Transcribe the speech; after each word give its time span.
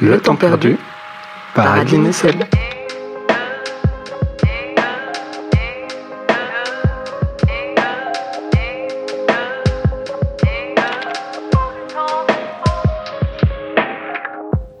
Le 0.00 0.20
temps 0.20 0.34
perdu 0.34 0.76
par 1.54 1.72
Adeline 1.72 2.12
Seb. 2.12 2.42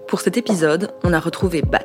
Pour 0.08 0.20
cet 0.20 0.36
épisode, 0.36 0.90
on 1.04 1.12
a 1.12 1.20
retrouvé 1.20 1.62
Bat. 1.62 1.78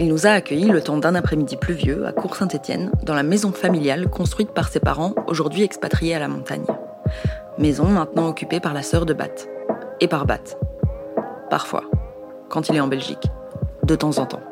Il 0.00 0.08
nous 0.08 0.26
a 0.26 0.30
accueillis 0.30 0.70
le 0.70 0.82
temps 0.82 0.98
d'un 0.98 1.14
après-midi 1.14 1.56
pluvieux 1.56 2.04
à 2.04 2.10
Cour-Saint-Étienne, 2.10 2.90
dans 3.04 3.14
la 3.14 3.22
maison 3.22 3.52
familiale 3.52 4.10
construite 4.10 4.50
par 4.50 4.66
ses 4.66 4.80
parents, 4.80 5.14
aujourd'hui 5.28 5.62
expatriés 5.62 6.16
à 6.16 6.18
la 6.18 6.26
montagne. 6.26 6.66
Maison 7.58 7.86
maintenant 7.86 8.26
occupée 8.26 8.58
par 8.58 8.74
la 8.74 8.82
sœur 8.82 9.06
de 9.06 9.14
Bat. 9.14 9.46
Et 10.00 10.08
par 10.08 10.26
Bat. 10.26 10.58
Parfois. 11.48 11.84
Quand 12.54 12.68
il 12.68 12.76
est 12.76 12.80
en 12.80 12.86
Belgique. 12.86 13.26
De 13.82 13.96
temps 13.96 14.18
en 14.18 14.26
temps. 14.26 14.42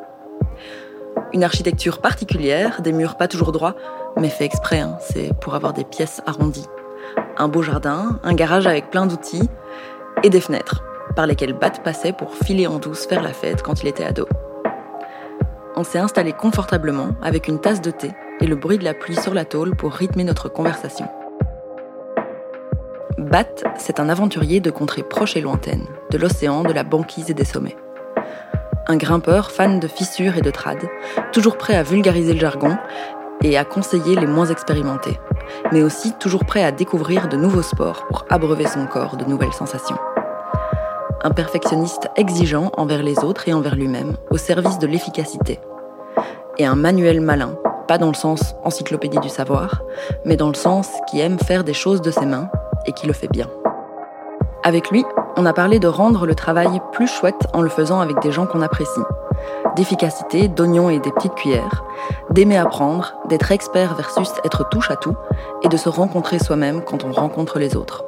Une 1.33 1.45
architecture 1.45 2.01
particulière, 2.01 2.83
des 2.83 2.91
murs 2.91 3.17
pas 3.17 3.29
toujours 3.29 3.53
droits, 3.53 3.77
mais 4.17 4.29
fait 4.29 4.45
exprès, 4.45 4.81
hein, 4.81 4.99
c'est 4.99 5.33
pour 5.41 5.55
avoir 5.55 5.73
des 5.73 5.85
pièces 5.85 6.21
arrondies. 6.27 6.67
Un 7.37 7.47
beau 7.47 7.63
jardin, 7.63 8.19
un 8.25 8.35
garage 8.35 8.67
avec 8.67 8.91
plein 8.91 9.07
d'outils, 9.07 9.49
et 10.25 10.31
des 10.31 10.41
fenêtres, 10.41 10.83
par 11.15 11.29
lesquelles 11.29 11.53
Bat 11.53 11.79
passait 11.85 12.13
pour 12.13 12.35
filer 12.35 12.67
en 12.67 12.81
douce 12.81 13.07
faire 13.07 13.23
la 13.23 13.33
fête 13.33 13.63
quand 13.63 13.83
il 13.85 13.87
était 13.87 14.05
ado. 14.05 14.27
On 15.77 15.85
s'est 15.85 16.01
installé 16.01 16.33
confortablement 16.33 17.11
avec 17.23 17.47
une 17.47 17.61
tasse 17.61 17.83
de 17.83 17.93
thé 17.93 18.11
et 18.41 18.49
le 18.49 18.57
bruit 18.57 18.79
de 18.79 18.85
la 18.85 18.95
pluie 18.95 19.15
sur 19.15 19.33
la 19.33 19.45
tôle 19.45 19.77
pour 19.77 19.93
rythmer 19.93 20.25
notre 20.25 20.49
conversation. 20.49 21.07
Bat, 23.17 23.63
c'est 23.79 24.01
un 24.01 24.09
aventurier 24.09 24.59
de 24.59 24.73
contrées 24.73 25.05
proches 25.05 25.37
et 25.37 25.41
lointaines, 25.41 25.87
de 26.11 26.19
l'océan, 26.19 26.65
de 26.65 26.73
la 26.73 26.83
banquise 26.83 27.31
et 27.31 27.35
des 27.35 27.45
sommets. 27.45 27.77
Un 28.89 28.97
grimpeur 28.97 29.53
fan 29.53 29.79
de 29.79 29.87
fissures 29.87 30.37
et 30.37 30.41
de 30.41 30.51
trades, 30.51 30.89
toujours 31.33 31.57
prêt 31.57 31.77
à 31.77 31.85
vulgariser 31.85 32.35
le 32.35 32.41
jargon 32.41 32.77
et 33.45 33.57
à 33.57 33.65
conseiller 33.65 34.17
les 34.17 34.27
moins 34.27 34.47
expérimentés, 34.47 35.21
mais 35.73 35.83
aussi 35.83 36.13
toujours 36.15 36.45
prêt 36.45 36.65
à 36.65 36.73
découvrir 36.73 37.29
de 37.29 37.37
nouveaux 37.37 37.63
sports 37.63 38.05
pour 38.09 38.25
abreuver 38.29 38.67
son 38.67 38.87
corps 38.87 39.17
de 39.17 39.25
nouvelles 39.25 39.53
sensations. 39.53 39.99
Un 41.23 41.31
perfectionniste 41.31 42.09
exigeant 42.17 42.73
envers 42.77 43.05
les 43.05 43.21
autres 43.21 43.49
et 43.49 43.53
envers 43.53 43.77
lui-même, 43.77 44.17
au 44.31 44.37
service 44.37 44.81
de 44.81 44.89
l'efficacité. 44.89 45.61
Et 46.59 46.67
un 46.67 46.75
manuel 46.75 47.21
malin, 47.21 47.57
pas 47.87 47.99
dans 47.99 48.09
le 48.09 48.15
sens 48.15 48.57
encyclopédie 48.65 49.21
du 49.21 49.29
savoir, 49.29 49.83
mais 50.25 50.37
dans 50.37 50.49
le 50.49 50.55
sens 50.55 50.89
qui 51.09 51.21
aime 51.21 51.39
faire 51.39 51.63
des 51.63 51.75
choses 51.75 52.03
de 52.03 52.11
ses 52.11 52.27
mains 52.27 52.51
et 52.87 52.93
qui 52.93 53.07
le 53.07 53.13
fait 53.13 53.31
bien. 53.31 53.49
Avec 54.65 54.91
lui, 54.91 55.05
on 55.37 55.45
a 55.45 55.53
parlé 55.53 55.81
de 55.81 55.89
rendre 55.89 56.25
le 56.25 56.37
travail 56.37 56.81
plus 56.93 57.09
chouette 57.09 57.49
en 57.53 57.63
le 57.63 57.69
faisant 57.69 58.01
avec 58.01 58.21
des 58.21 58.31
gens 58.31 58.47
qu'on 58.47 58.63
apprécie. 58.63 59.01
D'efficacité, 59.75 60.47
d'oignons 60.47 60.89
et 60.89 61.01
des 61.01 61.11
petites 61.11 61.35
cuillères, 61.35 61.83
d'aimer 62.31 62.59
apprendre, 62.59 63.15
d'être 63.29 63.51
expert 63.51 63.95
versus 63.95 64.31
être 64.45 64.69
touche 64.69 64.91
à 64.93 64.97
tout, 64.97 65.17
et 65.65 65.69
de 65.69 65.77
se 65.77 65.89
rencontrer 65.89 66.39
soi-même 66.39 66.83
quand 66.83 67.03
on 67.03 67.11
rencontre 67.11 67.59
les 67.59 67.77
autres. 67.77 68.05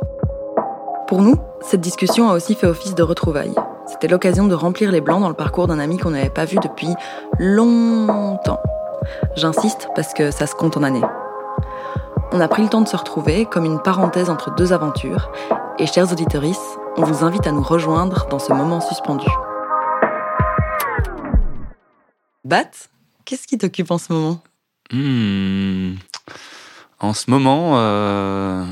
Pour 1.09 1.23
nous, 1.23 1.37
cette 1.61 1.81
discussion 1.81 2.31
a 2.31 2.35
aussi 2.35 2.55
fait 2.55 2.69
office 2.69 2.95
de 2.95 3.03
retrouvailles. 3.03 3.55
C'était 3.87 4.09
l'occasion 4.09 4.47
de 4.47 4.55
remplir 4.55 4.93
les 4.93 5.01
blancs 5.01 5.21
dans 5.21 5.29
le 5.29 5.35
parcours 5.35 5.67
d'un 5.67 5.81
ami 5.81 5.99
qu'on 5.99 6.11
n'avait 6.11 6.31
pas 6.31 6.45
vu 6.45 6.59
depuis 6.63 6.95
longtemps. 7.39 8.61
J'insiste 9.35 9.89
parce 9.97 10.15
que 10.15 10.31
ça 10.31 10.47
se 10.47 10.55
compte 10.55 10.77
en 10.77 10.85
années. 10.85 11.05
On 12.33 12.41
a 12.41 12.49
pris 12.49 12.63
le 12.63 12.69
temps 12.69 12.81
de 12.81 12.89
se 12.89 12.97
retrouver 12.97 13.45
comme 13.45 13.65
une 13.65 13.81
parenthèse 13.81 14.31
entre 14.31 14.55
deux 14.55 14.73
aventures, 14.73 15.31
et 15.79 15.87
chers 15.87 16.11
auditeurs, 16.13 16.43
on 16.97 17.03
vous 17.03 17.25
invite 17.25 17.47
à 17.47 17.53
nous 17.53 17.63
rejoindre 17.63 18.27
dans 18.29 18.39
ce 18.39 18.53
moment 18.53 18.81
suspendu. 18.81 19.27
Bat, 22.45 22.71
qu'est-ce 23.25 23.47
qui 23.47 23.59
t'occupe 23.59 23.91
en 23.91 23.99
ce 23.99 24.13
moment? 24.13 24.43
Hmm. 24.93 25.95
En 27.01 27.13
ce 27.13 27.31
moment, 27.31 27.73
euh, 27.79 28.65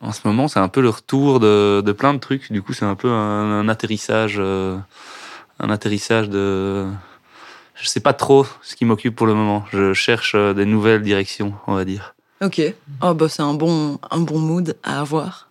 en 0.00 0.12
ce 0.12 0.20
moment, 0.24 0.48
c'est 0.48 0.60
un 0.60 0.68
peu 0.68 0.80
le 0.80 0.88
retour 0.88 1.40
de, 1.40 1.82
de 1.84 1.92
plein 1.92 2.14
de 2.14 2.18
trucs. 2.18 2.50
Du 2.50 2.62
coup, 2.62 2.72
c'est 2.72 2.84
un 2.84 2.94
peu 2.94 3.10
un, 3.10 3.60
un 3.60 3.68
atterrissage, 3.68 4.36
euh, 4.38 4.78
un 5.58 5.70
atterrissage 5.70 6.28
de. 6.28 6.86
Je 7.74 7.86
sais 7.86 8.00
pas 8.00 8.12
trop 8.12 8.46
ce 8.62 8.76
qui 8.76 8.84
m'occupe 8.84 9.16
pour 9.16 9.26
le 9.26 9.34
moment. 9.34 9.64
Je 9.70 9.92
cherche 9.92 10.34
euh, 10.34 10.54
des 10.54 10.66
nouvelles 10.66 11.02
directions, 11.02 11.54
on 11.66 11.74
va 11.74 11.84
dire. 11.84 12.14
Ok. 12.40 12.60
Oh 13.02 13.14
bah 13.14 13.28
c'est 13.28 13.42
un 13.42 13.54
bon, 13.54 13.98
un 14.10 14.20
bon 14.20 14.38
mood 14.38 14.76
à 14.82 15.00
avoir. 15.00 15.48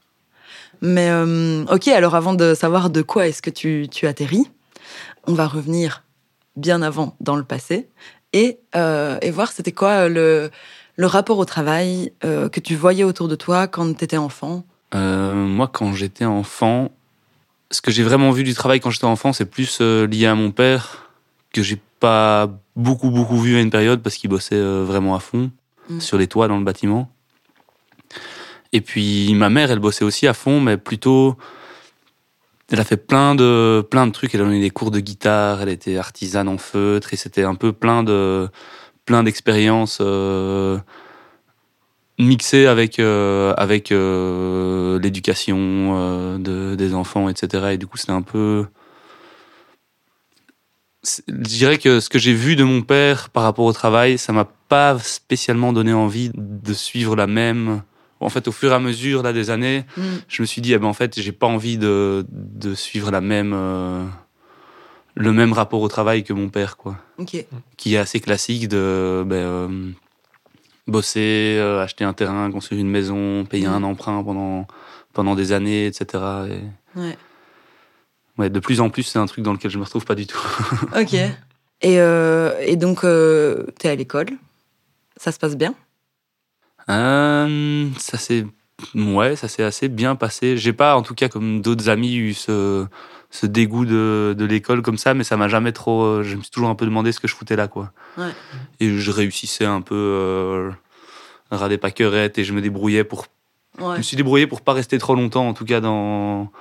Mais 0.82 1.10
euh, 1.10 1.64
ok, 1.66 1.88
alors 1.90 2.16
avant 2.16 2.34
de 2.34 2.54
savoir 2.54 2.90
de 2.90 3.02
quoi 3.02 3.28
est-ce 3.28 3.42
que 3.42 3.50
tu, 3.50 3.88
tu 3.92 4.08
atterris, 4.08 4.50
on 5.28 5.34
va 5.34 5.48
revenir 5.48 6.04
bien 6.56 6.82
avant 6.82 7.16
dans 7.20 7.36
le 7.36 7.44
passé 7.44 7.88
et, 8.34 8.60
euh, 8.76 9.18
et 9.22 9.32
voir 9.32 9.52
c'était 9.52 9.72
quoi 9.72 10.10
le, 10.10 10.50
le 10.96 11.06
rapport 11.06 11.38
au 11.38 11.46
travail 11.46 12.14
euh, 12.24 12.50
que 12.50 12.60
tu 12.60 12.76
voyais 12.76 13.04
autour 13.04 13.28
de 13.28 13.36
toi 13.36 13.68
quand 13.68 13.94
tu 13.98 14.04
étais 14.04 14.18
enfant. 14.18 14.64
Moi, 14.94 15.70
quand 15.72 15.94
j'étais 15.94 16.26
enfant, 16.26 16.92
ce 17.70 17.82
que 17.82 17.92
j'ai 17.92 18.04
vraiment 18.04 18.32
vu 18.32 18.44
du 18.44 18.54
travail 18.54 18.80
quand 18.80 18.90
j'étais 18.90 19.06
enfant, 19.06 19.32
c'est 19.32 19.46
plus 19.46 19.80
lié 19.80 20.26
à 20.26 20.36
mon 20.36 20.52
père, 20.52 21.10
que 21.54 21.62
j'ai 21.64 21.80
pas 22.00 22.50
beaucoup, 22.76 23.10
beaucoup 23.10 23.40
vu 23.40 23.56
à 23.56 23.62
une 23.62 23.70
période 23.70 24.02
parce 24.02 24.16
qu'il 24.16 24.30
bossait 24.30 24.60
vraiment 24.60 25.16
à 25.16 25.20
fond 25.20 25.52
Mm. 25.92 26.00
sur 26.00 26.18
les 26.18 26.28
toits 26.28 26.48
dans 26.48 26.58
le 26.58 26.64
bâtiment. 26.64 27.10
Et 28.74 28.82
puis 28.82 29.34
ma 29.34 29.50
mère, 29.50 29.72
elle 29.72 29.80
bossait 29.80 30.06
aussi 30.06 30.28
à 30.28 30.34
fond, 30.34 30.60
mais 30.60 30.78
plutôt. 30.78 31.38
Elle 32.72 32.80
a 32.80 32.86
fait 32.86 32.98
plein 32.98 33.36
de, 33.36 33.86
plein 33.90 34.08
de 34.08 34.12
trucs. 34.12 34.34
Elle 34.34 34.42
a 34.42 34.46
donné 34.46 34.62
des 34.62 34.70
cours 34.70 34.92
de 34.92 35.02
guitare, 35.02 35.62
elle 35.62 35.70
était 35.70 35.98
artisane 35.98 36.48
en 36.48 36.58
feutre, 36.58 37.14
et 37.14 37.18
c'était 37.18 37.44
un 37.44 37.56
peu 37.56 37.74
plein 37.74 38.02
de, 38.02 38.50
plein 39.06 39.24
d'expériences 39.24 40.00
euh, 40.02 40.80
mixées 42.18 42.68
avec, 42.68 43.00
euh, 43.00 43.54
avec 43.58 43.92
euh, 43.92 45.00
l'éducation 45.00 46.40
de, 46.40 46.76
des 46.76 46.94
enfants, 46.94 47.30
etc. 47.30 47.72
Et 47.74 47.78
du 47.78 47.88
coup, 47.88 47.98
c'était 47.98 48.12
un 48.14 48.22
peu. 48.22 48.68
Je 51.04 51.34
dirais 51.34 51.78
que 51.78 52.00
ce 52.00 52.10
que 52.10 52.20
j'ai 52.20 52.34
vu 52.34 52.56
de 52.56 52.64
mon 52.64 52.84
père 52.84 53.30
par 53.32 53.44
rapport 53.44 53.66
au 53.66 53.74
travail, 53.74 54.18
ça 54.18 54.34
m'a 54.34 54.46
pas 54.46 55.00
spécialement 55.00 55.74
donné 55.74 55.94
envie 55.94 56.32
de 56.36 56.74
suivre 56.74 57.16
la 57.16 57.28
même. 57.28 57.82
En 58.22 58.30
fait, 58.30 58.48
au 58.48 58.52
fur 58.52 58.72
et 58.72 58.76
à 58.76 58.80
mesure 58.80 59.24
là, 59.24 59.34
des 59.34 59.50
années, 59.50 59.84
Mm. 59.98 60.02
je 60.28 60.42
me 60.42 60.46
suis 60.48 60.62
dit, 60.62 60.74
eh 60.74 60.78
ben, 60.78 60.88
en 60.88 60.94
fait, 60.94 61.20
j'ai 61.20 61.32
pas 61.32 61.48
envie 61.48 61.78
de, 61.78 62.26
de 62.30 62.76
suivre 62.76 63.12
la 63.12 63.20
même, 63.22 63.52
euh, 63.54 64.06
le 65.16 65.32
même 65.34 65.54
rapport 65.54 65.82
au 65.82 65.88
travail 65.88 66.24
que 66.24 66.32
mon 66.34 66.50
père, 66.50 66.78
quoi. 66.78 66.98
Qui 67.78 67.96
est 67.96 67.98
assez 67.98 68.20
classique 68.20 68.68
de 68.70 69.24
ben, 69.26 69.36
euh, 69.36 69.90
bosser, 70.88 71.58
euh, 71.60 71.82
acheter 71.84 72.04
un 72.04 72.14
terrain, 72.14 72.50
construire 72.52 72.80
une 72.82 72.90
maison, 72.90 73.44
payer 73.46 73.68
Mm. 73.68 73.74
un 73.74 73.84
emprunt 73.84 74.24
pendant, 74.24 74.68
pendant 75.14 75.36
des 75.36 75.52
années, 75.52 75.88
etc. 75.88 76.24
Et, 76.50 77.00
Ouais. 77.00 77.18
ouais, 78.38 78.50
de 78.50 78.60
plus 78.60 78.82
en 78.82 78.90
plus, 78.90 79.04
c'est 79.04 79.20
un 79.20 79.26
truc 79.26 79.44
dans 79.44 79.54
lequel 79.54 79.72
je 79.72 79.78
me 79.80 79.84
retrouve 79.84 80.06
pas 80.06 80.16
du 80.16 80.28
tout. 80.28 80.40
Ok. 80.96 81.14
Et, 81.84 81.96
et 81.96 82.76
donc, 82.76 83.04
euh, 83.04 83.66
t'es 83.80 83.90
à 83.90 83.96
l'école. 83.96 84.30
Ça 85.18 85.32
se 85.32 85.40
passe 85.40 85.56
bien? 85.58 85.74
Euh, 86.90 87.88
ça 87.98 88.18
s'est 88.18 88.46
ouais, 88.96 89.36
ça 89.36 89.48
s'est 89.48 89.64
assez 89.64 89.88
bien 89.88 90.16
passé. 90.16 90.58
J'ai 90.58 90.74
pas, 90.74 90.96
en 90.96 91.02
tout 91.02 91.14
cas, 91.16 91.30
comme 91.30 91.62
d'autres 91.62 91.90
amis, 91.90 92.16
eu 92.16 92.34
ce, 92.34 92.86
ce 93.30 93.46
dégoût 93.46 93.86
de, 93.86 94.36
de 94.38 94.46
l'école 94.46 94.82
comme 94.82 94.98
ça, 94.98 95.14
mais 95.14 95.24
ça 95.24 95.38
m'a 95.38 95.48
jamais 95.48 95.72
trop. 95.72 96.04
euh, 96.04 96.24
Je 96.24 96.36
me 96.36 96.42
suis 96.42 96.52
toujours 96.52 96.70
un 96.70 96.76
peu 96.76 96.86
demandé 96.86 97.12
ce 97.12 97.20
que 97.20 97.28
je 97.28 97.36
foutais 97.36 97.56
là, 97.56 97.68
quoi. 97.68 97.92
Ouais. 98.18 98.32
Et 98.80 98.98
je 98.98 99.12
réussissais 99.12 99.66
un 99.66 99.82
peu 99.82 99.96
euh, 99.96 100.72
à 101.52 101.58
rader 101.58 101.78
pas 101.78 101.92
querette 101.92 102.38
et 102.40 102.44
je 102.44 102.54
me 102.54 102.62
débrouillais 102.62 103.04
pour. 103.04 103.28
Je 103.80 103.86
me 103.98 104.02
suis 104.02 104.18
débrouillé 104.18 104.48
pour 104.48 104.62
pas 104.62 104.74
rester 104.74 104.98
trop 104.98 105.16
longtemps, 105.16 105.48
en 105.48 105.54
tout 105.54 105.66
cas 105.66 105.80
dans 105.80 106.52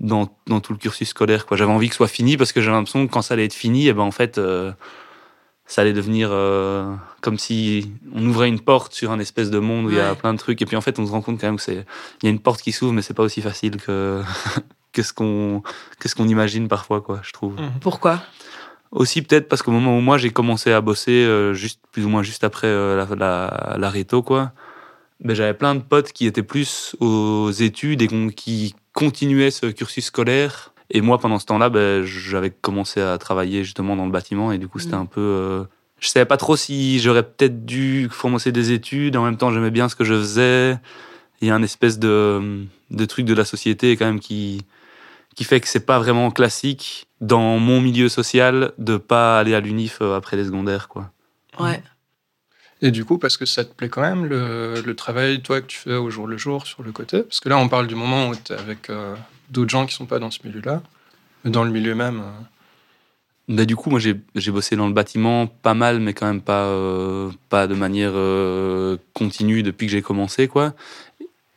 dans, 0.00 0.28
dans 0.48 0.60
tout 0.60 0.72
le 0.72 0.78
cursus 0.78 1.08
scolaire. 1.10 1.46
Quoi. 1.46 1.56
J'avais 1.56 1.70
envie 1.70 1.86
que 1.88 1.94
ce 1.94 1.98
soit 1.98 2.08
fini 2.08 2.36
parce 2.36 2.52
que 2.52 2.60
j'avais 2.60 2.76
l'impression 2.76 3.06
que 3.06 3.12
quand 3.12 3.22
ça 3.22 3.34
allait 3.34 3.44
être 3.44 3.52
fini, 3.54 3.86
et 3.88 3.92
ben 3.92 4.02
en 4.02 4.10
fait. 4.10 4.38
euh, 4.38 4.72
ça 5.72 5.80
allait 5.80 5.94
devenir 5.94 6.28
euh, 6.30 6.94
comme 7.22 7.38
si 7.38 7.92
on 8.14 8.26
ouvrait 8.26 8.48
une 8.48 8.60
porte 8.60 8.92
sur 8.92 9.10
un 9.10 9.18
espèce 9.18 9.50
de 9.50 9.58
monde 9.58 9.86
où 9.86 9.90
il 9.90 9.96
y 9.96 10.00
a 10.00 10.14
plein 10.14 10.34
de 10.34 10.38
trucs. 10.38 10.60
Et 10.60 10.66
puis 10.66 10.76
en 10.76 10.82
fait 10.82 10.98
on 10.98 11.06
se 11.06 11.10
rend 11.10 11.22
compte 11.22 11.40
quand 11.40 11.46
même 11.46 11.56
que 11.56 11.62
c'est 11.62 11.86
il 12.22 12.24
y 12.24 12.26
a 12.26 12.30
une 12.30 12.40
porte 12.40 12.60
qui 12.60 12.72
s'ouvre 12.72 12.92
mais 12.92 13.00
c'est 13.00 13.14
pas 13.14 13.22
aussi 13.22 13.40
facile 13.40 13.78
que 13.78 14.20
que 14.92 15.02
ce 15.02 15.14
qu'on 15.14 15.62
que 15.98 16.10
ce 16.10 16.14
qu'on 16.14 16.28
imagine 16.28 16.68
parfois 16.68 17.00
quoi 17.00 17.20
je 17.22 17.32
trouve. 17.32 17.56
Pourquoi? 17.80 18.22
Aussi 18.90 19.22
peut-être 19.22 19.48
parce 19.48 19.62
qu'au 19.62 19.70
moment 19.70 19.96
où 19.96 20.02
moi 20.02 20.18
j'ai 20.18 20.28
commencé 20.28 20.70
à 20.72 20.82
bosser 20.82 21.24
euh, 21.24 21.54
juste 21.54 21.80
plus 21.90 22.04
ou 22.04 22.10
moins 22.10 22.22
juste 22.22 22.44
après 22.44 22.66
euh, 22.66 23.06
la, 23.06 23.16
la, 23.16 23.78
la 23.78 23.90
réto 23.90 24.22
quoi 24.22 24.52
ben, 25.20 25.34
j'avais 25.34 25.54
plein 25.54 25.74
de 25.74 25.80
potes 25.80 26.12
qui 26.12 26.26
étaient 26.26 26.42
plus 26.42 26.96
aux 27.00 27.50
études 27.50 28.02
et 28.02 28.08
qui 28.36 28.74
continuaient 28.92 29.50
ce 29.50 29.66
cursus 29.66 30.04
scolaire 30.04 30.71
et 30.92 31.00
moi 31.00 31.18
pendant 31.18 31.38
ce 31.40 31.46
temps-là 31.46 31.68
ben, 31.70 32.04
j'avais 32.04 32.50
commencé 32.50 33.00
à 33.00 33.18
travailler 33.18 33.64
justement 33.64 33.96
dans 33.96 34.04
le 34.06 34.12
bâtiment 34.12 34.52
et 34.52 34.58
du 34.58 34.68
coup 34.68 34.78
c'était 34.78 34.94
Mm. 34.96 35.00
un 35.00 35.06
peu 35.06 35.20
euh, 35.20 35.64
je 35.98 36.08
savais 36.08 36.26
pas 36.26 36.36
trop 36.36 36.54
si 36.56 37.00
j'aurais 37.00 37.22
peut-être 37.24 37.64
dû 37.64 38.08
commencer 38.20 38.52
des 38.52 38.70
études 38.70 39.16
en 39.16 39.24
même 39.24 39.36
temps 39.36 39.50
j'aimais 39.50 39.70
bien 39.70 39.88
ce 39.88 39.96
que 39.96 40.04
je 40.04 40.14
faisais 40.14 40.78
il 41.40 41.48
y 41.48 41.50
a 41.50 41.54
un 41.56 41.62
espèce 41.62 41.98
de, 41.98 42.64
de 42.90 43.04
truc 43.04 43.24
de 43.26 43.34
la 43.34 43.44
société 43.44 43.96
quand 43.96 44.06
même 44.06 44.20
qui 44.20 44.62
qui 45.34 45.44
fait 45.44 45.60
que 45.60 45.66
c'est 45.66 45.86
pas 45.86 45.98
vraiment 45.98 46.30
classique 46.30 47.06
dans 47.22 47.58
mon 47.58 47.80
milieu 47.80 48.10
social 48.10 48.72
de 48.76 48.98
pas 48.98 49.38
aller 49.40 49.54
à 49.54 49.60
l'unif 49.60 49.98
euh, 50.02 50.14
après 50.14 50.36
les 50.36 50.44
secondaires, 50.44 50.88
quoi. 50.88 51.10
Ouais. 51.58 51.82
Et 52.82 52.90
du 52.90 53.06
coup, 53.06 53.16
parce 53.16 53.38
que 53.38 53.46
ça 53.46 53.64
te 53.64 53.72
plaît 53.72 53.88
quand 53.88 54.02
même, 54.02 54.26
le, 54.26 54.82
le 54.84 54.94
travail, 54.94 55.40
toi, 55.40 55.62
que 55.62 55.66
tu 55.68 55.78
fais 55.78 55.94
au 55.94 56.10
jour 56.10 56.26
le 56.26 56.36
jour 56.36 56.66
sur 56.66 56.82
le 56.82 56.92
côté? 56.92 57.22
Parce 57.22 57.40
que 57.40 57.48
là, 57.48 57.56
on 57.56 57.68
parle 57.70 57.86
du 57.86 57.94
moment 57.94 58.28
où 58.28 58.34
tu 58.34 58.52
es 58.52 58.56
avec 58.56 58.90
euh, 58.90 59.14
d'autres 59.52 59.70
gens 59.70 59.86
qui 59.86 59.94
sont 59.94 60.06
pas 60.06 60.18
dans 60.18 60.30
ce 60.30 60.40
milieu-là, 60.44 60.82
mais 61.44 61.50
dans 61.50 61.64
le 61.64 61.70
milieu 61.70 61.94
même. 61.94 62.20
euh, 62.20 62.30
Mais 63.48 63.66
du 63.66 63.76
coup, 63.76 63.90
moi, 63.90 64.00
j'ai 64.00 64.50
bossé 64.50 64.76
dans 64.76 64.86
le 64.86 64.92
bâtiment 64.94 65.46
pas 65.46 65.74
mal, 65.74 66.00
mais 66.00 66.14
quand 66.14 66.26
même 66.26 66.40
pas, 66.40 66.64
euh, 66.66 67.30
pas 67.48 67.66
de 67.66 67.74
manière 67.74 68.12
euh, 68.14 68.96
continue 69.14 69.62
depuis 69.62 69.86
que 69.86 69.92
j'ai 69.92 70.02
commencé, 70.02 70.48
quoi. 70.48 70.74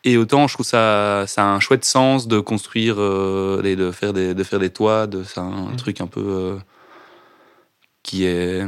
Et 0.03 0.17
autant, 0.17 0.47
je 0.47 0.53
trouve 0.53 0.65
ça, 0.65 1.25
ça 1.27 1.43
a 1.43 1.47
un 1.47 1.59
chouette 1.59 1.83
sens 1.85 2.27
de 2.27 2.39
construire 2.39 2.95
euh, 2.99 3.63
et 3.63 3.75
de 3.75 3.89
faire 3.91 4.13
des, 4.13 4.33
de 4.35 4.43
faire 4.43 4.59
des 4.59 4.69
toits. 4.69 5.07
De, 5.07 5.23
c'est 5.23 5.39
un 5.39 5.69
Mhm. 5.71 5.75
truc 5.77 6.01
un 6.01 6.07
peu 6.07 6.57
qui 8.03 8.23
est 8.25 8.63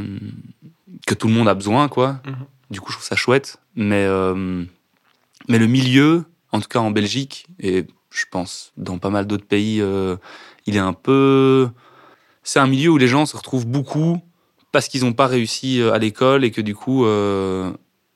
que 1.06 1.14
tout 1.14 1.28
le 1.28 1.34
monde 1.34 1.48
a 1.48 1.54
besoin, 1.54 1.90
quoi. 1.90 2.20
Mhm. 2.26 2.36
Du 2.72 2.82
coup, 2.82 2.92
je 2.92 2.98
trouve 2.98 3.06
ça 3.08 3.16
chouette. 3.16 3.58
Mais, 3.76 4.08
mais 5.48 5.60
le 5.60 5.68
milieu, 5.68 6.24
en 6.52 6.60
tout 6.60 6.68
cas 6.68 6.80
en 6.80 6.90
Belgique, 6.92 7.46
et 7.60 7.86
je 8.10 8.26
pense 8.30 8.72
dans 8.78 8.98
pas 8.98 9.10
mal 9.10 9.28
d'autres 9.28 9.46
pays, 9.46 9.80
euh, 9.82 10.18
il 10.66 10.76
est 10.76 10.80
un 10.80 10.94
peu. 10.94 11.70
C'est 12.44 12.60
un 12.60 12.68
milieu 12.68 12.90
où 12.90 12.98
les 12.98 13.08
gens 13.08 13.26
se 13.26 13.36
retrouvent 13.38 13.68
beaucoup 13.68 14.20
parce 14.72 14.88
qu'ils 14.88 15.04
n'ont 15.04 15.14
pas 15.14 15.28
réussi 15.28 15.82
euh, 15.82 15.94
à 15.94 15.98
l'école 15.98 16.44
et 16.46 16.52
que 16.52 16.62
du 16.62 16.76
coup, 16.76 17.06
euh, 17.06 17.72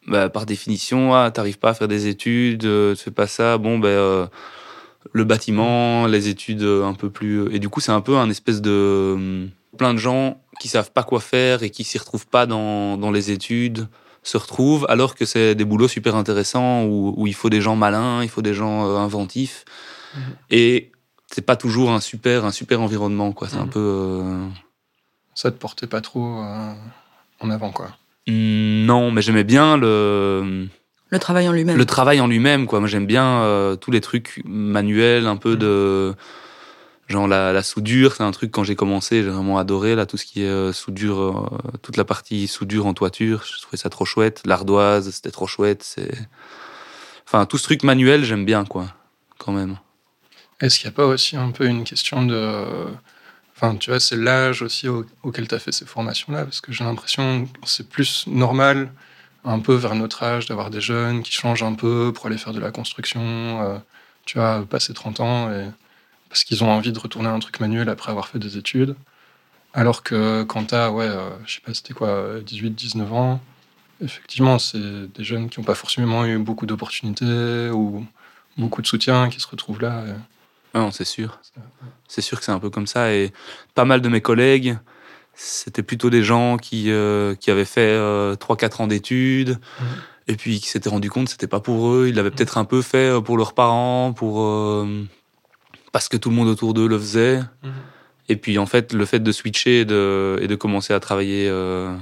bah, 0.08 0.30
par 0.30 0.46
définition, 0.46 1.14
ah, 1.14 1.32
t'arrives 1.32 1.60
pas 1.60 1.70
à 1.70 1.74
faire 1.74 1.88
des 1.88 2.08
études, 2.08 2.62
tu 2.62 2.96
fais 2.96 3.12
pas 3.12 3.28
ça, 3.28 3.58
bon, 3.58 3.80
ben. 3.80 4.30
le 5.14 5.24
bâtiment, 5.24 6.06
les 6.08 6.28
études 6.30 6.64
un 6.64 6.94
peu 6.94 7.10
plus. 7.10 7.54
Et 7.54 7.60
du 7.60 7.70
coup, 7.70 7.80
c'est 7.82 7.92
un 7.92 8.02
peu 8.02 8.18
un 8.18 8.30
espèce 8.30 8.62
de. 8.62 8.70
euh, 8.72 9.48
Plein 9.78 9.94
de 9.94 10.00
gens 10.00 10.42
qui 10.60 10.68
savent 10.68 10.92
pas 10.92 11.04
quoi 11.04 11.22
faire 11.22 11.64
et 11.64 11.70
qui 11.70 11.84
s'y 11.86 11.98
retrouvent 11.98 12.28
pas 12.28 12.46
dans, 12.46 12.98
dans 12.98 13.10
les 13.10 13.32
études 13.32 13.88
se 14.24 14.38
retrouvent, 14.38 14.86
alors 14.90 15.16
que 15.16 15.26
c'est 15.26 15.56
des 15.56 15.66
boulots 15.66 15.88
super 15.88 16.16
intéressants 16.16 16.84
où, 16.86 17.14
où 17.18 17.28
il 17.28 17.34
faut 17.34 17.50
des 17.50 17.62
gens 17.62 17.76
malins, 17.76 18.22
il 18.24 18.30
faut 18.30 18.42
des 18.44 18.54
gens 18.54 18.88
euh, 18.88 18.98
inventifs. 18.98 19.66
Mhm. 20.16 20.22
Et 20.52 20.92
c'est 21.32 21.42
pas 21.46 21.56
toujours 21.56 21.92
un 21.92 22.00
super, 22.02 22.46
un 22.46 22.52
super 22.52 22.82
environnement, 22.82 23.32
quoi. 23.32 23.48
C'est 23.50 23.58
un 23.58 23.64
Mhm. 23.66 23.70
peu. 23.70 23.80
euh, 23.80 24.48
ça 25.34 25.50
te 25.52 25.58
portait 25.58 25.88
pas 25.88 26.02
trop 26.02 26.42
euh, 26.44 26.74
en 27.40 27.50
avant, 27.50 27.72
quoi. 27.72 27.90
Non, 28.28 29.12
mais 29.12 29.22
j'aimais 29.22 29.44
bien 29.44 29.78
le. 29.78 30.68
Le 31.10 31.20
travail 31.20 31.50
en 31.50 31.52
lui-même. 31.52 31.78
Le 31.78 31.86
travail 31.86 32.22
en 32.22 32.28
lui-même, 32.28 32.68
quoi. 32.68 32.80
Moi, 32.80 32.88
j'aime 32.88 33.06
bien 33.08 33.26
euh, 33.42 33.76
tous 33.76 33.92
les 33.92 34.00
trucs 34.02 34.42
manuels, 34.46 35.26
un 35.28 35.36
peu 35.38 35.56
de. 35.58 36.14
Genre 37.12 37.28
la, 37.28 37.62
soudure, 37.62 38.16
c'est 38.16 38.24
un 38.24 38.32
truc 38.32 38.52
quand 38.52 38.64
j'ai 38.64 38.78
commencé, 38.78 39.22
j'ai 39.22 39.30
vraiment 39.30 39.58
adoré 39.58 39.96
là 39.96 40.06
tout 40.06 40.16
ce 40.16 40.24
qui 40.26 40.44
est 40.44 40.48
euh, 40.48 40.72
soudure, 40.72 41.20
euh, 41.20 41.78
toute 41.82 41.98
la 41.98 42.06
partie 42.06 42.48
soudure 42.48 42.86
en 42.86 42.94
toiture, 42.94 43.44
je 43.44 43.62
trouvais 43.62 43.76
ça 43.76 43.90
trop 43.90 44.06
chouette. 44.06 44.42
L'ardoise, 44.46 45.10
c'était 45.12 45.32
trop 45.32 45.46
chouette. 45.46 45.84
C'est, 45.84 46.12
enfin 47.28 47.46
tout 47.46 47.58
ce 47.58 47.64
truc 47.64 47.84
manuel, 47.84 48.24
j'aime 48.24 48.46
bien 48.46 48.64
quoi, 48.64 48.88
quand 49.38 49.52
même. 49.52 49.78
Est-ce 50.62 50.80
qu'il 50.80 50.88
n'y 50.88 50.94
a 50.94 50.96
pas 50.96 51.06
aussi 51.06 51.36
un 51.36 51.52
peu 51.52 51.66
une 51.66 51.84
question 51.84 52.26
de. 52.26 52.66
Enfin, 53.56 53.76
tu 53.76 53.90
vois, 53.90 54.00
c'est 54.00 54.16
l'âge 54.16 54.62
aussi 54.62 54.88
au- 54.88 55.06
auquel 55.24 55.50
tu 55.50 55.54
as 55.56 55.60
fait 55.60 55.74
ces 55.74 55.86
formations-là, 55.86 56.46
parce 56.46 56.62
que 56.62 56.72
j'ai 56.72 56.86
l'impression 56.86 57.46
que 57.46 57.52
c'est 57.66 57.90
plus 57.90 58.26
normal, 58.28 58.92
un 59.44 59.60
peu 59.60 59.74
vers 59.76 59.96
notre 59.96 60.24
âge, 60.24 60.46
d'avoir 60.46 60.70
des 60.70 60.82
jeunes 60.82 61.24
qui 61.24 61.34
changent 61.34 61.64
un 61.64 61.74
peu 61.74 62.14
pour 62.14 62.28
aller 62.28 62.38
faire 62.38 62.54
de 62.54 62.62
la 62.62 62.72
construction, 62.72 63.22
euh, 63.22 63.78
tu 64.26 64.38
vois, 64.38 64.66
passer 64.70 64.94
30 64.94 65.20
ans, 65.20 65.52
et... 65.52 65.66
parce 66.32 66.46
qu'ils 66.46 66.64
ont 66.64 66.72
envie 66.72 66.94
de 66.94 66.98
retourner 67.00 67.28
à 67.28 67.34
un 67.34 67.40
truc 67.40 67.60
manuel 67.60 67.90
après 67.90 68.10
avoir 68.10 68.30
fait 68.30 68.40
des 68.40 68.56
études. 68.58 68.96
Alors 69.74 70.02
que 70.02 70.44
quand 70.44 70.64
tu 70.68 70.76
as, 70.76 70.90
ouais, 70.90 71.06
euh, 71.06 71.30
je 71.46 71.56
sais 71.56 71.62
pas, 71.62 71.74
c'était 71.74 71.94
quoi, 71.94 72.40
18, 72.42 72.70
19 72.72 73.12
ans, 73.12 73.42
effectivement, 74.02 74.58
c'est 74.58 74.80
des 75.14 75.24
jeunes 75.26 75.50
qui 75.50 75.60
n'ont 75.60 75.66
pas 75.66 75.76
forcément 75.76 76.26
eu 76.26 76.38
beaucoup 76.38 76.66
d'opportunités 76.66 77.70
ou 77.70 78.06
beaucoup 78.58 78.82
de 78.82 78.88
soutien 78.88 79.28
qui 79.30 79.42
se 79.42 79.48
retrouvent 79.48 79.82
là. 79.82 80.06
et- 80.08 80.14
Ah 80.74 80.80
non, 80.80 80.92
c'est 80.92 81.04
sûr. 81.06 81.38
C'est 82.08 82.22
sûr 82.22 82.40
que 82.40 82.46
c'est 82.46 82.52
un 82.54 82.60
peu 82.60 82.70
comme 82.70 82.88
ça. 82.88 83.14
Et 83.14 83.34
pas 83.76 83.84
mal 83.84 84.00
de 84.00 84.08
mes 84.08 84.22
collègues, 84.22 84.78
c'était 85.34 85.84
plutôt 85.84 86.10
des 86.10 86.24
gens 86.24 86.56
qui, 86.58 86.90
euh, 86.92 87.36
qui 87.36 87.52
avaient 87.52 87.66
fait 87.66 87.82
euh, 87.92 88.36
3-4 88.36 88.80
ans 88.80 88.88
d'études. 88.88 89.60
Et 90.28 90.36
puis 90.38 90.62
qui 90.62 90.68
s'étaient 90.70 90.88
rendu 90.90 91.10
compte 91.10 91.26
que 91.26 91.32
c'était 91.32 91.48
pas 91.48 91.60
pour 91.60 91.90
eux. 91.90 92.08
Ils 92.08 92.16
l'avaient 92.16 92.32
peut-être 92.32 92.58
un 92.58 92.64
peu 92.64 92.82
fait 92.82 93.10
euh, 93.10 93.20
pour 93.22 93.38
leurs 93.38 93.54
parents, 93.54 94.14
pour 94.14 94.42
euh, 94.42 95.04
parce 95.92 96.08
que 96.10 96.18
tout 96.18 96.30
le 96.30 96.36
monde 96.36 96.48
autour 96.48 96.74
d'eux 96.74 96.88
le 96.88 96.98
faisait. 97.00 97.40
Mhm. 97.64 97.72
Et 98.30 98.36
puis 98.36 98.58
en 98.58 98.66
fait, 98.66 98.94
le 98.94 99.06
fait 99.06 99.20
de 99.20 99.32
switcher 99.32 99.82
et 99.82 99.86
de, 99.86 100.38
et 100.42 100.48
de 100.48 100.56
commencer 100.56 100.94
à 100.94 101.00
travailler, 101.00 101.48
euh, 101.50 101.94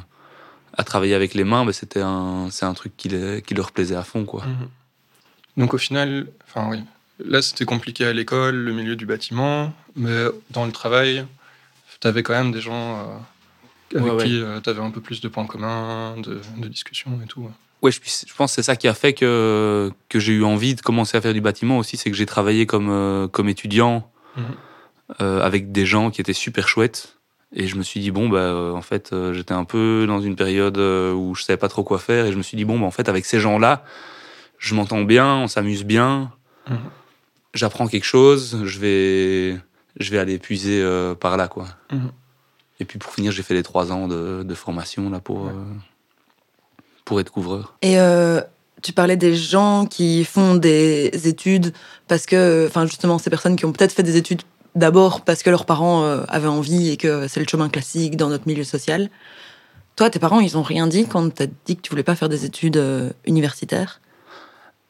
à 0.78 0.84
travailler 0.84 1.16
avec 1.16 1.34
les 1.34 1.44
mains, 1.44 1.66
ben, 1.66 1.72
c'était 1.72 2.02
un, 2.02 2.48
c'est 2.52 2.66
un 2.66 2.74
truc 2.74 2.96
qui, 2.98 3.10
les- 3.10 3.42
qui 3.42 3.54
leur 3.56 3.72
plaisait 3.72 3.96
à 3.96 4.04
fond, 4.04 4.26
quoi. 4.26 4.46
Mhm. 4.46 4.68
Donc 5.58 5.74
au 5.74 5.78
final, 5.78 6.28
enfin 6.48 6.70
oui, 6.70 6.84
là 7.26 7.42
c'était 7.42 7.66
compliqué 7.66 8.06
à 8.06 8.14
l'école, 8.14 8.56
le 8.56 8.72
milieu 8.74 8.96
du 8.96 9.06
bâtiment, 9.06 9.74
mais 9.96 10.26
dans 10.52 10.66
le 10.66 10.72
travail, 10.72 11.26
tu 12.00 12.08
avais 12.08 12.24
quand 12.24 12.34
même 12.34 12.52
des 12.52 12.62
gens 12.62 12.98
euh, 13.00 13.04
avec 13.96 14.14
Ouais, 14.14 14.24
qui 14.26 14.44
tu 14.64 14.70
avais 14.70 14.82
un 14.82 14.92
peu 14.92 15.02
plus 15.02 15.22
de 15.22 15.28
points 15.28 15.46
communs, 15.46 16.16
de, 16.18 16.42
de 16.58 16.68
discussions 16.68 17.20
et 17.24 17.28
tout. 17.28 17.42
ouais. 17.82 17.92
Je, 17.92 18.00
je 18.28 18.34
pense 18.36 18.52
que 18.52 18.56
c'est 18.56 18.64
ça 18.64 18.76
qui 18.76 18.88
a 18.88 18.94
fait 18.94 19.14
que, 19.14 19.92
que 20.10 20.20
j'ai 20.20 20.34
eu 20.34 20.44
envie 20.44 20.76
de 20.76 20.82
commencer 20.82 21.18
à 21.18 21.22
faire 21.22 21.34
du 21.34 21.42
bâtiment 21.42 21.78
aussi, 21.78 21.96
c'est 21.98 22.12
que 22.12 22.18
j'ai 22.18 22.26
travaillé 22.26 22.66
comme, 22.66 22.90
euh, 22.90 23.28
comme 23.28 23.48
étudiant 23.50 24.12
Mhm. 24.38 24.44
euh, 25.22 25.42
avec 25.42 25.72
des 25.72 25.86
gens 25.86 26.12
qui 26.12 26.22
étaient 26.22 26.34
super 26.34 26.68
chouettes. 26.68 27.16
Et 27.56 27.66
je 27.68 27.78
me 27.78 27.82
suis 27.82 28.00
dit, 28.00 28.12
bon, 28.12 28.30
bah, 28.30 28.38
euh, 28.38 28.74
en 28.74 28.82
fait, 28.84 29.12
euh, 29.12 29.34
j'étais 29.34 29.56
un 29.56 29.64
peu 29.66 30.06
dans 30.08 30.22
une 30.22 30.36
période 30.36 30.78
euh, 30.78 31.14
où 31.14 31.34
je 31.34 31.42
savais 31.44 31.58
pas 31.58 31.68
trop 31.68 31.84
quoi 31.84 31.98
faire. 31.98 32.28
Et 32.28 32.32
je 32.32 32.38
me 32.38 32.44
suis 32.44 32.56
dit, 32.56 32.64
bon, 32.66 32.80
bah, 32.80 32.86
en 32.86 32.92
fait, 32.92 33.10
avec 33.10 33.26
ces 33.26 33.40
gens-là, 33.40 33.84
je 34.60 34.76
m'entends 34.76 35.02
bien, 35.02 35.36
on 35.38 35.48
s'amuse 35.48 35.84
bien, 35.84 36.32
Mhm. 36.70 36.78
j'apprends 37.56 37.88
quelque 37.88 38.06
chose, 38.06 38.62
je 38.66 38.80
vais, 38.80 39.58
je 40.00 40.12
vais 40.12 40.20
aller 40.20 40.38
puiser 40.38 40.80
euh, 40.82 41.16
par 41.16 41.38
là, 41.38 41.48
quoi. 41.48 41.66
Mhm. 41.92 42.12
Et 42.80 42.86
puis 42.86 42.98
pour 43.00 43.12
finir, 43.14 43.32
j'ai 43.32 43.44
fait 43.44 43.54
les 43.54 43.64
trois 43.64 43.92
ans 43.92 44.08
de, 44.08 44.44
de 44.44 44.54
formation 44.56 45.10
là 45.10 45.20
pour, 45.20 45.44
Ouais. 45.44 45.52
euh, 45.52 45.74
pour 47.06 47.20
être 47.20 47.32
couvreur. 47.32 47.76
Et 47.82 48.00
euh, 48.00 48.42
tu 48.82 48.94
parlais 48.94 49.18
des 49.18 49.36
gens 49.36 49.86
qui 49.86 50.24
font 50.24 50.56
des 50.56 51.12
études 51.28 51.74
parce 52.08 52.26
que, 52.26 52.66
enfin 52.68 52.86
justement, 52.86 53.18
ces 53.18 53.30
personnes 53.30 53.56
qui 53.56 53.66
ont 53.66 53.72
peut-être 53.72 53.94
fait 53.94 54.04
des 54.04 54.16
études 54.18 54.42
d'abord 54.76 55.22
parce 55.22 55.44
que 55.44 55.50
leurs 55.50 55.66
parents 55.66 56.04
euh, 56.04 56.24
avaient 56.30 56.48
envie 56.48 56.90
et 56.90 56.98
que 56.98 57.28
c'est 57.28 57.40
le 57.40 57.46
chemin 57.50 57.70
classique 57.70 58.16
dans 58.16 58.30
notre 58.30 58.48
milieu 58.48 58.64
social. 58.64 59.10
Toi, 59.96 60.10
tes 60.10 60.20
parents, 60.20 60.40
ils 60.40 60.58
ont 60.58 60.62
rien 60.64 60.88
dit 60.88 61.06
quand 61.08 61.34
t'as 61.34 61.48
dit 61.66 61.76
que 61.76 61.82
tu 61.82 61.90
voulais 61.90 62.04
pas 62.04 62.16
faire 62.16 62.30
des 62.30 62.46
études 62.46 62.78
euh, 62.78 63.10
universitaires? 63.26 64.00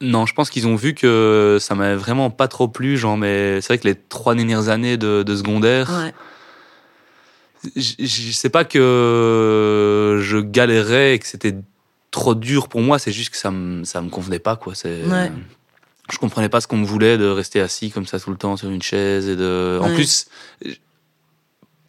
Non, 0.01 0.25
je 0.25 0.33
pense 0.33 0.49
qu'ils 0.49 0.67
ont 0.67 0.75
vu 0.75 0.93
que 0.93 1.57
ça 1.59 1.73
m'avait 1.75 1.95
vraiment 1.95 2.29
pas 2.29 2.47
trop 2.47 2.67
plu. 2.67 2.95
Genre, 2.97 3.17
mais 3.17 3.59
c'est 3.61 3.67
vrai 3.73 3.77
que 3.79 3.87
les 3.87 3.95
trois 3.95 4.35
dernières 4.35 4.69
années 4.69 4.97
de, 4.97 5.23
de 5.23 5.35
secondaire, 5.35 5.89
Ouais. 5.89 6.13
Je, 7.75 7.93
je 7.99 8.31
sais 8.31 8.49
pas 8.49 8.63
que 8.65 10.19
je 10.21 10.37
galérais 10.37 11.15
et 11.15 11.19
que 11.19 11.27
c'était 11.27 11.55
trop 12.11 12.35
dur 12.35 12.67
pour 12.69 12.81
moi. 12.81 12.99
C'est 12.99 13.11
juste 13.11 13.31
que 13.31 13.37
ça 13.37 13.51
me 13.51 13.83
ça 13.83 14.01
me 14.01 14.09
convenait 14.09 14.39
pas 14.39 14.55
quoi. 14.55 14.75
C'est 14.75 15.03
Ouais. 15.05 15.31
je 16.11 16.17
comprenais 16.17 16.49
pas 16.49 16.61
ce 16.61 16.67
qu'on 16.67 16.77
me 16.77 16.85
voulait 16.85 17.17
de 17.17 17.27
rester 17.27 17.59
assis 17.61 17.91
comme 17.91 18.05
ça 18.05 18.19
tout 18.19 18.31
le 18.31 18.37
temps 18.37 18.57
sur 18.57 18.69
une 18.69 18.81
chaise 18.81 19.27
et 19.27 19.35
de. 19.35 19.79
En 19.81 19.89
Ouais. 19.89 19.95
plus. 19.95 20.27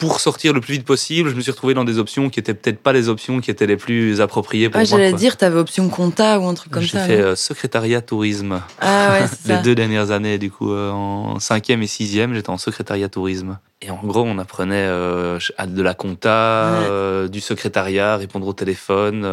Pour 0.01 0.19
sortir 0.19 0.51
le 0.51 0.61
plus 0.61 0.73
vite 0.73 0.83
possible, 0.83 1.29
je 1.29 1.35
me 1.35 1.41
suis 1.41 1.51
retrouvé 1.51 1.75
dans 1.75 1.83
des 1.83 1.99
options 1.99 2.29
qui 2.31 2.39
étaient 2.39 2.55
peut-être 2.55 2.79
pas 2.81 2.91
les 2.91 3.07
options 3.07 3.39
qui 3.39 3.51
étaient 3.51 3.67
les 3.67 3.77
plus 3.77 4.19
appropriées 4.19 4.67
pour 4.67 4.77
Ah, 4.77 4.81
moi. 4.81 4.85
j'allais 4.89 5.13
dire, 5.13 5.37
t'avais 5.37 5.59
option 5.59 5.87
compta 5.89 6.39
ou 6.39 6.47
un 6.47 6.55
truc 6.55 6.71
comme 6.71 6.81
J'ai 6.81 6.97
ça. 6.97 7.05
fait 7.05 7.17
non 7.19 7.23
euh, 7.27 7.35
secrétariat 7.35 8.01
tourisme. 8.01 8.61
Ah 8.81 9.11
ouais, 9.11 9.21
les 9.45 9.53
ça. 9.55 9.61
deux 9.61 9.75
dernières 9.75 10.09
années, 10.09 10.39
du 10.39 10.49
coup, 10.49 10.71
euh, 10.73 10.89
en 10.89 11.39
cinquième 11.39 11.83
et 11.83 11.87
sixième, 11.87 12.33
j'étais 12.33 12.49
en 12.49 12.57
secrétariat 12.57 13.09
tourisme. 13.09 13.59
Et 13.83 13.91
en 13.91 13.99
gros, 14.03 14.23
on 14.23 14.39
apprenait 14.39 14.73
euh, 14.87 15.37
de 15.67 15.81
la 15.83 15.93
compta, 15.93 16.79
Ouais. 16.81 16.87
euh, 16.89 17.27
du 17.27 17.39
secrétariat, 17.39 18.17
répondre 18.17 18.47
au 18.47 18.53
téléphone, 18.53 19.23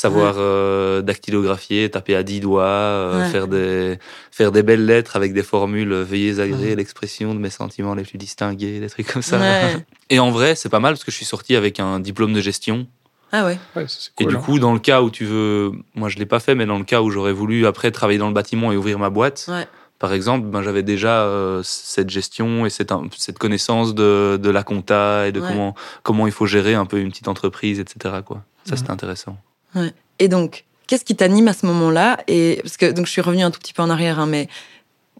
savoir 0.00 0.34
euh, 0.38 1.02
dactylographier, 1.02 1.90
taper 1.90 2.16
à 2.16 2.22
dix 2.22 2.40
doigts, 2.40 2.62
euh, 2.64 3.20
Ouais. 3.20 3.28
faire 3.28 3.48
des 3.48 3.98
faire 4.30 4.50
des 4.52 4.62
belles 4.62 4.86
lettres 4.86 5.16
avec 5.16 5.32
des 5.34 5.42
formules. 5.42 5.92
Veuillez 5.92 6.40
agréer 6.40 6.70
Ouais. 6.70 6.74
l'expression 6.76 7.34
de 7.34 7.38
mes 7.38 7.50
sentiments 7.50 7.94
les 7.94 8.04
plus 8.04 8.18
distingués, 8.18 8.80
des 8.80 8.88
trucs 8.88 9.06
comme 9.12 9.22
ça. 9.22 9.38
Ouais. 9.38 9.76
Et 10.08 10.18
en 10.18 10.30
vrai, 10.30 10.54
c'est 10.54 10.68
pas 10.70 10.80
mal 10.80 10.94
parce 10.94 11.04
que 11.04 11.10
je 11.10 11.16
suis 11.16 11.26
sorti 11.26 11.54
avec 11.56 11.80
un 11.80 12.00
diplôme 12.00 12.32
de 12.32 12.40
gestion. 12.40 12.86
Ah 13.32 13.44
ouais. 13.44 13.58
Ouais, 13.76 13.86
ça, 13.86 13.96
c'est 14.00 14.24
Et 14.24 14.26
du 14.26 14.36
hein. 14.36 14.40
coup, 14.40 14.58
dans 14.58 14.72
le 14.72 14.80
cas 14.80 15.02
où 15.02 15.10
tu 15.10 15.24
veux, 15.24 15.72
moi 15.94 16.08
je 16.08 16.18
l'ai 16.18 16.26
pas 16.26 16.40
fait, 16.40 16.54
mais 16.54 16.66
dans 16.66 16.78
le 16.78 16.84
cas 16.84 17.00
où 17.02 17.10
j'aurais 17.10 17.32
voulu 17.32 17.66
après 17.66 17.90
travailler 17.90 18.18
dans 18.18 18.28
le 18.28 18.34
bâtiment 18.34 18.72
et 18.72 18.76
ouvrir 18.76 18.98
ma 18.98 19.10
boîte, 19.10 19.44
Ouais. 19.48 19.68
par 20.00 20.12
exemple, 20.14 20.46
ben, 20.48 20.62
j'avais 20.62 20.82
déjà 20.82 21.22
euh, 21.24 21.60
cette 21.62 22.10
gestion 22.10 22.64
et 22.66 22.70
cette, 22.70 22.92
cette 23.16 23.38
connaissance 23.38 23.94
de, 23.94 24.36
de 24.42 24.50
la 24.50 24.62
compta 24.64 25.28
et 25.28 25.32
de 25.32 25.40
Ouais. 25.40 25.46
comment, 25.48 25.74
comment 26.02 26.26
il 26.26 26.32
faut 26.32 26.46
gérer 26.46 26.74
un 26.74 26.86
peu 26.86 26.98
une 26.98 27.10
petite 27.10 27.28
entreprise, 27.28 27.78
etc. 27.78 28.16
Quoi. 28.24 28.42
Ça, 28.64 28.72
Mhm. 28.72 28.78
c'était 28.78 28.90
intéressant. 28.90 29.36
Et 30.18 30.28
donc, 30.28 30.64
qu'est-ce 30.86 31.04
qui 31.04 31.16
t'anime 31.16 31.48
à 31.48 31.52
ce 31.52 31.66
moment-là 31.66 32.18
Et 32.28 32.60
parce 32.62 32.76
que 32.76 32.90
donc 32.90 33.06
je 33.06 33.12
suis 33.12 33.20
revenue 33.20 33.42
un 33.42 33.50
tout 33.50 33.60
petit 33.60 33.72
peu 33.72 33.82
en 33.82 33.90
arrière, 33.90 34.18
hein, 34.18 34.26
mais 34.26 34.48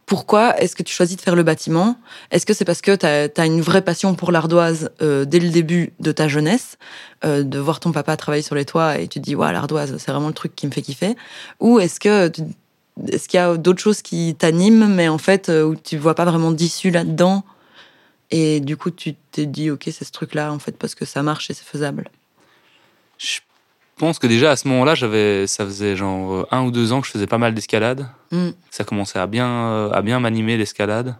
pourquoi 0.06 0.60
est-ce 0.60 0.74
que 0.74 0.82
tu 0.82 0.92
choisis 0.92 1.16
de 1.16 1.22
faire 1.22 1.36
le 1.36 1.44
bâtiment? 1.44 1.96
Est-ce 2.32 2.44
que 2.44 2.52
c'est 2.52 2.64
parce 2.64 2.80
que 2.80 2.96
tu 2.96 3.06
as, 3.06 3.46
une 3.46 3.60
vraie 3.60 3.82
passion 3.82 4.16
pour 4.16 4.32
l'ardoise 4.32 4.90
euh, 5.02 5.24
dès 5.24 5.38
le 5.38 5.50
début 5.50 5.92
de 6.00 6.10
ta 6.10 6.26
jeunesse, 6.26 6.78
euh, 7.24 7.44
de 7.44 7.58
voir 7.60 7.78
ton 7.78 7.92
papa 7.92 8.16
travailler 8.16 8.42
sur 8.42 8.56
les 8.56 8.64
toits 8.64 8.98
et 8.98 9.06
tu 9.06 9.20
te 9.20 9.24
dis, 9.24 9.36
ouais, 9.36 9.52
l'ardoise, 9.52 9.96
c'est 9.98 10.10
vraiment 10.10 10.26
le 10.26 10.34
truc 10.34 10.56
qui 10.56 10.66
me 10.66 10.72
fait 10.72 10.82
kiffer? 10.82 11.14
Ou 11.60 11.78
est-ce 11.78 12.00
que 12.00 12.32
est-ce 13.08 13.28
qu'il 13.28 13.38
y 13.38 13.40
a 13.40 13.56
d'autres 13.56 13.80
choses 13.80 14.02
qui 14.02 14.34
t'animent, 14.36 14.88
mais 14.88 15.08
en 15.08 15.18
fait, 15.18 15.48
euh, 15.48 15.62
où 15.62 15.76
tu 15.76 15.96
vois 15.96 16.16
pas 16.16 16.24
vraiment 16.24 16.50
d'issue 16.50 16.90
là-dedans? 16.90 17.44
Et 18.32 18.58
du 18.58 18.76
coup, 18.76 18.90
tu 18.90 19.14
t'es 19.30 19.46
dit, 19.46 19.70
ok, 19.70 19.84
c'est 19.84 20.04
ce 20.04 20.12
truc-là, 20.12 20.52
en 20.52 20.58
fait, 20.58 20.76
parce 20.76 20.94
que 20.94 21.04
ça 21.04 21.22
marche 21.22 21.50
et 21.50 21.54
c'est 21.54 21.64
faisable. 21.64 22.10
Je 23.18 23.38
pense 24.00 24.18
que 24.18 24.26
déjà 24.26 24.50
à 24.50 24.56
ce 24.56 24.66
moment-là, 24.68 24.96
j'avais, 24.96 25.46
ça 25.46 25.64
faisait 25.64 25.94
genre 25.94 26.32
euh, 26.32 26.46
un 26.50 26.64
ou 26.64 26.70
deux 26.72 26.92
ans 26.92 27.00
que 27.00 27.06
je 27.06 27.12
faisais 27.12 27.28
pas 27.28 27.38
mal 27.38 27.54
d'escalade. 27.54 28.08
Mm. 28.32 28.48
Ça 28.70 28.82
commençait 28.82 29.20
à 29.20 29.26
bien, 29.28 29.48
euh, 29.48 29.90
à 29.92 30.02
bien 30.02 30.18
m'animer 30.18 30.56
l'escalade. 30.56 31.14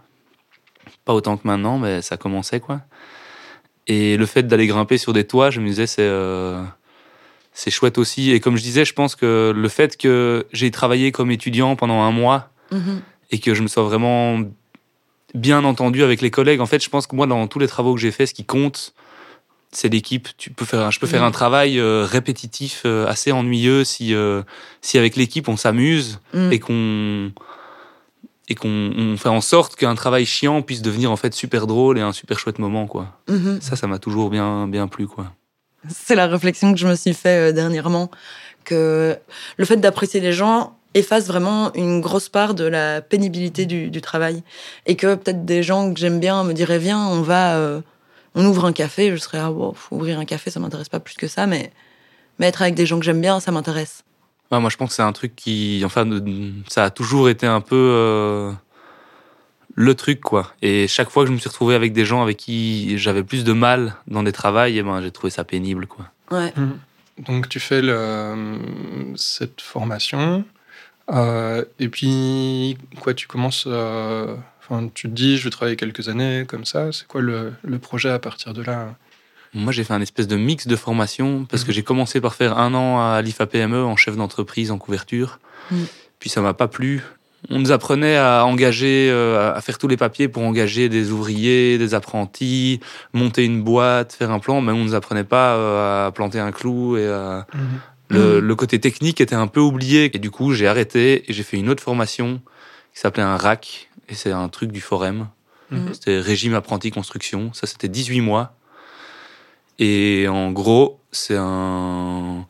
Pas 1.05 1.15
autant 1.15 1.37
que 1.37 1.47
maintenant, 1.47 1.79
mais 1.79 2.03
ça 2.03 2.17
commençait 2.17 2.59
quoi. 2.59 2.81
Et 3.87 4.17
le 4.17 4.27
fait 4.27 4.43
d'aller 4.45 4.67
grimper 4.67 4.99
sur 4.99 5.13
des 5.13 5.25
toits, 5.27 5.51
je 5.51 5.61
me 5.61 5.67
disais 5.67 5.87
c'est 5.87 6.03
euh, 6.03 6.63
c'est 7.53 7.71
chouette 7.71 7.99
aussi. 7.99 8.33
Et 8.33 8.41
comme 8.41 8.57
je 8.57 8.63
disais, 8.63 8.85
je 8.85 8.95
pense 8.95 9.15
que 9.15 9.53
le 9.55 9.69
fait 9.69 9.97
que 9.97 10.47
j'ai 10.53 10.71
travaillé 10.71 11.13
comme 11.13 11.31
étudiant 11.31 11.77
pendant 11.77 12.01
un 12.03 12.11
mois 12.11 12.51
Mhm. 12.73 13.03
et 13.31 13.39
que 13.41 13.55
je 13.55 13.63
me 13.63 13.69
sois 13.69 13.83
vraiment 13.83 14.41
bien 15.35 15.65
entendu 15.65 16.03
avec 16.03 16.21
les 16.21 16.31
collègues. 16.31 16.61
En 16.61 16.67
fait, 16.67 16.83
je 16.83 16.89
pense 16.89 17.07
que 17.07 17.17
moi, 17.17 17.27
dans 17.27 17.47
tous 17.47 17.59
les 17.59 17.69
travaux 17.69 17.95
que 17.95 18.01
j'ai 18.01 18.11
faits, 18.13 18.29
ce 18.29 18.35
qui 18.35 18.45
compte, 18.45 18.95
c'est 19.73 19.89
l'équipe. 19.89 20.29
Tu 20.37 20.51
peux 20.51 20.65
faire, 20.65 20.91
je 20.91 20.99
peux 21.01 21.07
faire 21.07 21.21
Mhm. 21.23 21.29
un 21.29 21.31
travail 21.31 21.79
euh, 21.79 22.05
répétitif, 22.05 22.83
euh, 22.87 23.07
assez 23.07 23.33
ennuyeux, 23.33 23.85
si 23.85 24.15
euh, 24.15 24.43
si 24.81 24.99
avec 24.99 25.17
l'équipe 25.17 25.49
on 25.49 25.57
s'amuse 25.57 26.19
Mm. 26.35 26.53
et 26.53 26.59
qu'on 26.59 27.33
et 28.49 28.55
qu'on 28.57 28.69
on 28.97 29.17
fait 29.17 29.29
en 29.29 29.41
sorte 29.41 29.77
qu'un 29.77 29.95
travail 29.95 30.27
chiant 30.27 30.61
puisse 30.63 30.83
devenir 30.83 31.13
en 31.13 31.17
fait 31.17 31.33
super 31.35 31.69
drôle 31.69 31.99
et 31.99 32.01
un 32.01 32.13
super 32.13 32.39
chouette 32.39 32.59
moment, 32.59 32.87
quoi. 32.89 33.17
Mhm. 33.29 33.61
Ça, 33.61 33.77
ça 33.77 33.87
m'a 33.87 33.99
toujours 34.01 34.29
bien 34.31 34.67
bien 34.67 34.89
plu, 34.89 35.07
quoi. 35.07 35.27
C'est 35.89 36.17
la 36.17 36.27
réflexion 36.27 36.73
que 36.75 36.79
je 36.79 36.87
me 36.89 36.95
suis 36.97 37.15
fait 37.15 37.53
dernièrement, 37.53 38.11
que 38.65 39.17
le 39.57 39.65
fait 39.65 39.77
d'apprécier 39.77 40.21
les 40.21 40.33
gens 40.33 40.77
efface 40.95 41.29
vraiment 41.29 41.73
une 41.75 42.01
grosse 42.01 42.29
part 42.29 42.55
de 42.55 42.65
la 42.65 43.01
pénibilité 43.01 43.65
du, 43.65 43.89
du 43.91 44.01
travail. 44.01 44.43
Et 44.87 44.97
que 44.97 45.15
peut-être 45.15 45.45
des 45.45 45.63
gens 45.63 45.95
que 45.95 46.01
j'aime 46.01 46.19
bien 46.19 46.43
me 46.43 46.53
diraient, 46.53 46.81
viens, 46.81 46.99
on 47.07 47.23
va, 47.23 47.81
on 48.35 48.45
ouvre 48.45 48.65
un 48.65 48.73
café. 48.73 49.11
Je 49.11 49.17
serais, 49.17 49.39
ah, 49.39 49.51
wow, 49.51 49.73
faut 49.75 49.97
ouvrir 49.97 50.19
un 50.19 50.25
café, 50.25 50.51
ça 50.51 50.61
m'intéresse 50.61 50.89
pas 50.89 51.01
plus 51.01 51.15
que 51.15 51.27
ça, 51.29 51.47
mais, 51.47 51.73
mais 52.39 52.47
être 52.47 52.63
avec 52.63 52.75
des 52.75 52.87
gens 52.87 52.99
que 52.99 53.05
j'aime 53.05 53.21
bien, 53.21 53.41
ça 53.41 53.51
m'intéresse. 53.53 54.05
Ouais, 54.51 54.59
moi, 54.61 54.71
je 54.71 54.77
pense 54.77 54.89
que 54.91 54.95
c'est 54.97 55.03
un 55.03 55.13
truc 55.13 55.37
qui, 55.37 55.83
enfin, 55.85 56.05
ça 56.69 56.85
a 56.85 56.91
toujours 56.91 57.29
été 57.29 57.47
un 57.47 57.61
peu 57.61 57.77
euh, 57.77 58.53
le 59.75 59.95
truc, 59.95 60.21
quoi. 60.21 60.53
Et 60.63 60.89
chaque 60.89 61.11
fois 61.11 61.23
que 61.23 61.29
je 61.29 61.33
me 61.33 61.39
suis 61.39 61.49
retrouvé 61.49 61.75
avec 61.75 61.93
des 61.93 62.05
gens 62.05 62.23
avec 62.23 62.37
qui 62.37 62.99
j'avais 62.99 63.23
plus 63.23 63.45
de 63.45 63.53
mal 63.53 63.95
dans 64.09 64.23
des 64.23 64.33
travails, 64.33 64.79
eh 64.79 64.83
ben, 64.83 65.01
j'ai 65.01 65.11
trouvé 65.13 65.31
ça 65.31 65.45
pénible, 65.45 65.87
quoi. 65.87 66.07
Ouais. 66.33 66.53
Donc 67.19 67.49
tu 67.49 67.61
fais 67.61 67.83
le- 67.83 68.59
cette 69.17 69.61
formation 69.61 70.45
euh, 71.13 71.65
et 71.79 71.89
puis 71.89 72.79
quoi 73.01 73.13
tu 73.15 73.27
commences 73.27 73.65
euh, 73.67 74.35
enfin 74.71 74.89
tu 74.95 75.09
te 75.09 75.13
dis 75.15 75.37
je 75.37 75.45
vais 75.45 75.51
travailler 75.51 75.77
quelques 75.77 76.09
années 76.09 76.45
comme 76.47 76.65
ça 76.65 76.93
c'est 76.93 77.07
quoi 77.07 77.21
le, 77.21 77.53
le 77.63 77.79
projet 77.79 78.11
à 78.11 78.19
partir 78.19 78.53
de 78.55 78.63
là? 78.63 78.95
Moi, 79.53 79.73
j'ai 79.73 79.83
fait 79.83 79.95
un 79.95 80.01
espèce 80.01 80.29
de 80.29 80.37
mix 80.37 80.69
de 80.69 80.77
formation 80.77 81.45
parce 81.45 81.65
que 81.65 81.71
Mhm. 81.71 81.75
j'ai 81.75 81.83
commencé 81.83 82.21
par 82.21 82.35
faire 82.37 82.57
un 82.57 82.73
an 82.73 83.01
à 83.01 83.21
l'IFA 83.21 83.47
PME 83.47 83.83
en 83.85 83.97
chef 83.97 84.17
d'entreprise 84.17 84.71
en 84.71 84.79
couverture. 84.79 85.41
Mhm. 85.73 85.87
Puis 86.21 86.31
ça 86.31 86.41
m'a 86.41 86.55
pas 86.55 86.69
plu. 86.69 87.03
On 87.49 87.59
nous 87.59 87.73
apprenait 87.73 88.17
à 88.17 88.45
engager, 88.47 89.09
euh, 89.11 89.53
à 89.53 89.61
faire 89.61 89.79
tous 89.79 89.89
les 89.89 89.97
papiers 89.97 90.29
pour 90.29 90.45
engager 90.45 90.89
des 90.89 91.11
ouvriers, 91.11 91.79
des 91.79 91.95
apprentis, 91.95 92.79
monter 93.13 93.45
une 93.45 93.63
boîte, 93.65 94.13
faire 94.13 94.31
un 94.31 94.39
plan, 94.39 94.61
mais 94.61 94.71
on 94.71 94.85
nous 94.85 94.95
apprenait 94.95 95.25
pas 95.25 95.57
euh, 95.57 96.07
à 96.07 96.13
planter 96.13 96.39
un 96.39 96.53
clou 96.53 96.97
et 96.97 97.09
à... 97.09 97.45
Le, 98.09 98.41
Mhm. 98.41 98.47
le 98.47 98.55
côté 98.55 98.79
technique 98.79 99.21
était 99.21 99.35
un 99.37 99.47
peu 99.49 99.59
oublié 99.61 100.11
et 100.15 100.19
du 100.21 100.31
coup 100.31 100.53
j'ai 100.53 100.69
arrêté 100.69 101.29
et 101.29 101.33
j'ai 101.33 101.43
fait 101.45 101.57
une 101.57 101.69
autre 101.71 101.83
formation 101.83 102.41
qui 102.95 103.01
s'appelait 103.01 103.23
un 103.25 103.37
RAC 103.37 103.89
et 104.11 104.15
c'est 104.15 104.33
un 104.33 104.49
truc 104.49 104.73
du 104.73 104.81
forum. 104.81 105.29
Mhm. 105.71 105.95
C'était 105.95 106.19
régime 106.21 106.55
apprenti 106.55 106.91
construction. 106.91 107.53
Ça 107.53 107.67
c'était 107.67 107.89
18 107.89 108.21
mois. 108.21 108.55
Et 109.79 110.27
en 110.29 110.51
gros, 110.53 111.01
c'est 111.13 111.37
un 111.39 112.47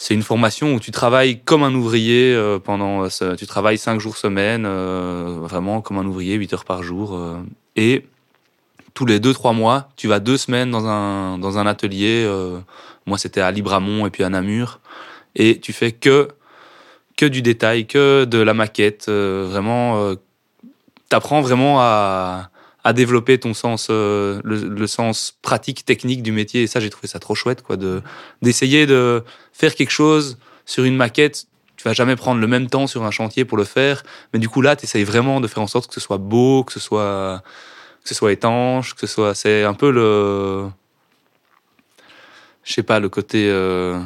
c'est 0.00 0.14
une 0.14 0.22
formation 0.22 0.74
où 0.74 0.80
tu 0.80 0.92
travailles 0.92 1.40
comme 1.40 1.64
un 1.64 1.74
ouvrier 1.74 2.32
euh, 2.32 2.60
pendant 2.60 3.02
euh, 3.02 3.08
ce- 3.08 3.34
tu 3.34 3.46
travailles 3.48 3.78
5 3.78 3.98
jours 3.98 4.16
semaine 4.16 4.64
euh, 4.64 5.38
vraiment 5.40 5.80
comme 5.80 5.98
un 5.98 6.04
ouvrier 6.06 6.34
8 6.36 6.52
heures 6.52 6.64
par 6.64 6.84
jour 6.84 7.16
euh, 7.16 7.38
et 7.74 8.06
tous 8.94 9.06
les 9.06 9.18
2 9.18 9.32
3 9.32 9.52
mois, 9.52 9.88
tu 9.96 10.06
vas 10.06 10.20
deux 10.20 10.36
semaines 10.36 10.70
dans 10.70 10.86
un 10.86 11.38
dans 11.38 11.58
un 11.58 11.66
atelier 11.66 12.22
euh, 12.26 12.58
moi, 13.06 13.16
c'était 13.18 13.40
à 13.40 13.50
Libramont 13.50 14.06
et 14.06 14.10
puis 14.10 14.22
à 14.22 14.28
Namur. 14.28 14.80
Et 15.34 15.58
tu 15.60 15.72
fais 15.72 15.92
que, 15.92 16.28
que 17.16 17.24
du 17.24 17.40
détail, 17.40 17.86
que 17.86 18.26
de 18.26 18.38
la 18.38 18.52
maquette. 18.52 19.06
euh, 19.08 19.46
vraiment, 19.50 19.98
euh, 20.02 20.14
t'apprends 21.08 21.40
vraiment 21.40 21.80
à, 21.80 22.50
à 22.84 22.92
développer 22.92 23.38
ton 23.38 23.54
sens, 23.54 23.88
euh, 23.90 24.40
le, 24.44 24.68
le 24.68 24.86
sens 24.86 25.36
pratique, 25.42 25.84
technique 25.84 26.22
du 26.22 26.32
métier. 26.32 26.62
Et 26.62 26.66
ça, 26.66 26.80
j'ai 26.80 26.90
trouvé 26.90 27.08
ça 27.08 27.18
trop 27.18 27.34
chouette, 27.34 27.62
quoi, 27.62 27.76
de, 27.76 28.02
d'essayer 28.42 28.86
de 28.86 29.22
faire 29.52 29.74
quelque 29.74 29.90
chose 29.90 30.38
sur 30.64 30.84
une 30.84 30.96
maquette. 30.96 31.46
Tu 31.76 31.84
vas 31.84 31.92
jamais 31.92 32.16
prendre 32.16 32.40
le 32.40 32.46
même 32.46 32.68
temps 32.68 32.86
sur 32.86 33.04
un 33.04 33.10
chantier 33.10 33.44
pour 33.44 33.56
le 33.56 33.64
faire. 33.64 34.02
Mais 34.32 34.40
du 34.40 34.48
coup, 34.48 34.62
là, 34.62 34.74
tu 34.74 34.84
essayes 34.84 35.04
vraiment 35.04 35.40
de 35.40 35.46
faire 35.46 35.62
en 35.62 35.68
sorte 35.68 35.88
que 35.88 35.94
ce 35.94 36.00
soit 36.00 36.18
beau, 36.18 36.64
que 36.64 36.72
ce 36.72 36.80
soit, 36.80 37.42
que 38.02 38.08
ce 38.08 38.14
soit 38.14 38.32
étanche, 38.32 38.94
que 38.94 39.00
ce 39.00 39.06
soit, 39.06 39.34
c'est 39.34 39.62
un 39.62 39.74
peu 39.74 39.90
le, 39.90 40.68
je 42.64 42.72
sais 42.72 42.82
pas, 42.82 42.98
le 42.98 43.08
côté, 43.08 43.48
euh, 43.48 44.00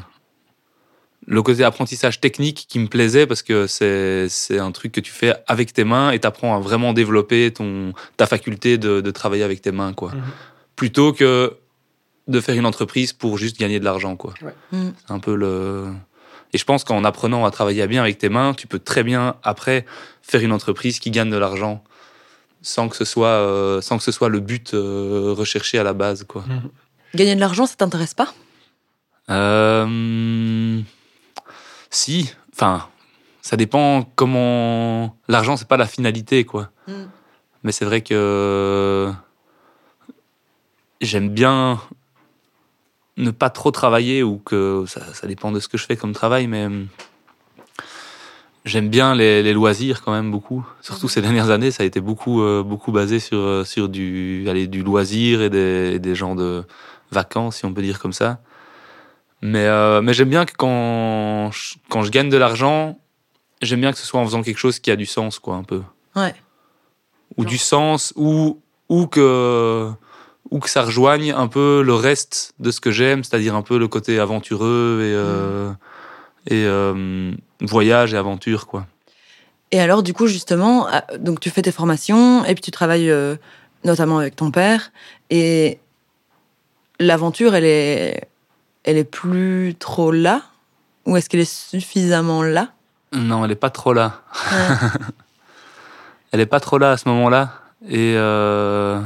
le 1.26 1.43
côté 1.43 1.62
apprentissage 1.64 2.21
technique 2.21 2.67
qui 2.69 2.79
me 2.79 2.88
plaisait 2.88 3.26
parce 3.26 3.43
que 3.43 3.67
c'est, 3.67 4.29
c'est 4.29 4.59
un 4.59 4.73
truc 4.73 4.93
que 4.93 5.00
tu 5.00 5.12
fais 5.12 5.35
avec 5.47 5.73
tes 5.73 5.85
mains 5.85 6.11
et 6.11 6.19
t'apprends 6.19 6.57
à 6.57 6.61
vraiment 6.61 6.93
développer 6.93 7.52
ton, 7.52 7.93
ta 8.17 8.26
faculté 8.26 8.79
de, 8.79 9.00
de 9.00 9.11
travailler 9.11 9.45
avec 9.45 9.62
tes 9.62 9.73
mains, 9.73 9.93
quoi. 9.93 10.12
Mhm. 10.12 10.23
Plutôt 10.75 11.12
que 11.12 11.57
de 12.29 12.41
faire 12.41 12.57
une 12.57 12.67
entreprise 12.67 13.12
pour 13.12 13.38
juste 13.38 13.59
gagner 13.59 13.79
de 13.79 13.85
l'argent, 13.85 14.17
quoi. 14.17 14.35
C'est 14.73 15.12
un 15.12 15.19
peu 15.19 15.35
le. 15.35 15.93
Et 16.52 16.59
je 16.59 16.64
pense 16.64 16.85
qu'en 16.85 17.05
apprenant 17.05 17.47
à 17.47 17.50
travailler 17.50 17.87
bien 17.87 18.02
avec 18.02 18.19
tes 18.19 18.29
mains, 18.29 18.52
tu 18.55 18.67
peux 18.67 18.79
très 18.79 19.02
bien 19.02 19.37
après 19.43 19.87
faire 20.23 20.43
une 20.43 20.52
entreprise 20.52 20.99
qui 20.99 21.11
gagne 21.11 21.31
de 21.31 21.37
l'argent 21.37 21.83
sans 22.62 22.88
que 22.88 22.97
ce 22.97 23.05
soit, 23.05 23.26
euh, 23.26 23.81
sans 23.81 23.99
que 23.99 24.05
ce 24.05 24.12
soit 24.12 24.29
le 24.29 24.41
but 24.41 24.73
euh, 24.73 25.35
recherché 25.37 25.79
à 25.79 25.83
la 25.83 25.93
base, 25.93 26.25
quoi. 26.25 26.45
Gagner 27.14 27.35
de 27.35 27.41
l'argent, 27.41 27.67
ça 27.67 27.75
t'intéresse 27.76 28.14
pas? 28.14 28.33
Euh, 29.31 30.81
si, 31.93 32.35
enfin, 32.53 32.89
ça 33.43 33.57
dépend 33.57 34.03
comment. 34.17 35.17
L'argent, 35.29 35.57
c'est 35.57 35.69
pas 35.69 35.77
la 35.77 35.87
finalité, 35.87 36.45
quoi. 36.45 36.71
Mm. 36.89 36.93
Mais 37.63 37.71
c'est 37.71 37.85
vrai 37.85 38.01
que 38.01 39.13
j'aime 41.01 41.29
bien 41.29 41.81
ne 43.19 43.31
pas 43.31 43.51
trop 43.51 43.71
travailler 43.71 44.23
ou 44.23 44.39
que 44.39 44.85
ça, 44.89 45.15
ça 45.15 45.27
dépend 45.27 45.53
de 45.53 45.61
ce 45.61 45.69
que 45.69 45.79
je 45.79 45.85
fais 45.85 45.97
comme 45.97 46.13
travail, 46.13 46.47
mais 46.47 46.67
j'aime 48.65 48.89
bien 48.89 49.15
les, 49.15 49.43
les 49.43 49.53
loisirs 49.53 50.03
quand 50.03 50.13
même 50.13 50.31
beaucoup. 50.31 50.67
Surtout 50.81 51.09
ces 51.09 51.21
dernières 51.21 51.51
années, 51.51 51.71
ça 51.71 51.83
a 51.83 51.87
été 51.87 52.01
beaucoup, 52.01 52.43
euh, 52.43 52.63
beaucoup 52.63 52.91
basé 52.91 53.21
sur, 53.21 53.39
euh, 53.39 53.65
sur 53.65 53.89
du, 53.89 54.47
allez, 54.49 54.67
du 54.67 54.83
loisir 54.83 55.43
et 55.43 55.51
des, 55.51 55.99
des 55.99 56.15
genres 56.15 56.37
de 56.37 56.65
vacances, 57.11 57.57
si 57.57 57.65
on 57.65 57.75
peut 57.75 57.83
dire 57.83 58.01
comme 58.01 58.15
ça. 58.15 58.41
Mais, 59.43 59.67
euh, 59.67 60.01
mais 60.03 60.15
j'aime 60.15 60.31
bien 60.31 60.45
que 60.45 60.53
quand 60.57 61.51
je, 61.51 61.75
quand 61.89 62.03
je 62.03 62.11
gagne 62.11 62.29
de 62.29 62.37
l'argent, 62.37 62.99
j'aime 63.61 63.81
bien 63.81 63.93
que 63.93 63.99
ce 63.99 64.07
soit 64.07 64.21
en 64.21 64.25
faisant 64.25 64.43
quelque 64.43 64.59
chose 64.59 64.79
qui 64.79 64.91
a 64.91 64.97
du 64.97 65.05
sens, 65.05 65.41
quoi, 65.41 65.57
un 65.57 65.65
peu. 65.65 65.83
Ouais. 66.15 66.35
Ou 67.37 67.45
du 67.45 67.59
sens, 67.59 68.13
ou, 68.15 68.61
ou, 68.89 69.09
que, 69.09 69.91
ou 70.51 70.61
que 70.61 70.71
ça 70.71 70.83
rejoigne 70.83 71.33
un 71.33 71.49
peu 71.49 71.83
le 71.83 71.95
reste 71.95 72.55
de 72.61 72.71
ce 72.71 72.81
que 72.81 72.93
j'aime, 72.93 73.25
c'est-à-dire 73.25 73.57
un 73.57 73.63
peu 73.63 73.79
le 73.79 73.89
côté 73.89 74.21
aventureux 74.21 75.01
et, 75.01 75.13
euh, 75.13 75.73
et 76.47 76.65
euh, 76.65 77.33
voyage 77.61 78.15
et 78.15 78.17
aventure, 78.17 78.69
quoi. 78.69 78.87
Et 79.73 79.81
alors, 79.81 80.03
du 80.03 80.13
coup, 80.13 80.27
justement, 80.27 80.87
donc 81.19 81.41
tu 81.41 81.49
fais 81.49 81.63
tes 81.63 81.73
formations 81.73 82.45
et 82.45 82.55
puis 82.55 82.61
tu 82.61 82.71
travailles 82.71 83.11
notamment 83.85 84.19
avec 84.19 84.37
ton 84.37 84.51
père. 84.51 84.93
Et 85.31 85.79
l'aventure, 87.01 87.55
elle 87.55 87.65
est, 87.65 88.29
elle 88.85 88.97
est 88.97 89.05
plus 89.05 89.75
trop 89.79 90.11
là 90.11 90.43
Ou 91.07 91.17
est-ce 91.17 91.29
qu'elle 91.29 91.41
est 91.41 91.53
suffisamment 91.53 92.43
là? 92.43 92.69
Non, 93.12 93.45
elle 93.45 93.51
est 93.53 93.57
pas 93.57 93.71
trop 93.71 93.93
là. 93.93 94.23
Ouais. 94.51 94.77
elle 96.33 96.41
est 96.41 96.47
pas 96.47 96.61
trop 96.61 96.79
là 96.79 96.93
à 96.93 96.97
ce 96.97 97.09
moment-là. 97.09 97.53
Et 97.89 98.15
euh, 98.17 99.01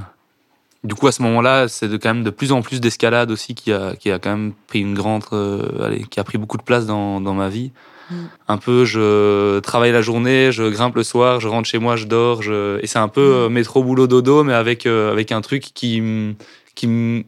du 0.85 0.95
coup, 0.95 1.07
à 1.09 1.13
ce 1.13 1.23
moment-là, 1.23 1.67
c'est 1.69 1.89
de, 1.89 1.97
quand 1.97 2.15
même 2.15 2.23
de 2.25 2.31
plus 2.31 2.53
en 2.53 2.63
plus 2.63 2.81
d'escalade 2.81 3.31
aussi 3.31 3.55
qui 3.55 3.73
a, 3.73 3.97
qui 3.97 4.11
a 4.11 4.19
quand 4.19 4.31
même 4.31 4.53
pris 4.69 4.81
une 4.81 4.95
grande, 4.95 5.25
euh, 5.33 5.85
allez, 5.85 6.05
qui 6.05 6.21
a 6.21 6.25
pris 6.25 6.39
beaucoup 6.39 6.59
de 6.59 6.63
place 6.63 6.87
dans, 6.87 7.21
dans 7.21 7.35
ma 7.35 7.49
vie. 7.49 7.73
Mm. 8.11 8.15
Un 8.47 8.59
peu, 8.59 8.85
je 8.85 9.59
travaille 9.61 9.91
la 9.91 10.03
journée, 10.03 10.53
je 10.53 10.63
grimpe 10.71 10.95
le 10.95 11.03
soir, 11.03 11.41
je 11.41 11.49
rentre 11.49 11.69
chez 11.69 11.79
moi, 11.79 11.97
je 11.97 12.05
dors, 12.05 12.43
je... 12.43 12.79
et 12.81 12.87
c'est 12.87 13.01
un 13.01 13.09
peu 13.09 13.21
Mm. 13.21 13.35
euh, 13.35 13.49
métro 13.49 13.83
boulot 13.83 14.07
dodo, 14.07 14.45
mais 14.45 14.53
avec 14.55 14.87
euh, 14.87 15.11
avec 15.11 15.33
un 15.33 15.41
truc 15.41 15.63
qui 15.75 16.37
qui 16.77 17.25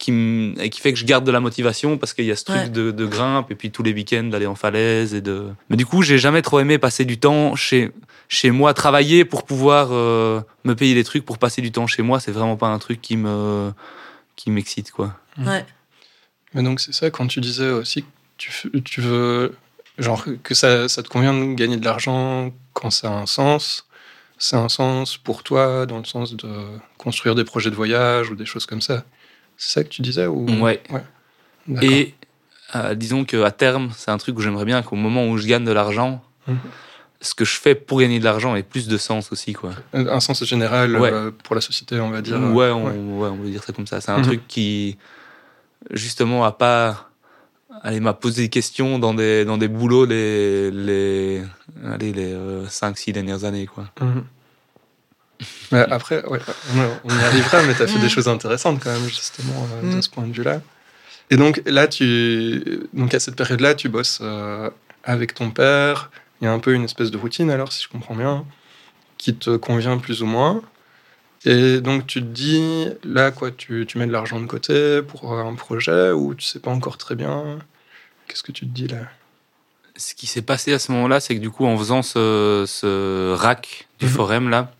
qui 0.00 0.54
et 0.58 0.70
qui 0.70 0.80
fait 0.80 0.92
que 0.92 0.98
je 0.98 1.04
garde 1.04 1.24
de 1.24 1.30
la 1.30 1.38
motivation 1.40 1.96
parce 1.98 2.14
qu'il 2.14 2.24
y 2.24 2.32
a 2.32 2.36
ce 2.36 2.44
truc 2.44 2.56
Ouais. 2.58 2.68
de, 2.68 2.90
de 2.90 3.06
grimpe 3.06 3.50
et 3.50 3.54
puis 3.54 3.70
tous 3.70 3.82
les 3.84 3.92
week-ends 3.92 4.24
d'aller 4.24 4.46
en 4.46 4.54
falaise 4.56 5.14
et 5.14 5.20
de. 5.20 5.46
Mais 5.68 5.76
du 5.76 5.84
coup, 5.86 6.02
j'ai 6.02 6.18
jamais 6.18 6.42
trop 6.42 6.58
aimé 6.58 6.78
passer 6.78 7.04
du 7.04 7.18
temps 7.20 7.54
chez 7.54 7.92
chez 8.28 8.50
moi, 8.50 8.72
travailler 8.74 9.24
pour 9.24 9.44
pouvoir 9.44 9.88
euh, 9.92 10.40
me 10.64 10.74
payer 10.74 10.94
des 10.94 11.04
trucs 11.04 11.24
pour 11.26 11.36
passer 11.38 11.60
du 11.62 11.70
temps 11.70 11.86
chez 11.86 12.02
moi. 12.02 12.18
C'est 12.18 12.32
vraiment 12.32 12.56
pas 12.56 12.68
un 12.68 12.78
truc 12.78 13.00
qui 13.02 13.16
me 13.16 13.72
qui 14.36 14.50
m'excite 14.50 14.90
quoi. 14.90 15.14
Ouais. 15.38 15.64
Mais 16.54 16.62
donc 16.62 16.80
c'est 16.80 16.92
ça 16.94 17.10
quand 17.10 17.26
tu 17.26 17.40
disais 17.40 17.68
aussi 17.70 18.02
que 18.02 18.08
tu, 18.38 18.82
tu 18.82 19.00
veux 19.02 19.54
genre 19.98 20.24
que 20.42 20.54
ça, 20.54 20.88
ça 20.88 21.02
te 21.02 21.08
convient 21.08 21.34
de 21.34 21.52
gagner 21.54 21.76
de 21.76 21.84
l'argent 21.84 22.52
quand 22.72 22.90
ça 22.90 23.08
a 23.10 23.12
un 23.20 23.26
sens. 23.26 23.86
C'est 24.38 24.56
un 24.56 24.70
sens 24.70 25.18
pour 25.18 25.42
toi 25.42 25.84
dans 25.84 25.98
le 25.98 26.04
sens 26.06 26.34
de 26.34 26.48
construire 26.96 27.34
des 27.34 27.44
projets 27.44 27.68
de 27.68 27.74
voyage 27.76 28.30
ou 28.30 28.34
des 28.36 28.46
choses 28.46 28.64
comme 28.64 28.80
ça. 28.80 29.04
C'est 29.62 29.72
ça 29.80 29.84
que 29.84 29.90
tu 29.90 30.00
disais 30.00 30.26
ou 30.26 30.46
Ouais. 30.62 30.82
Et 31.82 32.14
euh, 32.74 32.94
disons 32.94 33.24
qu'à 33.26 33.50
terme, 33.50 33.90
c'est 33.94 34.10
un 34.10 34.16
truc 34.16 34.38
où 34.38 34.40
j'aimerais 34.40 34.64
bien 34.64 34.80
qu'au 34.80 34.96
moment 34.96 35.28
où 35.28 35.36
je 35.36 35.46
gagne 35.46 35.64
de 35.64 35.70
l'argent, 35.72 36.24
Mhm. 36.48 36.56
ce 37.20 37.34
que 37.34 37.44
je 37.44 37.56
fais 37.60 37.74
pour 37.74 38.00
gagner 38.00 38.18
de 38.18 38.24
l'argent 38.24 38.56
ait 38.56 38.62
plus 38.62 38.88
de 38.88 38.96
sens 38.96 39.30
aussi 39.32 39.52
quoi. 39.52 39.72
un 39.92 40.20
sens 40.20 40.42
général 40.44 40.96
Ouais. 40.96 41.10
euh, 41.12 41.30
pour 41.44 41.54
la 41.54 41.60
société, 41.60 42.00
on 42.00 42.08
va 42.08 42.22
dire. 42.22 42.38
Ouais, 42.40 42.70
on, 42.70 42.86
Ouais. 42.86 42.92
ouais, 42.92 43.28
on 43.28 43.36
peut 43.36 43.50
dire 43.50 43.62
ça 43.62 43.74
comme 43.74 43.86
ça. 43.86 44.00
C'est 44.00 44.10
un 44.12 44.18
Mhm. 44.18 44.24
truc 44.24 44.48
qui, 44.48 44.96
justement, 45.90 46.44
a 46.46 46.52
pas. 46.52 47.10
Allez, 47.82 48.00
m'a 48.00 48.14
posé 48.14 48.42
des 48.44 48.48
questions 48.48 48.98
dans 48.98 49.12
des, 49.14 49.44
dans 49.44 49.58
des 49.58 49.68
boulots 49.68 50.06
les, 50.06 50.70
les, 50.70 51.42
allez, 51.86 52.12
les 52.12 52.34
5-6 52.68 53.12
dernières 53.12 53.44
années, 53.44 53.66
quoi. 53.66 53.84
Mhm. 54.00 54.24
Mais 55.72 55.86
après, 55.90 56.24
ouais, 56.26 56.40
on, 57.04 57.16
y 57.18 57.22
arrivera, 57.22 57.62
mais 57.62 57.74
tu 57.74 57.82
as 57.82 57.86
fait 57.86 57.98
des 57.98 58.08
choses 58.08 58.28
intéressantes 58.28 58.80
quand 58.82 58.90
même, 58.92 59.08
justement, 59.08 59.66
euh, 59.72 59.82
de 59.82 59.96
Mm. 59.98 60.02
ce 60.02 60.10
point 60.10 60.26
de 60.26 60.32
vue-là. 60.32 60.60
Et 61.30 61.36
donc, 61.36 61.62
là, 61.66 61.86
tu, 61.86 62.80
donc 62.92 63.14
à 63.14 63.20
cette 63.20 63.36
période-là, 63.36 63.74
tu 63.74 63.88
bosses 63.88 64.18
euh, 64.20 64.68
avec 65.04 65.34
ton 65.34 65.50
père. 65.50 66.10
Il 66.40 66.44
y 66.44 66.48
a 66.48 66.52
un 66.52 66.58
peu 66.58 66.74
une 66.74 66.84
espèce 66.84 67.10
de 67.10 67.16
routine, 67.18 67.50
alors, 67.50 67.72
si 67.72 67.82
je 67.84 67.88
comprends 67.88 68.16
bien, 68.16 68.44
qui 69.16 69.34
te 69.36 69.56
convient 69.56 69.98
plus 69.98 70.22
ou 70.22 70.26
moins. 70.26 70.62
Et 71.44 71.80
donc, 71.80 72.06
tu 72.06 72.20
te 72.20 72.26
dis, 72.26 72.88
là, 73.04 73.30
quoi, 73.30 73.50
tu, 73.50 73.86
tu 73.86 73.96
mets 73.98 74.06
de 74.06 74.12
l'argent 74.12 74.40
de 74.40 74.46
côté 74.46 75.02
pour 75.02 75.32
un 75.32 75.54
projet 75.54 76.10
ou 76.10 76.34
tu 76.34 76.44
sais 76.44 76.58
pas 76.58 76.70
encore 76.70 76.98
très 76.98 77.14
bien? 77.14 77.60
Qu'est-ce 78.26 78.42
que 78.42 78.52
tu 78.52 78.66
te 78.66 78.72
dis 78.74 78.88
là? 78.88 79.08
Ce 79.96 80.14
qui 80.14 80.26
s'est 80.26 80.42
passé 80.42 80.72
à 80.72 80.78
ce 80.78 80.92
moment-là, 80.92 81.20
c'est 81.20 81.34
que 81.34 81.40
du 81.40 81.50
coup, 81.50 81.64
en 81.66 81.76
faisant 81.78 82.02
ce, 82.02 82.64
ce 82.66 83.34
rack 83.34 83.88
du 83.98 84.06
Mhm. 84.06 84.12
forum, 84.12 84.48
là, 84.50 84.72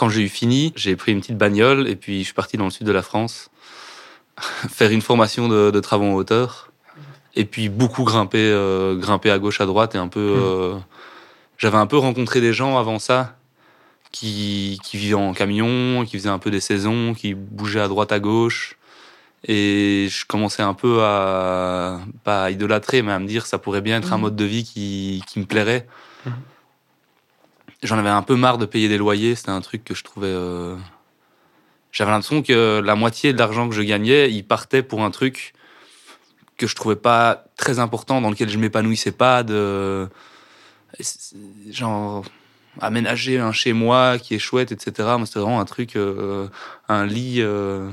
quand 0.00 0.08
j'ai 0.08 0.22
eu 0.22 0.28
fini, 0.28 0.72
j'ai 0.76 0.96
pris 0.96 1.12
une 1.12 1.20
petite 1.20 1.36
bagnole 1.36 1.86
et 1.86 1.94
puis 1.94 2.20
je 2.20 2.24
suis 2.24 2.34
parti 2.34 2.56
dans 2.56 2.64
le 2.64 2.70
sud 2.70 2.86
de 2.86 2.92
la 2.92 3.02
France 3.02 3.50
faire 4.70 4.90
une 4.90 5.02
formation 5.02 5.46
de, 5.46 5.70
de 5.70 5.80
travaux 5.80 6.06
en 6.06 6.14
hauteur 6.14 6.70
et 7.36 7.44
puis 7.44 7.68
beaucoup 7.68 8.04
grimper, 8.04 8.38
euh, 8.50 8.96
grimper 8.96 9.30
à 9.30 9.38
gauche, 9.38 9.60
à 9.60 9.66
droite 9.66 9.94
et 9.94 9.98
un 9.98 10.08
peu. 10.08 10.20
euh, 10.20 10.74
J'avais 11.58 11.76
un 11.76 11.86
peu 11.86 11.98
rencontré 11.98 12.40
des 12.40 12.52
gens 12.54 12.78
avant 12.78 12.98
ça 12.98 13.36
qui, 14.10 14.80
qui 14.82 14.96
vivaient 14.96 15.14
en 15.14 15.34
camion, 15.34 16.04
qui 16.06 16.16
faisaient 16.18 16.30
un 16.30 16.38
peu 16.38 16.50
des 16.50 16.60
saisons, 16.60 17.12
qui 17.14 17.34
bougeaient 17.34 17.80
à 17.80 17.88
droite, 17.88 18.10
à 18.10 18.18
gauche. 18.20 18.76
Et 19.46 20.08
je 20.10 20.24
commençais 20.26 20.62
un 20.62 20.74
peu 20.74 21.02
à, 21.02 22.00
pas 22.24 22.44
à 22.44 22.50
idolâtrer, 22.50 23.02
mais 23.02 23.12
à 23.12 23.18
me 23.18 23.26
dire 23.26 23.42
que 23.44 23.48
ça 23.48 23.58
pourrait 23.58 23.80
bien 23.82 23.98
être 23.98 24.12
un 24.12 24.16
Mhm. 24.16 24.22
mode 24.22 24.36
de 24.36 24.44
vie 24.44 24.64
qui, 24.64 25.22
qui 25.28 25.38
me 25.38 25.44
plairait. 25.46 25.86
Mhm. 26.26 26.32
J'en 27.82 27.98
avais 27.98 28.10
un 28.10 28.22
peu 28.22 28.36
marre 28.36 28.58
de 28.58 28.66
payer 28.66 28.88
des 28.88 28.98
loyers, 28.98 29.34
c'était 29.34 29.50
un 29.50 29.60
truc 29.62 29.84
que 29.84 29.94
je 29.94 30.04
trouvais. 30.04 30.26
euh, 30.28 30.76
J'avais 31.92 32.10
l'impression 32.10 32.42
que 32.42 32.80
la 32.80 32.94
moitié 32.94 33.32
de 33.32 33.38
l'argent 33.38 33.68
que 33.68 33.74
je 33.74 33.82
gagnais, 33.82 34.30
il 34.30 34.44
partait 34.44 34.82
pour 34.82 35.02
un 35.02 35.10
truc 35.10 35.54
que 36.58 36.66
je 36.66 36.74
trouvais 36.74 36.96
pas 36.96 37.44
très 37.56 37.78
important, 37.78 38.20
dans 38.20 38.28
lequel 38.28 38.50
je 38.50 38.58
m'épanouissais 38.58 39.12
pas, 39.12 39.42
de. 39.42 40.08
Genre 41.70 42.24
aménager 42.80 43.38
un 43.38 43.52
chez 43.52 43.72
moi 43.72 44.18
qui 44.18 44.34
est 44.34 44.38
chouette, 44.38 44.72
etc. 44.72 44.92
Moi, 45.16 45.26
c'était 45.26 45.40
vraiment 45.40 45.60
un 45.60 45.64
truc, 45.64 45.96
euh, 45.96 46.48
un 46.88 47.06
lit, 47.06 47.36
euh, 47.40 47.90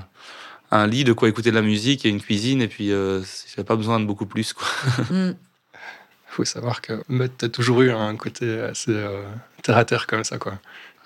un 0.69 0.86
lit 0.86 1.04
de 1.04 1.13
quoi 1.13 1.30
écouter 1.30 1.50
de 1.50 1.56
la 1.56 1.62
musique 1.62 2.06
et 2.06 2.10
une 2.10 2.21
cuisine, 2.21 2.62
et 2.62 2.67
puis 2.67 2.89
j'avais 2.89 3.65
pas 3.65 3.76
besoin 3.78 4.00
de 4.02 4.06
beaucoup 4.06 4.26
plus. 4.26 4.52
Quoi. 4.54 4.67
Mm. 5.10 5.32
Faut 6.38 6.45
savoir 6.45 6.82
que 6.82 6.93
tu 7.39 7.45
as 7.45 7.50
toujours 7.50 7.82
eu 7.82 7.89
un 7.91 8.15
côté 8.15 8.62
assez 8.62 8.91
euh, 8.91 9.23
terre 9.63 9.76
à 9.76 9.86
terre 9.86 10.06
comme 10.06 10.23
ça, 10.23 10.38
quoi. 10.38 10.54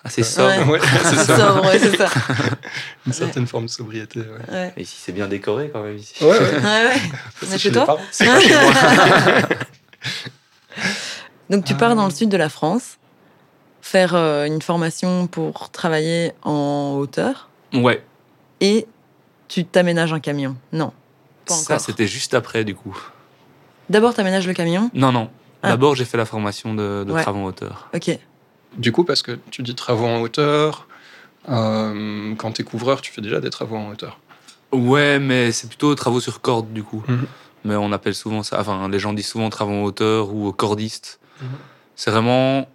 Assez 0.04 0.24
sobre. 0.24 0.68
Ouais, 0.72 0.80
c'est 1.06 1.16
ça. 1.16 1.38
Sobre, 1.38 1.64
ouais, 1.64 1.80
c'est 1.80 1.96
ça. 1.96 2.10
Une 3.08 3.14
certaine 3.14 3.48
forme 3.48 3.68
de 3.68 3.70
sobriété. 3.70 4.20
Ouais. 4.20 4.54
Ouais. 4.54 4.74
Et 4.76 4.82
ici, 4.82 4.98
c'est 5.00 5.14
bien 5.14 5.28
décoré 5.30 5.70
quand 5.72 5.84
même 5.84 5.96
ici. 5.96 6.22
Ouais, 6.22 6.32
ouais. 6.32 6.38
Ouais, 6.38 6.86
ouais. 6.86 7.02
C'est 7.44 7.58
chez 7.60 7.72
toi. 7.72 7.98
C'est 8.12 8.26
pas 8.26 8.42
chez 8.42 8.54
moi. 8.60 8.74
Donc 11.50 11.64
tu 11.66 11.74
Ah. 11.74 11.78
pars 11.78 11.96
dans 11.96 12.06
le 12.06 12.12
sud 12.12 12.28
de 12.30 12.36
la 12.38 12.50
France, 12.50 12.98
faire 13.82 14.14
euh, 14.16 14.44
une 14.46 14.62
formation 14.62 15.28
pour 15.28 15.70
travailler 15.70 16.34
en 16.44 16.96
hauteur, 16.98 17.48
Ouais. 17.74 18.04
et 18.60 18.86
tu 19.48 19.64
t'aménages 19.66 20.12
un 20.12 20.20
camion. 20.20 20.58
Non, 20.74 20.92
pas 21.46 21.54
Ça, 21.54 21.62
encore. 21.76 21.80
c'était 21.86 22.08
juste 22.08 22.34
après, 22.34 22.66
du 22.66 22.76
coup. 22.76 22.98
D'abord 23.92 24.14
t'aménages 24.14 24.48
le 24.48 24.54
camion. 24.54 24.90
Non, 24.94 25.12
non. 25.12 25.30
Ah. 25.64 25.70
D'abord, 25.70 25.96
j'ai 25.96 26.06
fait 26.06 26.18
la 26.18 26.26
formation 26.26 26.74
de, 26.74 27.04
de 27.06 27.12
Ouais. 27.12 27.22
travaux 27.22 27.40
en 27.40 27.46
hauteur. 27.46 27.90
Ok. 27.94 28.18
Du 28.78 28.94
coup, 28.94 29.04
parce 29.04 29.22
que 29.22 29.38
tu 29.52 29.62
dis 29.64 29.76
travaux 29.76 30.06
en 30.06 30.22
hauteur, 30.22 30.88
euh, 31.50 32.34
quand 32.36 32.54
tu 32.54 32.62
es 32.62 32.66
couvreur, 32.66 33.02
tu 33.02 33.12
fais 33.12 33.20
déjà 33.22 33.42
des 33.42 33.50
travaux 33.50 33.76
en 33.76 33.90
hauteur. 33.90 34.18
Ouais, 34.72 35.20
mais 35.20 35.52
c'est 35.52 35.68
plutôt 35.68 35.94
travaux 35.96 36.22
sur 36.22 36.40
corde, 36.40 36.72
du 36.72 36.84
coup. 36.84 37.04
Mhm. 37.06 37.26
Mais 37.66 37.76
on 37.76 37.92
appelle 37.92 38.16
souvent 38.16 38.44
ça. 38.44 38.62
Enfin, 38.62 38.88
les 38.88 38.98
gens 38.98 39.12
disent 39.12 39.28
souvent 39.28 39.50
travaux 39.50 39.74
en 39.74 39.84
hauteur 39.84 40.34
ou 40.34 40.52
cordiste. 40.54 41.20
Mhm. 41.42 41.48
C'est 41.98 42.12
vraiment 42.12 42.68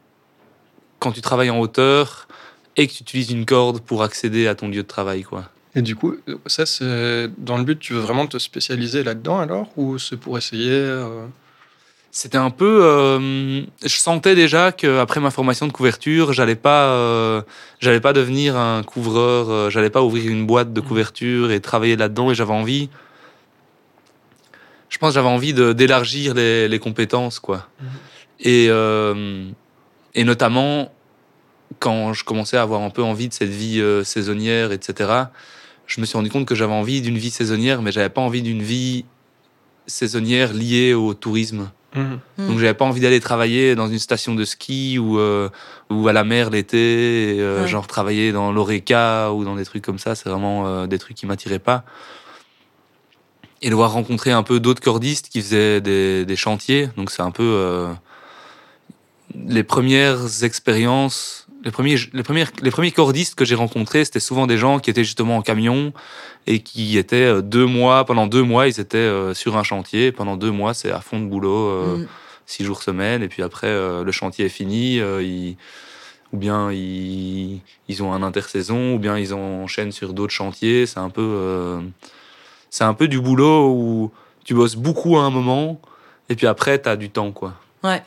quand 0.98 1.12
tu 1.12 1.22
travailles 1.22 1.50
en 1.50 1.58
hauteur 1.60 2.28
et 2.76 2.86
que 2.86 2.92
tu 2.92 3.02
utilises 3.02 3.30
une 3.30 3.46
corde 3.46 3.80
pour 3.80 4.02
accéder 4.02 4.46
à 4.48 4.54
ton 4.54 4.68
lieu 4.68 4.82
de 4.82 4.86
travail, 4.86 5.22
quoi. 5.22 5.44
Et 5.76 5.82
du 5.82 5.94
coup, 5.94 6.16
ça, 6.46 6.64
c'est 6.64 7.28
dans 7.36 7.58
le 7.58 7.64
but, 7.64 7.78
tu 7.78 7.92
veux 7.92 8.00
vraiment 8.00 8.26
te 8.26 8.38
spécialiser 8.38 9.04
là-dedans 9.04 9.38
alors 9.38 9.68
Ou 9.76 9.98
c'est 9.98 10.16
pour 10.16 10.38
essayer 10.38 10.70
euh, 10.70 11.26
C'était 12.10 12.38
un 12.38 12.48
peu. 12.48 12.80
euh, 12.82 13.60
je 13.82 13.96
sentais 13.98 14.34
déjà 14.34 14.72
qu'après 14.72 15.20
ma 15.20 15.30
formation 15.30 15.66
de 15.66 15.72
couverture, 15.72 16.32
j'allais 16.32 16.54
pas, 16.54 16.84
euh, 16.92 17.42
j'allais 17.78 18.00
pas 18.00 18.14
devenir 18.14 18.56
un 18.56 18.82
couvreur, 18.82 19.70
j'allais 19.70 19.90
pas 19.90 20.00
ouvrir 20.02 20.32
une 20.32 20.46
boîte 20.46 20.72
de 20.72 20.80
couverture 20.80 21.50
et 21.50 21.60
travailler 21.60 21.96
là-dedans. 21.96 22.30
Et 22.30 22.34
j'avais 22.34 22.54
envie. 22.54 22.88
Je 24.88 24.96
pense 24.96 25.10
que 25.10 25.14
j'avais 25.16 25.28
envie 25.28 25.52
d'élargir 25.52 26.32
les, 26.32 26.68
les 26.68 26.78
compétences, 26.78 27.38
quoi. 27.38 27.68
Mhm. 27.80 27.88
Et, 28.40 28.66
et 30.14 30.24
notamment, 30.24 30.90
quand 31.80 32.14
je 32.14 32.24
commençais 32.24 32.56
à 32.56 32.62
avoir 32.62 32.80
un 32.80 32.88
peu 32.88 33.02
envie 33.02 33.28
de 33.28 33.34
cette 33.34 33.50
vie 33.50 33.82
saisonnière, 34.04 34.72
etc., 34.72 35.26
je 35.86 36.00
me 36.00 36.06
suis 36.06 36.16
rendu 36.16 36.30
compte 36.30 36.46
que 36.46 36.54
j'avais 36.54 36.72
envie 36.72 37.00
d'une 37.00 37.18
vie 37.18 37.30
saisonnière, 37.30 37.82
mais 37.82 37.92
j'avais 37.92 38.08
pas 38.08 38.20
envie 38.20 38.42
d'une 38.42 38.62
vie 38.62 39.04
saisonnière 39.86 40.52
liée 40.52 40.94
au 40.94 41.14
tourisme. 41.14 41.70
Mm. 41.94 42.16
Donc 42.38 42.58
j'avais 42.58 42.74
pas 42.74 42.84
envie 42.84 43.00
d'aller 43.00 43.20
travailler 43.20 43.74
dans 43.74 43.88
une 43.88 43.98
station 43.98 44.34
de 44.34 44.44
ski 44.44 44.98
ou, 44.98 45.18
euh, 45.18 45.48
ou 45.90 46.08
à 46.08 46.12
la 46.12 46.24
mer 46.24 46.50
l'été, 46.50 47.36
euh, 47.38 47.62
Ouais. 47.62 47.68
genre 47.68 47.86
travailler 47.86 48.32
dans 48.32 48.52
l'Oreca 48.52 49.32
ou 49.32 49.44
dans 49.44 49.54
des 49.56 49.64
trucs 49.64 49.84
comme 49.84 49.98
ça. 49.98 50.14
C'est 50.14 50.28
vraiment 50.28 50.66
euh, 50.66 50.86
des 50.86 50.98
trucs 50.98 51.16
qui 51.16 51.26
m'attiraient 51.26 51.58
pas. 51.60 51.84
Et 53.62 53.70
devoir 53.70 53.92
rencontrer 53.92 54.32
un 54.32 54.42
peu 54.42 54.60
d'autres 54.60 54.82
cordistes 54.82 55.28
qui 55.30 55.40
faisaient 55.40 55.80
des, 55.80 56.26
des 56.26 56.36
chantiers. 56.36 56.90
Donc 56.96 57.10
c'est 57.10 57.22
un 57.22 57.30
peu 57.30 57.42
euh, 57.42 57.92
les 59.46 59.62
premières 59.62 60.44
expériences. 60.44 61.45
Les 61.66 61.70
premiers, 61.72 61.96
les, 62.14 62.22
premières, 62.22 62.50
les 62.62 62.70
premiers 62.70 62.92
cordistes 62.92 63.34
que 63.34 63.44
j'ai 63.44 63.56
rencontrés, 63.56 64.04
c'était 64.04 64.20
souvent 64.20 64.46
des 64.46 64.56
gens 64.56 64.78
qui 64.78 64.88
étaient 64.88 65.04
justement 65.04 65.36
en 65.36 65.42
camion 65.42 65.92
et 66.46 66.60
qui 66.60 66.96
étaient 66.96 67.16
euh, 67.26 67.42
deux 67.42 67.66
mois, 67.66 68.04
pendant 68.06 68.26
deux 68.28 68.42
mois, 68.44 68.68
ils 68.68 68.80
étaient 68.80 68.96
euh, 68.96 69.34
sur 69.34 69.56
un 69.58 69.64
chantier. 69.64 70.12
Pendant 70.12 70.36
deux 70.36 70.52
mois, 70.52 70.72
c'est 70.74 70.90
à 70.92 71.00
fond 71.00 71.20
de 71.20 71.26
boulot. 71.26 71.68
euh, 71.70 71.96
Mm. 71.98 72.06
six 72.46 72.64
jours 72.64 72.82
semaine, 72.84 73.22
et 73.24 73.28
puis 73.28 73.42
après, 73.42 73.66
le 74.04 74.12
chantier 74.12 74.46
est 74.46 74.48
fini, 74.48 74.98
ils- 74.98 75.56
ou 76.32 76.36
bien 76.36 76.70
ils, 76.70 77.60
ils 77.88 78.02
ont 78.04 78.12
un 78.12 78.22
intersaison, 78.22 78.94
ou 78.94 78.98
bien 79.00 79.18
ils 79.18 79.34
enchaînent 79.34 79.90
sur 79.90 80.12
d'autres 80.12 80.32
chantiers. 80.32 80.86
C'est 80.86 81.00
un 81.00 81.10
peu, 81.10 81.80
c'est 82.70 82.84
un 82.84 82.94
peu 82.94 83.08
du 83.08 83.20
boulot 83.20 83.68
où 83.72 84.12
tu 84.44 84.54
bosses 84.54 84.76
beaucoup 84.76 85.16
à 85.18 85.22
un 85.22 85.30
moment, 85.30 85.80
et 86.28 86.36
puis 86.36 86.46
après, 86.46 86.80
tu 86.80 86.88
as 86.88 86.94
du 86.96 87.10
temps, 87.10 87.32
quoi. 87.32 87.54
Ouais. 87.82 88.00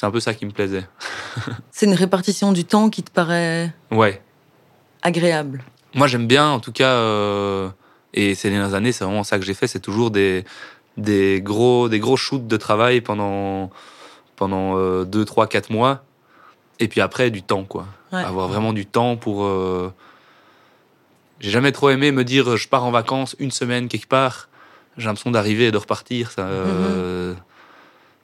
C'est 0.00 0.06
un 0.06 0.10
peu 0.10 0.18
ça 0.20 0.32
qui 0.32 0.46
me 0.46 0.50
plaisait. 0.50 0.86
C'est 1.72 1.84
une 1.84 1.92
répartition 1.92 2.52
du 2.52 2.64
temps 2.64 2.88
qui 2.88 3.02
te 3.02 3.10
paraît 3.10 3.70
Ouais. 3.90 4.22
agréable. 5.02 5.62
Moi, 5.94 6.06
j'aime 6.06 6.26
bien, 6.26 6.48
en 6.48 6.58
tout 6.58 6.72
cas, 6.72 6.88
euh, 6.88 7.68
et 8.14 8.34
ces 8.34 8.48
dernières 8.48 8.72
années, 8.72 8.92
c'est 8.92 9.04
vraiment 9.04 9.24
ça 9.24 9.38
que 9.38 9.44
j'ai 9.44 9.52
fait, 9.52 9.66
c'est 9.66 9.78
toujours 9.80 10.10
des, 10.10 10.46
des, 10.96 11.42
gros, 11.42 11.90
des 11.90 11.98
gros 11.98 12.16
shoots 12.16 12.46
de 12.46 12.56
travail 12.56 13.02
pendant, 13.02 13.68
pendant 14.36 15.04
2, 15.04 15.24
3, 15.26 15.46
4 15.48 15.68
mois. 15.70 16.02
Et 16.78 16.88
puis 16.88 17.02
après, 17.02 17.30
du 17.30 17.42
temps, 17.42 17.64
quoi. 17.64 17.86
Ouais. 18.10 18.24
Avoir 18.24 18.48
vraiment 18.48 18.72
du 18.72 18.86
temps 18.86 19.18
pour. 19.18 19.44
euh, 19.44 19.92
J'ai 21.40 21.50
jamais 21.50 21.72
trop 21.72 21.90
aimé 21.90 22.10
me 22.10 22.24
dire 22.24 22.56
je 22.56 22.68
pars 22.68 22.84
en 22.84 22.90
vacances 22.90 23.36
une 23.38 23.50
semaine 23.50 23.88
quelque 23.88 24.08
part. 24.08 24.48
J'ai 24.96 25.08
l'impression 25.08 25.30
d'arriver 25.30 25.66
et 25.66 25.72
de 25.72 25.76
repartir. 25.76 26.30
Ça, 26.30 26.46
euh, 26.46 27.34
c'est 27.34 27.40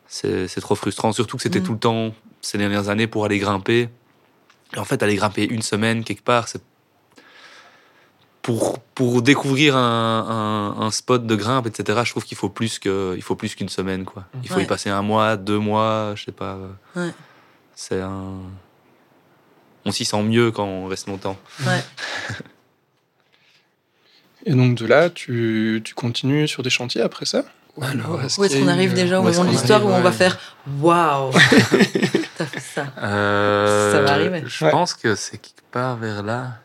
c'est 0.08 0.60
trop 0.60 0.74
frustrant. 0.74 1.12
Surtout 1.12 1.36
que 1.36 1.42
c'était 1.42 1.60
Mhm. 1.60 1.66
tout 1.66 1.72
le 1.72 1.78
temps 1.78 2.14
ces 2.40 2.58
dernières 2.58 2.88
années 2.88 3.06
pour 3.06 3.24
aller 3.24 3.38
grimper. 3.38 3.88
Et 4.74 4.78
en 4.78 4.84
fait, 4.84 5.02
aller 5.02 5.16
grimper 5.16 5.44
une 5.44 5.62
semaine 5.62 6.04
quelque 6.04 6.22
part, 6.24 6.48
c'est 6.48 6.60
pour, 8.42 8.78
pour 8.78 9.22
découvrir 9.22 9.76
un, 9.76 10.74
un- 10.78 10.80
un 10.86 10.90
spot 10.92 11.26
de 11.26 11.34
grimpe, 11.34 11.66
etc., 11.66 12.00
je 12.04 12.10
trouve 12.10 12.24
qu'il 12.24 12.36
faut 12.36 12.48
plus 12.48 12.78
que 12.78 13.14
il 13.16 13.22
faut 13.22 13.34
plus 13.34 13.54
qu'une 13.56 13.68
semaine, 13.68 14.04
quoi. 14.04 14.24
Il 14.44 14.48
faut 14.48 14.56
Ouais. 14.56 14.62
y 14.62 14.66
passer 14.66 14.88
un 14.90 15.02
mois, 15.02 15.36
deux 15.36 15.58
mois, 15.58 16.12
je 16.14 16.24
sais 16.26 16.32
pas. 16.32 16.56
Ouais. 16.94 17.10
C'est 17.74 18.00
un. 18.00 18.34
On 19.84 19.90
s'y 19.92 20.04
sent 20.04 20.22
mieux 20.22 20.50
quand 20.52 20.64
on 20.64 20.86
reste 20.86 21.06
longtemps. 21.08 21.36
Ouais. 21.66 21.82
Et 24.46 24.52
donc 24.54 24.76
de 24.76 24.86
là, 24.86 25.10
tu, 25.10 25.80
tu 25.84 25.94
continues 25.94 26.46
sur 26.46 26.62
des 26.62 26.70
chantiers 26.70 27.00
après 27.00 27.26
ça? 27.26 27.44
Alors, 27.82 28.20
Où 28.38 28.44
est-ce 28.44 28.58
qu'on 28.58 28.68
arrive 28.68 28.94
déjà 28.94 29.20
au 29.20 29.22
moment 29.22 29.44
de 29.44 29.50
l'histoire 29.50 29.84
où 29.84 29.88
on 29.90 30.00
va 30.00 30.12
faire 30.12 30.38
Waouh 30.80 31.30
T'as 32.38 32.44
fait 32.46 32.60
ça. 32.60 32.86
Euh, 33.02 33.92
Ça 33.92 34.02
va 34.02 34.12
arriver. 34.12 34.42
Je 34.46 34.64
Ouais. 34.64 34.70
pense 34.70 34.94
que 34.94 35.14
c'est 35.14 35.38
quelque 35.38 35.62
part 35.70 35.96
vers 35.96 36.22
là. 36.22 36.58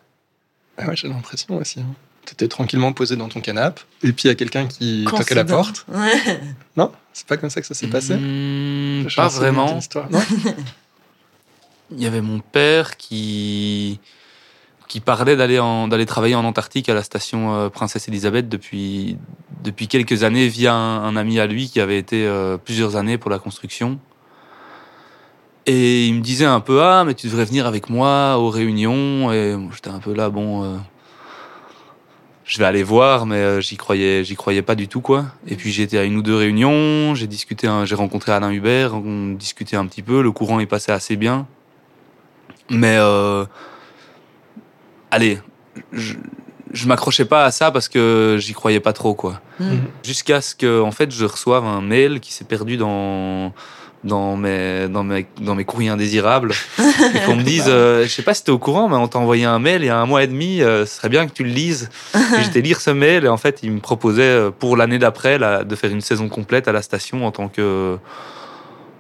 Ah 0.78 0.88
ouais, 0.88 0.96
j'ai 0.96 1.08
l'impression 1.08 1.56
aussi. 1.58 1.80
hein. 1.82 1.86
T'étais 2.26 2.48
tranquillement 2.48 2.94
posé 2.94 3.16
dans 3.16 3.28
ton 3.30 3.42
canapé, 3.42 3.82
et 4.04 4.12
puis 4.14 4.24
il 4.26 4.28
y 4.28 4.32
a 4.32 4.36
quelqu'un 4.36 4.68
qui 4.68 5.06
Quand 5.10 5.18
toquait 5.18 5.34
à 5.34 5.38
la 5.38 5.46
porte. 5.46 5.86
Ouais. 5.90 6.40
Non 6.78 6.92
C'est 7.14 7.26
pas 7.28 7.36
comme 7.38 7.50
ça 7.50 7.60
que 7.62 7.68
ça 7.68 7.74
s'est 7.74 7.88
passé 7.88 8.16
Hmm, 8.16 9.06
Pas 9.16 9.28
vraiment. 9.28 9.80
Non 10.10 10.22
Il 11.92 12.02
y 12.02 12.06
avait 12.06 12.22
mon 12.22 12.40
père 12.40 12.96
qui 12.96 14.00
qui 14.92 15.00
parlait 15.00 15.38
d'aller 15.38 16.06
travailler 16.06 16.36
en 16.36 16.44
Antarctique 16.44 16.90
à 16.90 16.94
la 16.94 17.02
station 17.02 17.56
euh, 17.56 17.70
Princesse 17.70 18.10
Elisabeth 18.10 18.50
depuis 18.50 19.18
quelques 19.88 20.24
années 20.24 20.50
via 20.50 20.74
un, 20.74 21.16
ami 21.16 21.40
à 21.40 21.48
lui 21.48 21.70
qui 21.70 21.80
avait 21.80 21.98
été 21.98 22.28
euh, 22.28 22.58
plusieurs 22.58 22.98
années 22.98 23.18
pour 23.18 23.32
la 23.32 23.40
construction. 23.40 24.00
Et 25.66 26.08
il 26.08 26.16
me 26.16 26.20
disait 26.20 26.44
un 26.44 26.60
peu 26.60 26.84
ah 26.84 27.06
mais 27.06 27.14
tu 27.14 27.28
devrais 27.28 27.46
venir 27.46 27.68
avec 27.68 27.90
moi 27.90 28.38
aux 28.38 28.50
réunions 28.50 29.32
et 29.32 29.56
j'étais 29.74 29.92
un 29.92 30.00
peu 30.00 30.14
là 30.14 30.30
bon 30.30 30.66
euh, 30.66 30.76
je 32.44 32.58
vais 32.58 32.66
aller 32.66 32.84
voir 32.84 33.26
mais 33.26 33.62
j'y 33.62 33.78
croyais 33.78 34.62
pas 34.62 34.76
du 34.76 34.90
tout 34.90 35.00
quoi. 35.00 35.28
Et 35.48 35.56
puis 35.56 35.80
été 35.80 36.00
à 36.00 36.04
une 36.04 36.18
ou 36.18 36.22
deux 36.22 36.36
réunions, 36.36 37.16
j'ai 37.16 37.28
discuté 37.28 37.70
j'ai 37.86 37.96
rencontré 37.96 38.34
Alain 38.34 38.52
Hubert, 38.52 38.94
on 38.94 39.30
discutait 39.36 39.78
un 39.78 39.86
petit 39.86 40.02
peu, 40.02 40.22
le 40.22 40.34
courant 40.34 40.60
est 40.60 40.66
passé 40.66 40.92
assez 40.92 41.16
bien. 41.16 41.48
Mais 42.70 42.98
allez, 45.12 45.40
je, 45.92 46.16
je 46.74 46.88
m'accrochais 46.88 47.26
pas 47.26 47.46
à 47.46 47.52
ça 47.52 47.72
parce 47.72 47.90
que 47.90 48.38
j'y 48.40 48.54
croyais 48.54 48.80
pas 48.80 48.94
trop 48.94 49.14
quoi. 49.14 49.42
Mm. 49.60 49.78
Jusqu'à 50.04 50.42
ce 50.42 50.56
que 50.56 50.82
en 50.82 50.92
fait 50.92 51.12
je 51.12 51.26
reçoive 51.26 51.66
un 51.66 51.82
mail 51.82 52.20
qui 52.20 52.34
s'est 52.34 52.46
perdu 52.46 52.78
dans 52.78 53.54
dans 54.04 54.36
mes 54.36 54.88
dans 54.88 55.04
mes 55.04 55.28
dans 55.40 55.54
mes 55.54 55.66
courriers 55.66 55.90
indésirables. 55.90 56.54
Et 56.80 57.26
qu'on 57.26 57.36
me 57.36 57.44
dise 57.44 57.66
euh, 57.68 58.04
je 58.04 58.10
sais 58.10 58.24
pas 58.24 58.34
si 58.34 58.44
t'es 58.44 58.52
au 58.52 58.58
courant 58.58 58.90
mais 58.90 58.96
on 58.96 59.08
t'a 59.08 59.20
envoyé 59.20 59.46
un 59.46 59.60
mail 59.60 59.84
il 59.84 59.88
y 59.88 59.90
a 59.90 59.98
un 59.98 60.06
mois 60.06 60.24
et 60.24 60.28
demi 60.28 60.62
euh, 60.62 60.86
ce 60.86 60.98
serait 60.98 61.10
bien 61.10 61.28
que 61.28 61.34
tu 61.34 61.44
le 61.44 61.52
lises. 61.52 61.90
Et 62.16 62.44
j'étais 62.44 62.62
lire 62.62 62.82
ce 62.82 62.90
mail 62.90 63.26
et 63.26 63.30
en 63.30 63.38
fait 63.38 63.60
il 63.64 63.72
me 63.72 63.80
proposait 63.80 64.24
euh, 64.24 64.52
pour 64.52 64.78
l'année 64.78 64.98
d'après 64.98 65.38
là, 65.38 65.64
de 65.64 65.76
faire 65.76 65.92
une 65.92 66.02
saison 66.02 66.30
complète 66.30 66.68
à 66.68 66.72
la 66.72 66.82
station 66.82 67.26
en 67.26 67.32
tant 67.32 67.48
que 67.48 67.98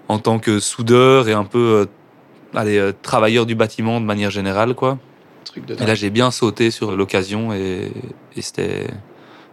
en 0.07 0.19
tant 0.19 0.39
que 0.39 0.59
soudeur 0.59 1.29
et 1.29 1.33
un 1.33 1.45
peu 1.45 1.87
euh, 1.87 2.59
allez 2.59 2.77
euh, 2.77 2.91
travailleur 3.01 3.45
du 3.45 3.55
bâtiment 3.55 4.01
de 4.01 4.05
manière 4.05 4.29
générale 4.29 4.75
quoi 4.75 4.97
Truc 5.45 5.65
de 5.65 5.73
et 5.81 5.85
là, 5.85 5.95
j'ai 5.95 6.09
bien 6.09 6.29
sauté 6.31 6.71
sur 6.71 6.95
l'occasion 6.95 7.51
et, 7.53 7.91
et 8.35 8.41
c'était 8.41 8.87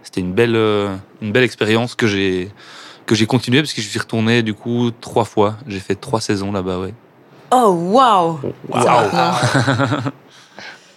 c'était 0.02 0.20
une 0.20 0.32
belle 0.32 0.54
euh, 0.56 0.94
une 1.22 1.32
belle 1.32 1.44
expérience 1.44 1.94
que 1.94 2.06
j'ai 2.06 2.50
que 3.06 3.14
j'ai 3.14 3.26
continué 3.26 3.60
parce 3.62 3.72
que 3.72 3.80
je 3.80 3.88
suis 3.88 3.98
retourné 3.98 4.42
du 4.42 4.54
coup 4.54 4.90
trois 5.00 5.24
fois. 5.24 5.56
J'ai 5.66 5.80
fait 5.80 5.94
trois 5.94 6.20
saisons 6.20 6.52
là-bas, 6.52 6.78
ouais. 6.78 6.94
Oh 7.50 7.70
waouh 7.70 8.38
Ça, 8.74 9.08
maintenant. 9.12 10.12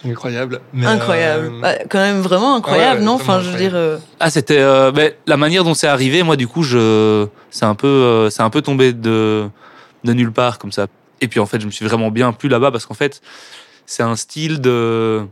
Incroyable. 0.04 0.60
Mais, 0.72 0.86
Incroyable. 0.86 1.46
euh, 1.54 1.60
Bah, 1.60 1.74
quand 1.88 2.00
même 2.00 2.20
vraiment 2.22 2.56
incroyable, 2.56 2.98
ouais, 3.00 3.04
non? 3.06 3.16
vraiment 3.16 3.34
Enfin, 3.34 3.44
je 3.44 3.50
veux 3.50 3.56
dire. 3.58 3.72
euh, 3.74 3.98
Ah, 4.18 4.30
c'était 4.30 4.58
euh, 4.58 4.90
ben, 4.90 5.12
la 5.28 5.36
manière 5.36 5.62
dont 5.62 5.74
c'est 5.74 5.86
arrivé. 5.86 6.22
Moi, 6.24 6.36
du 6.36 6.48
coup, 6.48 6.64
je 6.64 7.26
c'est 7.50 7.64
un 7.64 7.76
peu 7.76 7.86
euh, 7.86 8.28
c'est 8.30 8.42
un 8.42 8.50
peu 8.50 8.62
tombé 8.62 8.92
de 8.92 9.48
de 10.04 10.12
nulle 10.12 10.32
part 10.32 10.58
comme 10.58 10.72
ça. 10.72 10.88
Et 11.20 11.28
puis 11.28 11.38
en 11.38 11.46
fait, 11.46 11.60
je 11.60 11.66
me 11.66 11.70
suis 11.70 11.86
vraiment 11.86 12.10
bien 12.10 12.32
plu 12.32 12.48
là-bas 12.48 12.72
parce 12.72 12.84
qu'en 12.84 12.94
fait, 12.94 13.22
c'est 13.92 14.02
un 14.02 14.16
style 14.16 14.62
de 14.62 15.26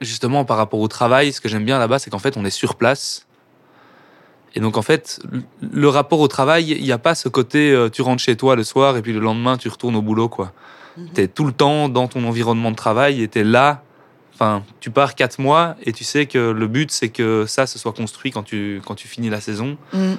justement 0.00 0.44
par 0.44 0.56
rapport 0.56 0.80
au 0.80 0.88
travail. 0.88 1.32
Ce 1.32 1.40
que 1.40 1.48
j'aime 1.48 1.64
bien 1.64 1.78
là-bas, 1.78 2.00
c'est 2.00 2.10
qu'en 2.10 2.18
fait, 2.18 2.36
on 2.36 2.44
est 2.44 2.50
sur 2.50 2.74
place. 2.74 3.26
Et 4.56 4.60
donc 4.60 4.76
en 4.76 4.82
fait, 4.82 5.20
le- 5.60 5.88
rapport 5.88 6.18
au 6.18 6.26
travail, 6.26 6.72
il 6.72 6.82
n'y 6.82 6.90
a 6.90 6.98
pas 6.98 7.14
ce 7.14 7.28
côté 7.28 7.70
euh, 7.70 7.88
tu 7.90 8.02
rentres 8.02 8.22
chez 8.22 8.36
toi 8.36 8.56
le 8.56 8.64
soir 8.64 8.96
et 8.96 9.02
puis 9.02 9.12
le 9.12 9.20
lendemain 9.20 9.56
tu 9.56 9.68
retournes 9.68 9.94
au 9.94 10.02
boulot 10.02 10.28
quoi. 10.28 10.52
Mhm. 10.96 11.08
T'es 11.10 11.28
tout 11.28 11.44
le 11.44 11.52
temps 11.52 11.88
dans 11.88 12.08
ton 12.08 12.24
environnement 12.24 12.72
de 12.72 12.76
travail 12.76 13.22
et 13.22 13.28
t'es 13.28 13.44
là. 13.44 13.82
Enfin, 14.34 14.64
tu 14.80 14.90
pars 14.90 15.14
quatre 15.14 15.38
mois 15.38 15.76
et 15.84 15.92
tu 15.92 16.02
sais 16.02 16.26
que 16.26 16.50
le 16.50 16.66
but 16.66 16.90
c'est 16.90 17.08
que 17.10 17.44
ça 17.46 17.66
se 17.68 17.78
soit 17.78 17.92
construit 17.92 18.32
quand 18.32 18.42
tu 18.42 18.80
quand 18.84 18.96
tu 18.96 19.06
finis 19.06 19.30
la 19.30 19.40
saison. 19.40 19.76
mm. 19.92 20.14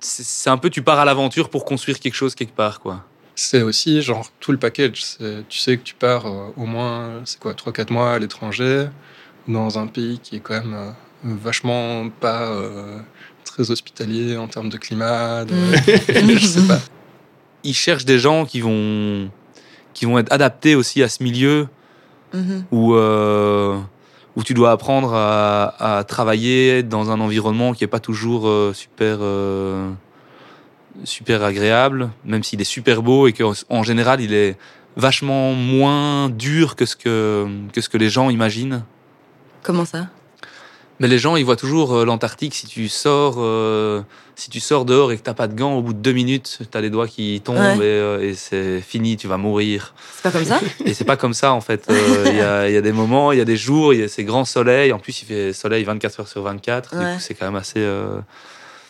C'est 0.00 0.24
c'est 0.24 0.50
un 0.50 0.56
peu 0.58 0.70
tu 0.70 0.82
pars 0.82 0.98
à 0.98 1.04
l'aventure 1.04 1.48
pour 1.48 1.64
construire 1.64 2.00
quelque 2.00 2.14
chose 2.14 2.34
quelque 2.34 2.56
part 2.56 2.80
quoi. 2.80 3.04
C'est 3.40 3.62
aussi 3.62 4.02
genre 4.02 4.32
tout 4.40 4.50
le 4.50 4.58
package. 4.58 5.04
C'est- 5.04 5.44
Tu 5.48 5.58
sais 5.60 5.76
que 5.76 5.84
tu 5.84 5.94
pars 5.94 6.26
euh, 6.26 6.48
au 6.56 6.66
moins, 6.66 7.20
c'est 7.24 7.38
quoi, 7.38 7.54
3-4 7.54 7.92
mois 7.92 8.14
à 8.14 8.18
l'étranger, 8.18 8.88
dans 9.46 9.78
un 9.78 9.86
pays 9.86 10.18
qui 10.20 10.34
est 10.36 10.40
quand 10.40 10.54
même 10.54 10.74
euh, 10.74 10.90
vachement 11.22 12.08
pas 12.10 12.48
euh, 12.50 12.98
très 13.44 13.70
hospitalier 13.70 14.36
en 14.36 14.48
termes 14.48 14.70
de 14.70 14.76
climat. 14.76 15.44
de- 15.44 15.54
Mm. 15.54 16.36
je 16.38 16.46
sais 16.46 16.66
pas. 16.66 16.80
Ils 17.62 17.74
cherchent 17.74 18.04
des 18.04 18.18
gens 18.18 18.44
qui 18.44 18.60
vont 18.60 19.30
qui 19.94 20.04
vont 20.04 20.18
être 20.18 20.32
adaptés 20.32 20.74
aussi 20.74 21.00
à 21.04 21.08
ce 21.08 21.22
milieu 21.22 21.68
Mhm. 22.34 22.64
où, 22.72 22.94
euh, 22.94 23.78
où 24.36 24.42
tu 24.42 24.52
dois 24.52 24.70
apprendre 24.72 25.14
à, 25.14 25.98
à 25.98 26.04
travailler 26.04 26.82
dans 26.82 27.10
un 27.10 27.20
environnement 27.20 27.72
qui 27.72 27.84
est 27.84 27.88
pas 27.96 28.00
toujours 28.00 28.48
euh, 28.48 28.72
super, 28.74 29.18
euh, 29.20 29.90
super 31.04 31.42
agréable, 31.44 32.10
même 32.24 32.42
s'il 32.42 32.60
est 32.60 32.64
super 32.64 33.02
beau 33.02 33.26
et 33.28 33.32
qu'en 33.32 33.52
en 33.68 33.82
général 33.82 34.20
il 34.20 34.32
est 34.34 34.56
vachement 34.96 35.52
moins 35.52 36.28
dur 36.28 36.74
que 36.76 36.84
ce 36.86 36.96
que, 36.96 37.46
que 37.72 37.80
ce 37.80 37.88
que 37.88 37.98
les 37.98 38.08
gens 38.10 38.30
imaginent. 38.30 38.82
Comment 39.62 39.84
ça? 39.84 40.08
Mais 41.00 41.06
les 41.06 41.20
gens, 41.20 41.36
ils 41.36 41.44
voient 41.44 41.54
toujours 41.54 41.94
euh, 41.94 42.04
l'Antarctique. 42.04 42.56
Si 42.56 42.66
tu 42.66 42.88
sors, 42.88 43.36
euh, 43.38 44.02
si 44.34 44.50
tu 44.50 44.58
sors 44.58 44.84
dehors 44.84 45.12
et 45.12 45.16
que 45.16 45.22
t'as 45.22 45.32
pas 45.34 45.46
de 45.46 45.54
gants, 45.54 45.74
au 45.74 45.82
bout 45.82 45.92
de 45.92 46.00
deux 46.00 46.10
minutes, 46.10 46.58
t'as 46.72 46.80
les 46.80 46.90
doigts 46.90 47.06
qui 47.06 47.40
tombent 47.44 47.56
Ouais. 47.58 47.76
et, 47.76 47.80
euh, 47.82 48.20
et 48.30 48.34
c'est 48.34 48.80
fini, 48.80 49.16
tu 49.16 49.28
vas 49.28 49.36
mourir. 49.36 49.94
C'est 50.16 50.22
pas 50.24 50.32
comme 50.32 50.44
ça? 50.44 50.58
Et 50.84 50.94
c'est 50.94 51.04
pas 51.04 51.16
comme 51.16 51.34
ça 51.34 51.52
en 51.52 51.60
fait. 51.60 51.86
Euh, 51.88 52.24
Il 52.26 52.36
y, 52.36 52.40
a, 52.40 52.68
il 52.68 52.74
y 52.74 52.76
a 52.76 52.80
des 52.80 52.90
moments, 52.90 53.30
il 53.30 53.38
y 53.38 53.40
a 53.40 53.44
des 53.44 53.56
jours, 53.56 53.94
il 53.94 54.00
y 54.00 54.02
a 54.02 54.08
ces 54.08 54.24
grands 54.24 54.44
soleils. 54.44 54.92
En 54.92 54.98
plus, 54.98 55.22
il 55.22 55.26
fait 55.26 55.52
soleil 55.52 55.84
24 55.84 56.18
heures 56.18 56.28
sur 56.28 56.42
24. 56.42 56.96
Du 56.96 57.04
Ouais. 57.04 57.14
coup, 57.14 57.20
c'est 57.20 57.34
quand 57.34 57.46
même 57.46 57.54
assez. 57.54 57.78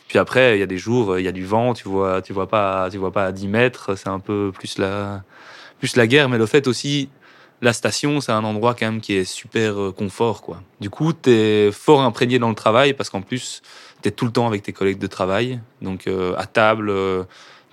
Puis 0.09 0.19
après, 0.19 0.57
il 0.57 0.61
y 0.61 0.63
a 0.63 0.67
des 0.67 0.79
jours, 0.79 1.19
il 1.19 1.25
y 1.25 1.29
a 1.29 1.33
du 1.33 1.45
vent. 1.45 1.75
Tu 1.75 1.87
vois, 1.87 2.23
tu 2.23 2.33
vois 2.33 2.49
pas, 2.49 2.89
tu 2.91 2.99
vois 2.99 3.13
pas 3.13 3.27
à 3.27 3.33
10 3.33 3.47
mètres. 3.47 3.95
C'est 3.97 4.09
un 4.09 4.21
peu 4.21 4.51
plus 4.53 4.79
la, 4.79 5.23
plus 5.79 5.97
la 5.97 6.07
guerre. 6.07 6.29
Mais 6.29 6.39
le 6.39 6.47
fait 6.47 6.67
aussi, 6.67 7.09
la 7.61 7.73
station, 7.73 8.21
c'est 8.21 8.33
un 8.33 8.45
endroit 8.45 8.75
quand 8.75 8.87
même 8.87 9.01
qui 9.01 9.15
est 9.15 9.25
super 9.25 9.81
euh, 9.81 9.93
confort 9.93 10.43
quoi. 10.43 10.63
Du 10.81 10.91
coup, 10.91 11.13
t'es 11.13 11.71
fort 11.73 12.03
imprégné 12.03 12.39
dans 12.39 12.49
le 12.49 12.55
travail 12.55 12.95
parce 12.95 13.11
qu'en 13.11 13.21
plus, 13.21 13.63
t'es 14.01 14.11
tout 14.11 14.25
le 14.25 14.33
temps 14.33 14.47
avec 14.47 14.63
tes 14.63 14.73
collègues 14.73 14.99
de 14.99 15.07
travail. 15.07 15.61
Donc 15.83 16.07
euh, 16.07 16.35
à 16.37 16.47
table. 16.47 16.91
euh, 16.91 17.25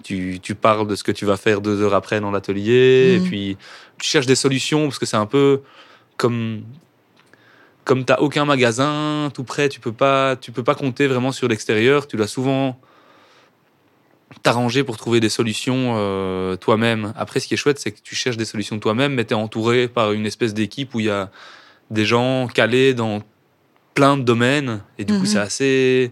tu, 0.03 0.39
tu 0.41 0.55
parles 0.55 0.87
de 0.87 0.95
ce 0.95 1.03
que 1.03 1.11
tu 1.11 1.25
vas 1.25 1.37
faire 1.37 1.61
deux 1.61 1.81
heures 1.81 1.93
après 1.93 2.19
dans 2.19 2.29
l'atelier, 2.29 3.15
et 3.15 3.19
puis 3.19 3.57
tu 3.97 4.07
cherches 4.07 4.25
des 4.25 4.35
solutions 4.35 4.83
parce 4.83 4.99
que 4.99 5.05
c'est 5.05 5.17
un 5.17 5.25
peu 5.25 5.61
comme 6.17 6.63
comme 7.85 8.03
t'as 8.03 8.17
aucun 8.17 8.43
magasin 8.45 9.31
tout 9.33 9.43
près, 9.45 9.69
tu 9.69 9.79
peux 9.79 9.93
pas 9.93 10.35
tu 10.35 10.51
peux 10.51 10.63
pas 10.63 10.75
compter 10.75 11.07
vraiment 11.07 11.31
sur 11.31 11.47
l'extérieur. 11.47 12.07
Tu 12.07 12.17
dois 12.17 12.27
souvent 12.27 12.77
t'arranger 14.43 14.83
pour 14.83 14.97
trouver 14.97 15.19
des 15.19 15.29
solutions 15.29 15.93
euh, 15.95 16.55
toi-même. 16.55 17.13
Après, 17.15 17.39
ce 17.39 17.47
qui 17.47 17.53
est 17.53 17.57
chouette, 17.57 17.79
c'est 17.79 17.91
que 17.91 17.99
tu 18.03 18.15
cherches 18.15 18.37
des 18.37 18.45
solutions 18.45 18.77
toi-même, 18.79 19.13
mais 19.13 19.23
t'es 19.23 19.35
entouré 19.35 19.87
par 19.87 20.11
une 20.11 20.25
espèce 20.25 20.53
d'équipe 20.53 20.93
où 20.93 20.99
il 20.99 21.05
y 21.07 21.09
a 21.09 21.29
des 21.91 22.05
gens 22.05 22.47
calés 22.47 22.93
dans 22.93 23.21
plein 23.93 24.17
de 24.17 24.23
domaines, 24.23 24.81
et 24.97 25.05
du 25.05 25.13
Mhm. 25.13 25.19
coup, 25.19 25.25
c'est 25.25 25.39
assez 25.39 26.11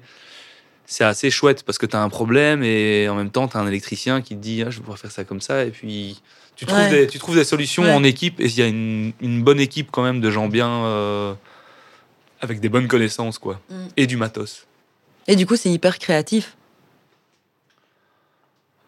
c'est 0.85 1.03
assez 1.05 1.31
chouette 1.31 1.63
parce 1.63 1.77
que 1.77 1.85
tu 1.85 1.95
as 1.95 2.01
un 2.01 2.09
problème 2.09 2.61
et 2.61 3.07
en 3.09 3.15
même 3.15 3.29
temps 3.31 3.47
tu 3.47 3.55
as 3.57 3.59
un 3.61 3.67
électricien 3.67 4.21
qui 4.21 4.35
te 4.35 4.41
dit 4.41 4.61
ah, 4.61 4.69
je 4.69 4.75
vais 4.75 4.81
pouvoir 4.81 4.99
faire 4.99 5.11
ça 5.11 5.23
comme 5.23 5.39
ça 5.41 5.63
et 5.63 5.71
puis 5.71 6.21
tu 6.57 6.65
trouves, 6.65 6.77
Ouais. 6.77 6.89
des, 6.89 7.07
tu 7.07 7.17
trouves 7.19 7.35
des 7.35 7.45
solutions 7.45 7.83
Ouais. 7.83 7.93
en 7.93 8.03
équipe 8.03 8.39
et 8.41 8.45
il 8.45 8.57
y 8.57 8.61
a 8.61 8.67
une, 8.67 9.13
une 9.21 9.41
bonne 9.43 9.59
équipe 9.61 9.87
quand 9.91 10.03
même 10.03 10.19
de 10.21 10.29
gens 10.29 10.49
bien 10.49 10.67
euh, 10.69 11.33
avec 12.43 12.59
des 12.59 12.69
bonnes 12.69 12.87
connaissances 12.87 13.39
quoi 13.39 13.59
Mm. 13.69 13.85
et 13.97 14.05
du 14.05 14.17
matos. 14.17 14.67
Et 15.27 15.35
du 15.35 15.45
coup, 15.47 15.55
c'est 15.55 15.71
hyper 15.71 15.97
créatif. 15.97 16.55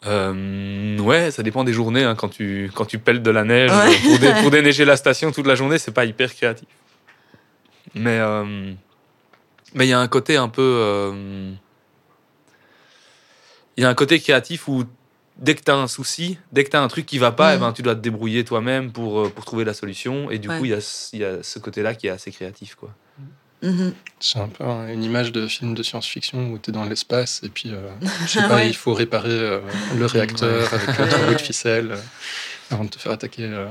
Euh, 0.06 1.00
ouais, 1.00 1.32
ça 1.32 1.42
dépend 1.42 1.64
des 1.64 1.74
journées. 1.74 2.04
hein. 2.04 2.14
Quand, 2.16 2.30
tu, 2.30 2.70
quand 2.76 2.86
tu 2.86 3.00
pelles 3.00 3.24
de 3.24 3.32
la 3.32 3.44
neige 3.44 3.72
Ouais. 3.72 3.98
pour, 4.04 4.20
dé- 4.20 4.34
pour 4.42 4.52
déneiger 4.52 4.86
la 4.86 4.98
station 4.98 5.32
toute 5.32 5.48
la 5.48 5.56
journée, 5.56 5.80
c'est 5.80 5.92
pas 5.94 6.06
hyper 6.06 6.34
créatif. 6.34 6.68
Mais 7.96 8.20
euh, 8.20 8.74
mais 9.74 9.88
il 9.88 9.90
y 9.90 9.94
a 9.94 10.00
un 10.00 10.08
côté 10.08 10.36
un 10.38 10.50
peu. 10.50 10.62
euh, 10.62 11.52
Il 13.78 13.84
y 13.84 13.86
a 13.86 13.90
un 13.90 13.94
côté 13.96 14.20
créatif 14.20 14.68
où 14.68 14.84
dès 15.38 15.56
que 15.56 15.62
tu 15.64 15.72
as 15.72 15.76
un 15.76 15.88
souci, 15.88 16.38
dès 16.52 16.64
que 16.64 16.70
tu 16.70 16.78
as 16.78 16.82
un 16.82 16.88
truc 16.88 17.06
qui 17.06 17.18
va 17.18 17.32
pas, 17.32 17.52
Mhm. 17.52 17.58
eh 17.58 17.60
ben, 17.62 17.72
tu 17.74 17.82
dois 17.82 17.96
te 17.96 18.00
débrouiller 18.02 18.44
toi-même 18.46 18.92
pour, 18.92 19.32
pour 19.32 19.44
trouver 19.46 19.64
la 19.66 19.74
solution. 19.74 20.30
Et 20.30 20.38
du 20.40 20.50
Ouais. 20.50 20.60
coup, 20.60 20.66
il 20.66 20.72
y 20.72 20.74
a, 20.74 21.10
y 21.14 21.24
a 21.24 21.42
ce 21.44 21.58
côté-là 21.60 21.96
qui 21.96 22.08
est 22.08 22.12
assez 22.12 22.32
créatif. 22.32 22.76
Quoi. 22.76 22.90
Mhm. 23.62 23.94
C'est 24.20 24.40
un 24.40 24.48
peu 24.48 24.64
un- 24.64 24.88
une 24.90 25.04
image 25.04 25.32
de 25.32 25.48
film 25.48 25.74
de 25.74 25.82
science-fiction 25.84 26.52
où 26.52 26.60
tu 26.60 26.70
es 26.70 26.74
dans 26.74 26.84
l'espace 26.84 27.42
et 27.44 27.50
puis, 27.50 27.72
euh, 27.74 27.90
je 28.26 28.32
sais 28.40 28.48
pas, 28.48 28.56
Ouais. 28.56 28.68
il 28.70 28.76
faut 28.76 28.94
réparer 28.94 29.30
euh, 29.32 29.60
le 29.98 30.06
réacteur 30.06 30.72
avec 30.74 31.00
un 31.00 31.06
bout 31.28 31.34
de 31.34 31.42
ficelle 31.42 31.92
euh, 31.94 31.98
avant 32.72 32.84
de 32.84 32.90
te 32.90 33.00
faire 33.00 33.12
attaquer. 33.14 33.44
euh. 33.46 33.68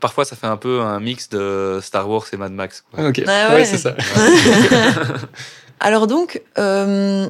Parfois, 0.00 0.24
ça 0.24 0.34
fait 0.34 0.46
un 0.48 0.56
peu 0.56 0.80
un 0.80 0.98
mix 0.98 1.28
de 1.28 1.78
Star 1.82 2.08
Wars 2.08 2.24
et 2.32 2.36
Mad 2.36 2.52
Max. 2.52 2.84
quoi. 2.90 3.08
Ok, 3.08 3.22
Ah 3.26 3.50
ouais, 3.50 3.54
ouais. 3.56 3.64
c'est 3.64 3.78
ça. 3.78 3.94
Alors 5.80 6.06
donc, 6.06 6.40
euh, 6.58 7.28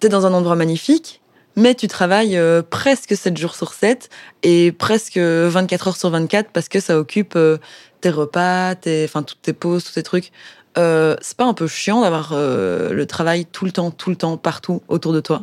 tu 0.00 0.06
es 0.06 0.10
dans 0.10 0.26
un 0.26 0.32
endroit 0.32 0.56
magnifique, 0.56 1.20
mais 1.56 1.74
tu 1.74 1.88
travailles 1.88 2.36
euh, 2.36 2.62
presque 2.62 3.16
7 3.16 3.36
jours 3.36 3.54
sur 3.54 3.72
7 3.72 4.10
et 4.42 4.72
presque 4.72 5.18
24 5.18 5.88
heures 5.88 5.96
sur 5.96 6.10
24 6.10 6.50
parce 6.52 6.68
que 6.68 6.80
ça 6.80 6.98
occupe 6.98 7.34
euh, 7.36 7.56
tes 8.00 8.10
repas, 8.10 8.74
tes, 8.74 9.04
enfin, 9.04 9.22
toutes 9.22 9.42
tes 9.42 9.52
pauses, 9.52 9.84
tous 9.84 9.92
tes 9.92 10.02
trucs. 10.02 10.32
Euh, 10.78 11.16
c'est 11.22 11.36
pas 11.36 11.46
un 11.46 11.54
peu 11.54 11.66
chiant 11.66 12.02
d'avoir 12.02 12.32
euh, 12.32 12.92
le 12.92 13.06
travail 13.06 13.46
tout 13.46 13.64
le 13.64 13.72
temps, 13.72 13.90
tout 13.90 14.10
le 14.10 14.16
temps, 14.16 14.36
partout 14.36 14.82
autour 14.88 15.12
de 15.12 15.20
toi? 15.20 15.42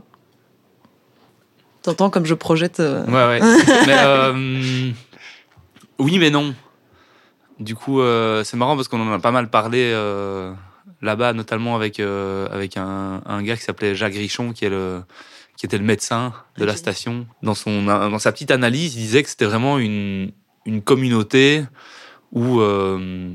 T'entends 1.82 2.10
comme 2.10 2.26
je 2.26 2.36
projette 2.36 2.80
euh, 2.80 3.04
Ouais, 3.06 3.41
ouais. 3.41 3.41
mais 3.88 4.93
oui, 5.99 6.19
mais 6.19 6.30
non. 6.30 6.54
Du 7.60 7.76
coup, 7.76 8.02
c'est 8.43 8.58
marrant 8.58 8.76
parce 8.76 8.88
qu'on 8.88 9.02
en 9.02 9.12
a 9.12 9.19
pas 9.19 9.32
mal 9.32 9.49
parlé 9.49 9.91
là-bas, 11.02 11.34
notamment 11.34 11.76
avec, 11.76 11.99
avec 11.99 12.78
un, 12.78 13.21
un 13.26 13.41
gars 13.41 13.56
qui 13.56 13.63
s'appelait 13.63 13.95
Jacques 13.95 14.13
Richoon, 14.13 14.54
qui, 14.54 14.65
est 14.65 14.69
le, 14.69 15.02
qui 15.58 15.66
était 15.66 15.78
le 15.78 15.84
médecin 15.84 16.34
de 16.58 16.66
la 16.66 16.76
station. 16.76 17.28
Dans, 17.42 17.54
son, 17.54 17.84
dans 17.84 18.20
sa 18.20 18.32
petite 18.32 18.52
analyse, 18.52 18.96
il 18.96 19.00
disait 19.00 19.24
que 19.24 19.30
c'était 19.30 19.46
vraiment 19.46 19.78
une, 19.80 20.32
une 20.66 20.82
communauté 20.82 21.63
où 22.32 22.60
euh, 22.60 23.32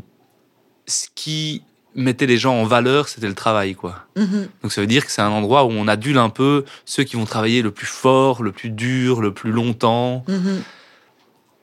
ce 0.86 1.08
qui 1.14 1.62
mettait 1.94 2.26
les 2.26 2.38
gens 2.38 2.54
en 2.54 2.64
valeur, 2.64 3.08
c'était 3.08 3.28
le 3.28 3.34
travail, 3.34 3.74
quoi. 3.74 4.04
mhm, 4.16 4.48
Donc 4.62 4.72
ça 4.72 4.80
veut 4.80 4.86
dire 4.86 5.04
que 5.06 5.12
c'est 5.12 5.22
un 5.22 5.30
endroit 5.30 5.64
où 5.64 5.70
on 5.70 5.88
adule 5.88 6.18
un 6.18 6.28
peu 6.28 6.64
ceux 6.84 7.04
qui 7.04 7.16
vont 7.16 7.24
travailler 7.24 7.62
le 7.62 7.70
plus 7.70 7.86
fort, 7.86 8.42
le 8.42 8.52
plus 8.52 8.70
dur, 8.70 9.20
le 9.20 9.32
plus 9.32 9.52
longtemps. 9.52 10.24
mhm. 10.28 10.62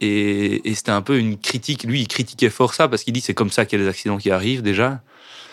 Et, 0.02 0.70
et 0.70 0.76
c'était 0.76 0.92
un 0.92 1.02
peu 1.02 1.18
une 1.18 1.38
critique. 1.38 1.84
Lui, 1.84 2.02
il 2.02 2.08
critiquait 2.08 2.50
fort 2.50 2.74
ça 2.74 2.90
parce 2.90 3.04
qu'il 3.04 3.14
dit 3.14 3.22
c'est 3.22 3.34
comme 3.34 3.50
ça 3.50 3.66
qu'il 3.66 3.80
y 3.80 3.82
a 3.82 3.86
des 3.86 3.90
accidents 3.90 4.18
qui 4.18 4.30
arrivent 4.30 4.62
déjà. 4.62 5.02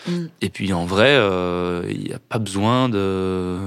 Mm. 0.07 0.25
Et 0.41 0.49
puis 0.49 0.73
en 0.73 0.85
vrai, 0.85 1.11
euh, 1.11 1.83
il 1.89 2.01
n'y 2.01 2.13
a 2.13 2.19
pas 2.19 2.39
besoin 2.39 2.89
de. 2.89 3.57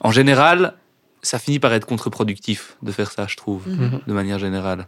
En 0.00 0.10
général, 0.10 0.74
ça 1.22 1.38
finit 1.38 1.58
par 1.58 1.72
être 1.72 1.86
contre-productif 1.86 2.76
de 2.82 2.92
faire 2.92 3.10
ça, 3.10 3.26
je 3.28 3.36
trouve, 3.36 3.68
Mhm. 3.68 4.00
de 4.06 4.12
manière 4.12 4.38
générale. 4.38 4.86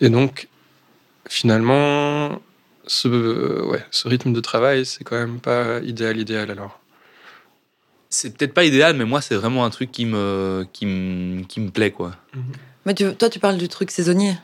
Et 0.00 0.08
donc, 0.08 0.48
finalement, 1.28 2.40
ce, 2.86 3.08
euh, 3.08 3.64
ouais, 3.66 3.84
ce 3.90 4.08
rythme 4.08 4.32
de 4.32 4.40
travail, 4.40 4.86
c'est 4.86 5.04
quand 5.04 5.16
même 5.16 5.40
pas 5.40 5.80
idéal, 5.80 6.18
idéal 6.18 6.50
alors. 6.50 6.80
C'est 8.10 8.36
peut-être 8.36 8.54
pas 8.54 8.64
idéal, 8.64 8.96
mais 8.96 9.04
moi, 9.04 9.20
c'est 9.20 9.34
vraiment 9.34 9.64
un 9.64 9.70
truc 9.70 9.90
qui 9.90 10.06
me, 10.06 10.66
qui 10.72 10.86
me, 10.86 11.42
qui 11.42 11.60
me 11.60 11.70
plaît, 11.70 11.90
quoi. 11.90 12.12
Mais 12.86 12.94
tu- 12.94 13.14
toi, 13.16 13.28
tu 13.28 13.40
parles 13.40 13.58
du 13.58 13.68
truc 13.68 13.90
saisonnier, 13.90 14.36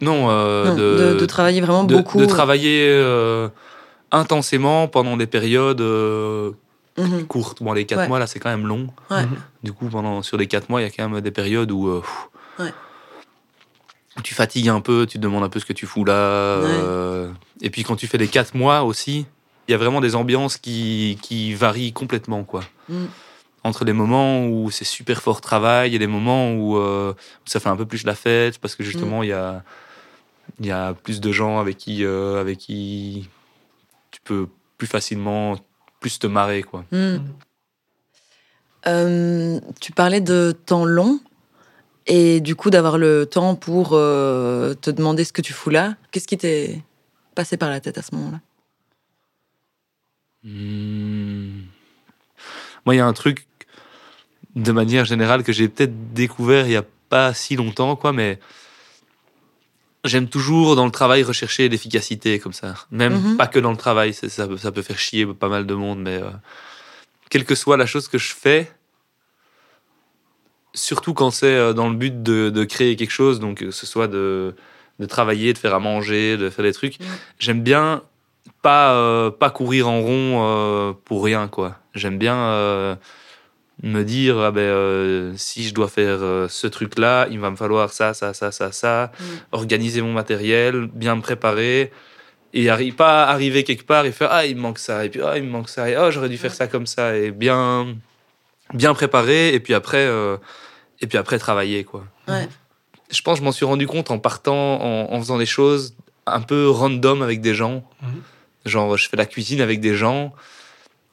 Non, 0.00 0.28
euh, 0.30 0.70
Non, 0.70 0.76
de, 0.76 1.18
de 1.20 1.26
travailler 1.26 1.60
vraiment 1.60 1.84
de, 1.84 1.94
beaucoup. 1.96 2.18
de 2.18 2.24
travailler 2.26 2.88
euh, 2.90 3.48
intensément 4.10 4.88
pendant 4.88 5.16
des 5.16 5.26
périodes 5.26 5.80
Mhm. 6.98 7.26
courtes. 7.26 7.62
Bon, 7.62 7.72
les 7.72 7.86
quatre 7.86 8.00
Ouais. 8.00 8.08
mois, 8.08 8.18
là, 8.18 8.26
c'est 8.26 8.38
quand 8.38 8.50
même 8.50 8.66
long. 8.66 8.88
Ouais. 9.10 9.24
Mhm. 9.26 9.36
Du 9.62 9.72
coup, 9.72 9.88
pendant, 9.88 10.22
sur 10.22 10.36
les 10.36 10.46
quatre 10.46 10.68
mois, 10.68 10.80
il 10.80 10.84
y 10.84 10.86
a 10.86 10.90
quand 10.90 11.08
même 11.08 11.20
des 11.20 11.30
périodes 11.30 11.70
où, 11.72 11.88
euh, 11.88 12.00
pff, 12.00 12.28
Ouais. 12.66 12.72
où 14.16 14.22
tu 14.22 14.34
fatigues 14.34 14.68
un 14.68 14.80
peu, 14.80 15.06
tu 15.06 15.18
te 15.18 15.22
demandes 15.22 15.42
un 15.42 15.48
peu 15.48 15.58
ce 15.58 15.64
que 15.66 15.72
tu 15.72 15.86
fous 15.86 16.04
là. 16.04 16.12
euh, 16.14 17.30
et 17.60 17.70
puis 17.70 17.82
quand 17.82 17.96
tu 17.96 18.06
fais 18.06 18.18
les 18.18 18.28
quatre 18.28 18.54
mois 18.54 18.82
aussi, 18.84 19.26
il 19.66 19.72
y 19.72 19.74
a 19.74 19.78
vraiment 19.78 20.00
des 20.00 20.14
ambiances 20.14 20.56
qui, 20.56 21.18
qui 21.22 21.54
varient 21.54 21.92
complètement, 21.92 22.44
quoi. 22.44 22.60
Mm. 22.88 23.06
Entre 23.64 23.84
les 23.86 23.94
moments 23.94 24.46
où 24.46 24.70
c'est 24.70 24.84
super 24.84 25.22
fort 25.22 25.40
travail 25.40 25.94
et 25.94 25.98
les 25.98 26.06
moments 26.06 26.52
où, 26.52 26.76
euh, 26.76 27.12
où 27.12 27.48
ça 27.48 27.58
fait 27.60 27.70
un 27.70 27.76
peu 27.76 27.86
plus 27.86 28.04
la 28.04 28.14
fête 28.14 28.58
parce 28.58 28.76
que 28.76 28.84
justement, 28.84 29.20
Mm. 29.20 29.24
il 29.24 29.28
y, 29.28 29.32
a, 29.32 29.62
il 30.60 30.66
y 30.66 30.70
a 30.70 30.92
plus 30.94 31.20
de 31.20 31.32
gens 31.32 31.58
avec 31.58 31.78
qui, 31.78 32.04
euh, 32.04 32.40
avec 32.40 32.58
qui 32.58 33.28
tu 34.10 34.20
peux 34.22 34.46
plus 34.78 34.86
facilement 34.86 35.56
plus 36.04 36.18
te 36.18 36.26
marrer, 36.26 36.62
quoi. 36.62 36.84
Hmm. 36.92 37.16
Euh, 38.86 39.58
tu 39.80 39.90
parlais 39.90 40.20
de 40.20 40.54
temps 40.66 40.84
long 40.84 41.18
et 42.06 42.42
du 42.42 42.54
coup 42.54 42.68
d'avoir 42.68 42.98
le 42.98 43.24
temps 43.24 43.54
pour 43.54 43.92
euh, 43.94 44.74
te 44.74 44.90
demander 44.90 45.24
ce 45.24 45.32
que 45.32 45.40
tu 45.40 45.54
fous 45.54 45.70
là. 45.70 45.96
Qu'est-ce 46.10 46.28
qui 46.28 46.36
t'est 46.36 46.82
passé 47.34 47.56
par 47.56 47.70
la 47.70 47.80
tête 47.80 47.96
à 47.96 48.02
ce 48.02 48.14
moment-là? 48.16 48.40
Hmm. 50.42 51.62
Moi, 52.84 52.94
il 52.94 52.98
y 52.98 53.00
a 53.00 53.06
un 53.06 53.14
truc 53.14 53.46
de 54.56 54.72
manière 54.72 55.06
générale 55.06 55.42
que 55.42 55.54
j'ai 55.54 55.70
peut-être 55.70 56.12
découvert 56.12 56.66
il 56.66 56.72
y 56.72 56.76
a 56.76 56.84
pas 57.08 57.32
si 57.32 57.56
longtemps, 57.56 57.96
quoi, 57.96 58.12
mais 58.12 58.38
j'aime 60.04 60.28
toujours 60.28 60.76
dans 60.76 60.84
le 60.84 60.90
travail 60.90 61.22
rechercher 61.22 61.68
l'efficacité 61.68 62.38
comme 62.38 62.52
ça. 62.52 62.74
Même 62.90 63.14
Mhm. 63.20 63.36
pas 63.36 63.46
que 63.46 63.58
dans 63.58 63.70
le 63.70 63.76
travail, 63.76 64.12
ça, 64.14 64.46
peut- 64.46 64.56
ça 64.58 64.70
peut 64.72 64.82
faire 64.82 64.98
chier 64.98 65.26
pas 65.26 65.48
mal 65.48 65.66
de 65.66 65.74
monde, 65.74 66.00
mais 66.00 66.16
euh, 66.22 66.30
quelle 67.30 67.44
que 67.44 67.54
soit 67.54 67.76
la 67.76 67.86
chose 67.86 68.08
que 68.08 68.18
je 68.18 68.34
fais, 68.34 68.70
surtout 70.74 71.14
quand 71.14 71.30
c'est 71.30 71.46
euh, 71.54 71.72
dans 71.72 71.88
le 71.88 71.96
but 71.96 72.22
de, 72.22 72.50
de 72.50 72.64
créer 72.64 72.96
quelque 72.96 73.10
chose, 73.12 73.40
donc 73.40 73.58
que 73.58 73.70
ce 73.70 73.86
soit 73.86 74.08
de, 74.08 74.54
de 74.98 75.06
travailler, 75.06 75.52
de 75.52 75.58
faire 75.58 75.74
à 75.74 75.78
manger, 75.80 76.36
de 76.36 76.50
faire 76.50 76.64
des 76.64 76.72
trucs, 76.72 76.98
Mhm. 77.00 77.06
j'aime 77.38 77.62
bien 77.62 78.02
pas, 78.62 78.92
euh, 78.94 79.30
pas 79.30 79.50
courir 79.50 79.88
en 79.88 80.00
rond 80.00 80.40
euh, 80.42 80.92
pour 81.04 81.24
rien, 81.24 81.48
quoi. 81.48 81.76
J'aime 81.94 82.18
bien 82.18 82.36
euh, 82.36 82.94
me 83.86 84.02
dire, 84.02 84.38
ah 84.38 84.50
ben, 84.50 84.60
euh, 84.62 85.32
si 85.36 85.62
je 85.68 85.74
dois 85.74 85.88
faire 85.88 86.18
euh, 86.22 86.48
ce 86.48 86.66
truc-là, 86.66 87.26
il 87.30 87.38
va 87.38 87.50
me 87.50 87.56
falloir 87.56 87.92
ça, 87.92 88.14
ça, 88.14 88.32
ça, 88.34 88.50
ça, 88.50 88.72
ça, 88.72 89.12
Mm. 89.20 89.24
organiser 89.52 90.00
mon 90.02 90.12
matériel, 90.12 90.86
bien 90.92 91.14
me 91.16 91.20
préparer, 91.20 91.92
et 92.54 92.64
arri- 92.66 92.94
pas 92.94 93.24
arriver 93.24 93.62
quelque 93.62 93.84
part 93.84 94.06
et 94.06 94.12
faire, 94.12 94.28
ah, 94.32 94.46
il 94.46 94.56
me 94.56 94.62
manque 94.62 94.78
ça, 94.78 95.04
et 95.04 95.10
puis, 95.10 95.20
ah, 95.22 95.36
il 95.36 95.44
me 95.44 95.50
manque 95.50 95.68
ça, 95.68 95.88
et 95.90 95.96
oh, 95.98 96.10
j'aurais 96.10 96.28
dû 96.30 96.38
faire 96.38 96.54
ça 96.54 96.66
comme 96.66 96.86
ça, 96.86 97.16
et 97.16 97.30
bien, 97.30 97.94
bien 98.72 98.94
préparer, 98.94 99.52
et 99.54 99.60
puis 99.60 99.74
après, 99.74 100.06
euh, 100.06 100.36
et 101.00 101.06
puis 101.06 101.18
après 101.18 101.38
travailler, 101.38 101.84
quoi. 101.84 102.04
Ouais. 102.28 102.48
Je 103.10 103.20
pense 103.20 103.34
que 103.34 103.40
je 103.40 103.44
m'en 103.44 103.52
suis 103.52 103.66
rendu 103.66 103.86
compte 103.86 104.10
en 104.10 104.18
partant, 104.18 104.80
en, 104.80 105.12
en 105.12 105.18
faisant 105.20 105.36
des 105.38 105.46
choses 105.46 105.94
un 106.26 106.40
peu 106.40 106.70
random 106.70 107.20
avec 107.22 107.42
des 107.42 107.54
gens. 107.54 107.84
Mhm. 108.02 108.22
Genre, 108.64 108.96
je 108.96 109.08
fais 109.10 109.16
la 109.18 109.26
cuisine 109.26 109.60
avec 109.60 109.80
des 109.80 109.94
gens 109.94 110.32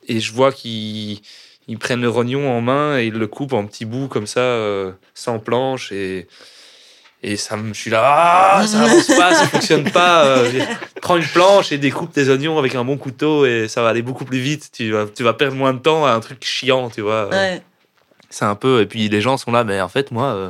et 0.08 0.22
je 0.22 0.32
vois 0.32 0.54
qu'ils 0.54 1.20
ils 1.68 1.78
prennent 1.78 2.02
le 2.02 2.10
rognon 2.10 2.50
en 2.52 2.62
main 2.62 2.98
et 2.98 3.06
ils 3.06 3.14
le 3.14 3.28
coupent 3.28 3.54
en 3.54 3.66
petits 3.66 3.86
bouts 3.86 4.08
comme 4.08 4.28
ça, 4.28 4.40
euh, 4.40 4.92
sans 5.14 5.40
planche. 5.40 5.92
Et, 5.92 6.28
et 7.24 7.38
ça 7.38 7.56
me, 7.56 7.74
je 7.74 7.80
suis 7.80 7.92
là, 7.92 8.02
ah, 8.04 8.68
ça 8.68 8.82
avance 8.82 9.08
pas, 9.08 9.36
ça 9.36 9.48
fonctionne 9.48 9.90
pas. 9.92 10.26
euh, 10.26 10.64
prends 11.02 11.18
une 11.18 11.28
planche 11.28 11.72
et 11.72 11.78
découpe 11.78 12.12
tes 12.12 12.30
oignons 12.30 12.58
avec 12.58 12.76
un 12.76 12.84
bon 12.84 12.98
couteau 12.98 13.46
et 13.46 13.68
ça 13.68 13.82
va 13.84 13.90
aller 13.90 14.02
beaucoup 14.02 14.26
plus 14.26 14.40
vite. 14.40 14.70
Tu 14.74 14.92
vas, 14.92 15.06
tu 15.06 15.24
vas 15.24 15.34
perdre 15.34 15.56
moins 15.56 15.74
de 15.74 15.80
temps 15.80 16.06
à 16.06 16.12
un 16.12 16.20
truc 16.20 16.44
chiant, 16.44 16.90
tu 16.90 17.02
vois. 17.02 17.28
Ouais. 17.30 17.62
C'est 18.30 18.46
un 18.46 18.56
peu. 18.56 18.82
Et 18.82 18.86
puis 18.86 19.08
les 19.08 19.22
gens 19.22 19.38
sont 19.38 19.52
là, 19.52 19.64
mais 19.64 19.80
en 19.82 19.90
fait, 19.90 20.12
moi, 20.12 20.26
euh, 20.26 20.50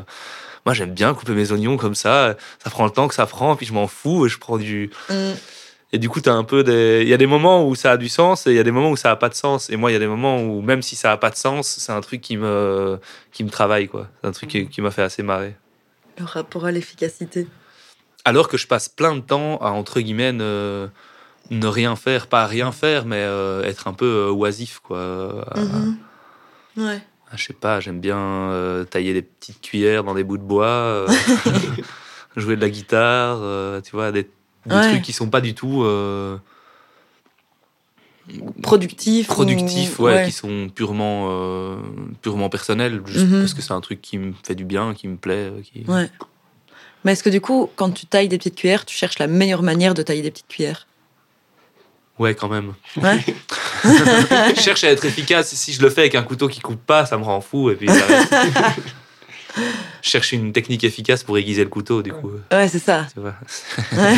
moi 0.65 0.73
j'aime 0.73 0.91
bien 0.91 1.13
couper 1.13 1.33
mes 1.33 1.51
oignons 1.51 1.75
comme 1.75 1.95
ça. 1.95 2.35
Ça 2.63 2.69
prend 2.69 2.85
le 2.85 2.91
temps 2.91 3.07
que 3.07 3.15
ça 3.15 3.25
prend, 3.25 3.55
puis 3.55 3.65
je 3.65 3.73
m'en 3.73 3.87
fous. 3.87 4.25
Et 4.25 4.29
je 4.29 4.37
prends 4.37 4.57
du. 4.57 4.91
Hmm. 5.09 5.33
Et 5.93 5.97
du 5.99 6.07
coup, 6.07 6.21
t'as 6.21 6.33
un 6.33 6.43
peu 6.45 6.63
des. 6.63 7.01
Il 7.03 7.09
y 7.09 7.13
a 7.13 7.17
des 7.17 7.25
moments 7.27 7.67
où 7.67 7.75
ça 7.75 7.91
a 7.91 7.97
du 7.97 8.07
sens 8.07 8.47
et 8.47 8.51
il 8.51 8.55
y 8.55 8.59
a 8.59 8.63
des 8.63 8.71
moments 8.71 8.91
où 8.91 8.95
ça 8.95 9.11
a 9.11 9.15
pas 9.17 9.27
de 9.29 9.33
sens. 9.33 9.69
Et 9.69 9.75
moi, 9.75 9.91
il 9.91 9.93
y 9.93 9.97
a 9.97 9.99
des 9.99 10.07
moments 10.07 10.41
où, 10.41 10.61
même 10.61 10.81
si 10.81 10.95
ça 10.95 11.11
a 11.11 11.17
pas 11.17 11.29
de 11.29 11.35
sens, 11.35 11.67
c'est 11.67 11.91
un 11.91 11.99
truc 12.01 12.21
qui 12.21 12.37
me, 12.37 12.97
qui 13.33 13.43
me 13.43 13.49
travaille, 13.49 13.87
quoi. 13.89 14.07
C'est 14.21 14.27
un 14.27 14.31
truc 14.31 14.49
qui, 14.49 14.67
qui 14.67 14.81
m'a 14.81 14.91
fait 14.91 15.01
assez 15.01 15.21
marrer. 15.21 15.55
Le 16.17 16.23
rapport 16.25 16.65
à 16.65 16.71
l'efficacité. 16.71 17.47
Alors 18.23 18.47
que 18.47 18.55
je 18.57 18.67
passe 18.67 18.87
plein 18.87 19.15
de 19.15 19.21
temps 19.21 19.57
à, 19.57 19.71
entre 19.71 19.99
guillemets, 19.99 20.31
ne, 20.31 20.87
ne 21.49 21.67
rien 21.67 21.95
faire. 21.97 22.27
Pas 22.27 22.43
à 22.43 22.47
rien 22.47 22.71
faire, 22.71 23.05
mais 23.05 23.17
euh, 23.19 23.63
être 23.63 23.87
un 23.89 23.93
peu 23.93 24.27
euh, 24.27 24.31
oisif, 24.31 24.79
quoi. 24.79 25.45
À- 25.51 25.59
Mhm. 25.59 25.97
Ouais. 26.77 27.01
Ah, 27.29 27.35
Je 27.35 27.43
sais 27.43 27.53
pas, 27.53 27.81
j'aime 27.81 27.99
bien 27.99 28.17
euh, 28.17 28.85
tailler 28.85 29.13
des 29.13 29.21
petites 29.23 29.59
cuillères 29.61 30.03
dans 30.05 30.13
des 30.13 30.23
bouts 30.23 30.37
de 30.37 30.43
bois, 30.43 31.05
jouer 32.37 32.55
de 32.55 32.61
la 32.61 32.69
guitare, 32.69 33.81
tu 33.81 33.91
vois, 33.91 34.11
des, 34.13 34.29
des 34.65 34.75
Ouais. 34.75 34.89
trucs 34.89 35.01
qui 35.01 35.13
sont 35.13 35.29
pas 35.29 35.41
du 35.41 35.53
tout. 35.53 35.83
euh, 35.83 36.37
productifs. 38.61 39.29
ou- 39.29 39.33
productifs, 39.33 39.99
ouais, 39.99 40.23
qui 40.25 40.31
sont 40.31 40.69
purement, 40.73 41.27
euh, 41.31 41.75
purement 42.21 42.49
personnels, 42.49 43.01
juste 43.05 43.25
Mhm. 43.27 43.39
parce 43.41 43.53
que 43.53 43.61
c'est 43.61 43.73
un 43.73 43.81
truc 43.81 44.01
qui 44.01 44.17
me 44.17 44.33
fait 44.43 44.55
du 44.55 44.63
bien, 44.63 44.93
qui 44.93 45.07
me 45.07 45.17
plaît. 45.17 45.49
euh, 45.51 45.61
Qui... 45.61 45.83
Ouais. 45.87 46.09
Mais 47.03 47.13
est-ce 47.13 47.23
que 47.23 47.29
du 47.29 47.41
coup, 47.41 47.69
quand 47.75 47.89
tu 47.91 48.05
tailles 48.05 48.29
des 48.29 48.37
petites 48.37 48.55
cuillères, 48.55 48.85
tu 48.85 48.95
cherches 48.95 49.17
la 49.19 49.27
meilleure 49.27 49.63
manière 49.63 49.93
de 49.95 50.03
tailler 50.03 50.21
des 50.21 50.31
petites 50.31 50.47
cuillères? 50.47 50.87
Ouais, 52.19 52.35
quand 52.35 52.47
même. 52.49 52.73
Ouais. 52.97 53.19
je 54.55 54.61
cherche 54.61 54.83
à 54.83 54.91
être 54.91 55.03
efficace. 55.05 55.53
Si 55.55 55.73
je 55.73 55.81
le 55.81 55.89
fais 55.89 56.01
avec 56.01 56.13
un 56.15 56.21
couteau 56.21 56.47
qui 56.47 56.59
coupe 56.59 56.85
pas, 56.85 57.05
ça 57.07 57.17
me 57.17 57.23
rend 57.23 57.41
fou. 57.41 57.71
Et 57.71 57.75
puis 57.75 57.87
cherche 60.01 60.31
une 60.31 60.53
technique 60.53 60.83
efficace 60.83 61.23
pour 61.23 61.37
aiguiser 61.37 61.63
le 61.63 61.69
couteau, 61.69 62.01
du 62.01 62.11
coup. 62.13 62.31
Ouais, 62.51 62.67
c'est 62.67 62.79
ça. 62.79 63.07
Tu 63.13 63.19
vois. 63.19 63.35
Ouais. 63.97 64.15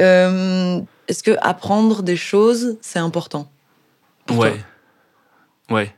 Euh, 0.00 0.80
est-ce 1.08 1.22
que 1.22 1.36
apprendre 1.40 2.02
des 2.02 2.16
choses, 2.16 2.78
c'est 2.80 2.98
important 2.98 3.50
pour 4.26 4.38
Ouais. 4.38 4.56
toi? 5.68 5.76
Ouais. 5.76 5.94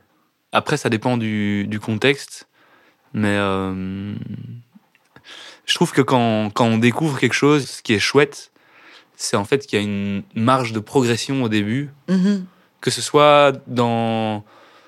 Après, 0.51 0.77
ça 0.77 0.89
dépend 0.89 1.17
du, 1.17 1.65
du 1.67 1.79
contexte. 1.79 2.47
Mais 3.13 3.35
euh, 3.37 4.13
je 5.65 5.73
trouve 5.75 5.91
que 5.93 6.01
quand, 6.01 6.49
quand 6.53 6.65
on 6.65 6.77
découvre 6.77 7.17
quelque 7.19 7.33
chose, 7.33 7.65
ce 7.67 7.81
qui 7.81 7.93
est 7.93 7.99
chouette, 7.99 8.51
c'est 9.15 9.37
en 9.37 9.45
fait 9.45 9.65
qu'il 9.65 9.79
y 9.79 9.81
a 9.81 9.85
une 9.85 10.23
marge 10.35 10.73
de 10.73 10.79
progression 10.79 11.41
au 11.43 11.49
début, 11.49 11.89
Mhm. 12.09 12.45
que 12.81 12.91
ce 12.91 13.01
soit 13.01 13.53
dans, 13.67 14.43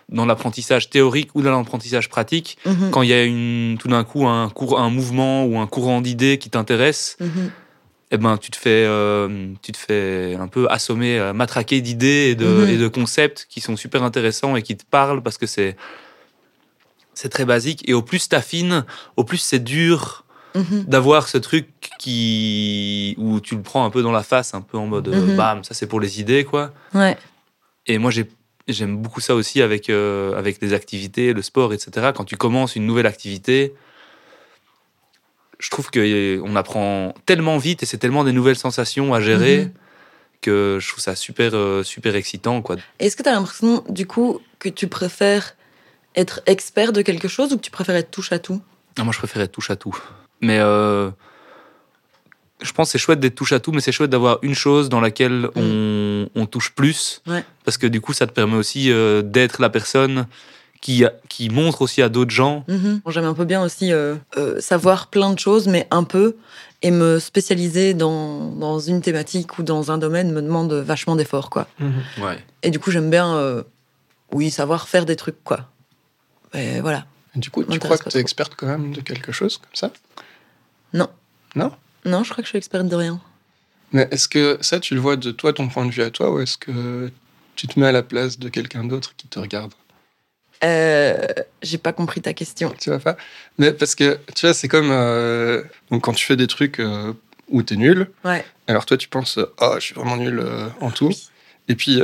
dans 0.10 0.26
l'apprentissage 0.26 0.90
théorique 0.90 1.32
ou 1.36 1.42
dans 1.42 1.52
l'apprentissage 1.58 2.08
pratique. 2.10 2.58
Mhm. 2.66 2.92
Quand 2.92 3.02
il 3.02 3.10
y 3.10 3.14
a 3.14 3.24
une, 3.24 3.78
tout 3.80 3.88
d'un 3.90 4.04
coup 4.04 4.26
un, 4.28 4.90
mouvement 4.90 5.46
ou 5.46 5.58
un 5.60 5.68
courant 5.68 6.02
d'idées 6.02 6.38
qui 6.38 6.50
t'intéresse, 6.50 7.18
Mhm. 7.20 7.52
eh 8.12 8.18
ben, 8.18 8.38
tu 8.38 8.50
te 8.52 8.56
fais, 8.58 8.86
euh, 8.88 9.50
tu 9.62 9.74
te 9.74 9.78
fais 9.78 10.36
un 10.40 10.48
peu 10.48 10.66
assommer, 10.70 11.20
euh, 11.20 11.34
matraquer 11.34 11.82
d'idées 11.82 12.30
et 12.32 12.36
de, 12.36 12.46
Mhm. 12.46 12.70
et 12.70 12.78
de 12.78 12.88
concepts 12.88 13.48
qui 13.50 13.60
sont 13.60 13.76
super 13.76 14.02
intéressants 14.04 14.56
et 14.56 14.62
qui 14.62 14.78
te 14.78 14.86
parlent 14.90 15.22
parce 15.22 15.38
que 15.38 15.46
c'est, 15.46 15.76
c'est 17.14 17.30
très 17.30 17.46
basique. 17.46 17.84
Et 17.90 17.94
au 17.94 18.02
plus 18.02 18.30
t'affines, 18.30 18.86
au 19.18 19.24
plus 19.24 19.38
c'est 19.40 19.60
dur 19.64 20.24
d'avoir 20.88 21.28
ce 21.28 21.38
truc 21.38 21.68
qui, 22.00 23.14
où 23.20 23.40
tu 23.40 23.56
le 23.56 23.62
prends 23.62 23.86
un 23.86 23.92
peu 23.92 24.02
dans 24.02 24.12
la 24.12 24.24
face, 24.24 24.56
un 24.56 24.62
peu 24.62 24.78
en 24.78 24.88
mode, 24.88 25.08
bam, 25.36 25.64
ça 25.64 25.76
c'est 25.76 25.86
pour 25.86 26.00
les 26.00 26.20
idées, 26.20 26.46
quoi. 26.46 26.72
Ouais. 26.96 27.16
Et 27.86 28.00
moi, 28.00 28.10
j'ai, 28.10 28.26
j'aime 28.68 28.98
beaucoup 28.98 29.22
ça 29.22 29.36
aussi 29.36 29.62
avec, 29.62 29.90
euh, 29.90 30.38
avec 30.38 30.62
les 30.62 30.74
activités, 30.74 31.34
le 31.34 31.42
sport, 31.42 31.74
etc. 31.74 32.12
Quand 32.16 32.26
tu 32.26 32.38
commences 32.38 32.76
une 32.76 32.86
nouvelle 32.86 33.06
activité, 33.06 33.74
je 35.60 35.70
trouve 35.70 35.90
qu'on 35.90 36.56
apprend 36.56 37.14
tellement 37.26 37.58
vite 37.58 37.84
et 37.84 37.86
c'est 37.86 37.98
tellement 37.98 38.24
des 38.24 38.32
nouvelles 38.34 38.58
sensations 38.58 39.14
à 39.14 39.22
gérer 39.22 39.66
Mhm. 39.66 39.72
que 40.42 40.78
je 40.80 40.88
trouve 40.88 41.02
ça 41.02 41.16
super, 41.16 41.52
euh, 41.56 41.82
super 41.84 42.16
excitant. 42.16 42.62
Quoi. 42.62 42.76
Est-ce 43.00 43.16
que 43.16 43.24
tu 43.24 43.30
as 43.30 43.34
l'impression, 43.34 43.84
du 43.90 44.06
coup, 44.06 44.40
que 44.60 44.70
tu 44.70 44.88
préfères 44.88 45.56
être 46.16 46.42
expert 46.46 46.94
de 46.94 47.02
quelque 47.02 47.28
chose 47.28 47.54
ou 47.54 47.58
que 47.58 47.62
tu 47.64 47.72
préfères 47.72 47.96
être 47.96 48.12
touche 48.12 48.32
à 48.32 48.40
tout? 48.40 48.62
Moi, 49.00 49.12
je 49.12 49.18
préfère 49.18 49.42
être 49.42 49.52
touche 49.52 49.72
à 49.72 49.76
tout. 49.76 49.98
Mais 50.42 50.60
euh, 50.60 51.10
je 52.62 52.72
pense 52.72 52.88
que 52.90 52.92
c'est 52.94 52.98
chouette 53.04 53.20
d'être 53.20 53.36
touche 53.36 53.52
à 53.52 53.60
tout, 53.60 53.72
mais 53.72 53.82
c'est 53.82 53.92
chouette 53.92 54.10
d'avoir 54.12 54.38
une 54.44 54.56
chose 54.56 54.90
dans 54.90 55.00
laquelle 55.02 55.50
on, 55.56 55.62
on 56.36 56.46
touche 56.46 56.72
plus. 56.74 57.22
Ouais. 57.28 57.44
Parce 57.66 57.78
que 57.78 57.88
du 57.88 58.02
coup, 58.02 58.14
ça 58.14 58.28
te 58.28 58.32
permet 58.32 58.56
aussi 58.56 58.92
euh, 58.92 59.22
d'être 59.22 59.62
la 59.62 59.70
personne 59.70 60.28
qui, 60.82 61.04
qui 61.30 61.50
montre 61.50 61.82
aussi 61.82 62.02
à 62.02 62.10
d'autres 62.10 62.32
gens 62.32 62.64
Mhm. 62.68 63.02
J'aime 63.08 63.26
un 63.26 63.34
peu 63.34 63.46
bien 63.46 63.64
aussi 63.64 63.92
euh, 63.92 64.16
euh, 64.38 64.60
savoir 64.62 65.08
plein 65.08 65.34
de 65.34 65.40
choses, 65.40 65.68
mais 65.68 65.88
un 65.92 66.04
peu, 66.04 66.36
et 66.82 66.92
me 66.92 67.20
spécialiser 67.20 67.94
dans, 67.94 68.52
dans 68.52 68.80
une 68.80 69.02
thématique 69.02 69.58
ou 69.58 69.64
dans 69.64 69.92
un 69.92 69.98
domaine 69.98 70.32
me 70.32 70.42
demande 70.42 70.72
vachement 70.74 71.16
d'efforts, 71.16 71.50
quoi. 71.50 71.68
Ouais. 72.20 72.38
Et 72.64 72.70
du 72.70 72.80
coup, 72.80 72.92
j'aime 72.92 73.10
bien, 73.10 73.36
euh, 73.36 73.64
oui, 74.32 74.52
savoir 74.52 74.88
faire 74.88 75.06
des 75.06 75.16
trucs, 75.16 75.44
quoi. 75.44 75.68
Et 76.54 76.80
voilà. 76.82 77.06
Et 77.36 77.40
du 77.40 77.50
coup, 77.50 77.64
tu 77.64 77.80
crois 77.80 77.98
que 77.98 78.10
tu 78.10 78.18
es 78.18 78.22
experte 78.22 78.54
quand 78.56 78.68
même 78.68 78.94
de 78.94 79.02
quelque 79.02 79.32
chose 79.32 79.58
comme 79.58 79.74
ça? 79.74 79.92
Non. 80.94 81.10
Non? 81.56 81.72
Non, 82.06 82.24
je 82.24 82.32
crois 82.32 82.42
que 82.42 82.46
je 82.46 82.50
suis 82.50 82.58
experte 82.58 82.88
de 82.88 82.96
rien. 82.96 83.20
Mais 83.94 84.08
est-ce 84.12 84.28
que 84.28 84.58
ça, 84.62 84.80
tu 84.80 84.94
le 84.96 85.00
vois 85.00 85.16
de 85.16 85.32
toi, 85.32 85.54
ton 85.54 85.68
point 85.70 85.86
de 85.86 85.92
vue 85.92 86.02
à 86.04 86.10
toi, 86.10 86.32
ou 86.32 86.40
est-ce 86.40 86.58
que 86.58 87.12
tu 87.56 87.68
te 87.68 87.80
mets 87.80 87.88
à 87.88 87.92
la 87.92 88.04
place 88.04 88.38
de 88.40 88.50
quelqu'un 88.50 88.84
d'autre 88.84 89.14
qui 89.16 89.28
te 89.28 89.40
regarde? 89.40 89.74
Euh, 90.64 91.26
J'ai 91.62 91.78
pas 91.78 91.94
compris 91.94 92.22
ta 92.22 92.34
question. 92.34 92.74
Tu 92.80 92.90
vois 92.90 93.00
pas? 93.00 93.16
Mais 93.58 93.72
parce 93.72 93.96
que, 93.96 94.20
tu 94.36 94.46
vois, 94.46 94.54
c'est 94.54 94.68
comme 94.68 94.90
euh, 94.92 95.64
donc 95.92 96.04
quand 96.04 96.14
tu 96.14 96.26
fais 96.26 96.36
des 96.36 96.48
trucs 96.48 96.80
euh, 96.80 97.14
où 97.50 97.62
t'es 97.64 97.76
nul, 97.76 98.10
Ouais. 98.26 98.44
alors 98.68 98.86
toi, 98.86 98.98
tu 98.98 99.08
penses, 99.08 99.40
ah, 99.60 99.76
je 99.76 99.82
suis 99.86 99.94
vraiment 99.96 100.18
nul 100.18 100.40
euh, 100.40 100.68
en 100.82 100.92
tout. 100.92 101.12
Et 101.70 101.76
puis, 101.76 102.02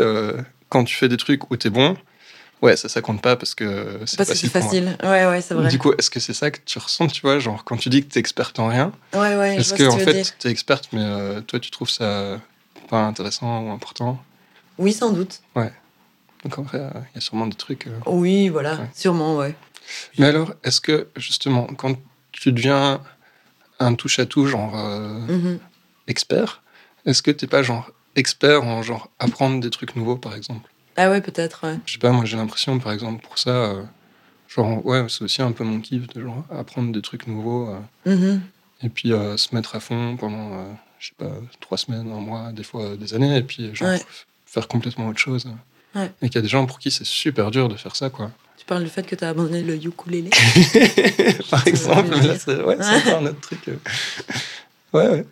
quand 0.70 0.84
tu 0.84 0.96
fais 0.96 1.08
des 1.10 1.18
trucs 1.18 1.50
où 1.52 1.58
t'es 1.58 1.70
bon, 1.70 1.96
ouais, 2.64 2.76
ça, 2.76 2.90
ça 2.90 3.02
compte 3.02 3.22
pas 3.22 3.36
parce 3.36 3.54
que 3.54 4.00
c'est 4.08 4.18
Parce 4.18 4.30
que 4.30 4.36
facile. 4.36 4.50
pour 4.52 4.62
moi. 4.62 4.70
facile. 4.70 4.98
Ouais, 5.04 5.26
ouais, 5.28 5.42
c'est 5.42 5.54
vrai. 5.54 5.70
Du 5.70 5.78
coup, 5.78 5.94
est-ce 5.98 6.10
que 6.10 6.20
c'est 6.20 6.34
ça 6.34 6.50
que 6.50 6.60
tu 6.66 6.80
ressens, 6.80 7.08
tu 7.08 7.22
vois, 7.22 7.38
genre 7.40 7.64
quand 7.64 7.78
tu 7.78 7.90
dis 7.90 8.04
que 8.04 8.12
t'es 8.12 8.20
experte 8.20 8.58
en 8.60 8.68
rien, 8.68 8.92
ouais, 9.14 9.36
ouais, 9.36 9.58
est-ce 9.58 9.74
que 9.74 9.88
en 9.88 9.98
que 9.98 10.00
tu 10.00 10.06
fait 10.06 10.36
t'es 10.40 10.50
experte, 10.50 10.90
mais 10.94 11.04
euh, 11.04 11.42
toi 11.42 11.60
tu 11.60 11.70
trouves 11.70 11.90
ça 11.90 12.42
pas 12.90 13.02
intéressant 13.04 13.62
ou 13.62 13.72
important? 13.72 14.20
Oui, 14.80 14.92
sans 14.94 15.12
doute. 15.12 15.42
Donc 16.44 16.58
en 16.60 16.64
vrai, 16.64 16.80
euh, 16.80 16.90
il 17.12 17.16
y 17.16 17.18
a 17.20 17.22
sûrement 17.22 17.48
des 17.48 17.56
trucs. 17.56 17.88
euh. 17.88 17.98
Oui, 18.06 18.50
voilà, 18.50 18.76
Ouais. 18.80 18.90
sûrement, 18.94 19.38
ouais. 19.38 19.56
Mais 20.18 20.26
alors, 20.26 20.54
est-ce 20.64 20.82
que 20.82 21.08
justement, 21.16 21.68
quand 21.68 21.96
tu 22.34 22.52
deviens 22.52 23.02
un 23.80 23.96
touche 23.96 24.20
à 24.20 24.26
tout, 24.26 24.46
genre 24.48 24.78
euh, 24.78 25.20
Mhm. 25.28 25.60
expert, 26.08 26.62
est-ce 27.06 27.22
que 27.22 27.32
t'es 27.32 27.48
pas 27.48 27.64
genre 27.64 27.92
expert 28.16 28.64
en 28.64 28.82
genre 28.84 29.10
apprendre 29.20 29.62
des 29.62 29.70
trucs 29.70 29.96
nouveaux, 29.96 30.18
par 30.18 30.36
exemple? 30.36 30.70
Ah 30.98 31.10
ouais, 31.10 31.22
peut-être, 31.22 31.66
ouais. 31.68 31.78
Je 31.86 31.94
sais 31.94 32.00
pas, 32.00 32.12
moi 32.12 32.26
j'ai 32.26 32.38
l'impression, 32.38 32.78
par 32.80 32.92
exemple, 32.92 33.24
pour 33.24 33.38
ça, 33.38 33.50
euh, 33.50 33.84
genre 34.48 34.86
ouais, 34.86 35.06
c'est 35.10 35.24
aussi 35.24 35.42
un 35.42 35.52
peu 35.52 35.64
mon 35.64 35.80
kiff 35.80 36.08
de 36.08 36.22
genre 36.22 36.46
apprendre 36.52 36.92
des 36.92 37.02
trucs 37.02 37.28
nouveaux. 37.28 37.70
euh, 37.70 37.80
Mhm. 38.16 38.42
et 38.84 38.90
puis 38.90 39.12
euh, 39.14 39.38
se 39.38 39.56
mettre 39.56 39.76
à 39.76 39.80
fond 39.80 40.18
pendant, 40.18 40.54
euh, 40.60 40.72
je 41.00 41.08
sais 41.08 41.14
pas, 41.18 41.32
trois 41.62 41.78
semaines, 41.78 42.12
un 42.12 42.20
mois, 42.20 42.52
des 42.52 42.64
fois 42.64 42.96
des 42.96 43.14
années, 43.14 43.38
et 43.38 43.42
puis 43.44 43.74
genre 43.76 43.90
Ouais. 43.90 44.02
faire 44.46 44.68
complètement 44.68 45.08
autre 45.08 45.20
chose. 45.20 45.48
Ouais. 45.96 46.12
Et 46.22 46.28
qu'il 46.28 46.36
y 46.36 46.40
a 46.40 46.42
des 46.42 46.48
gens 46.48 46.66
pour 46.66 46.80
qui 46.80 46.92
c'est 46.92 47.06
super 47.06 47.50
dur 47.52 47.70
de 47.70 47.76
faire 47.76 47.96
ça, 47.96 48.10
quoi. 48.10 48.32
Tu 48.58 48.66
parles 48.66 48.84
du 48.84 48.90
fait 48.90 49.06
que 49.06 49.16
tu 49.16 49.24
as 49.26 49.30
abandonné 49.30 49.62
le 49.62 49.76
ukulélé 49.76 50.30
Par 51.50 51.68
exemple, 51.68 52.10
mais 52.12 52.28
là, 52.28 52.38
c'est 52.40 52.62
ouais, 52.64 52.78
c'est 52.80 52.96
encore 53.10 53.20
un 53.22 53.26
autre 53.28 53.42
truc. 53.42 53.60
Ouais, 54.94 55.08
ouais. 55.10 55.20
Et 55.20 55.26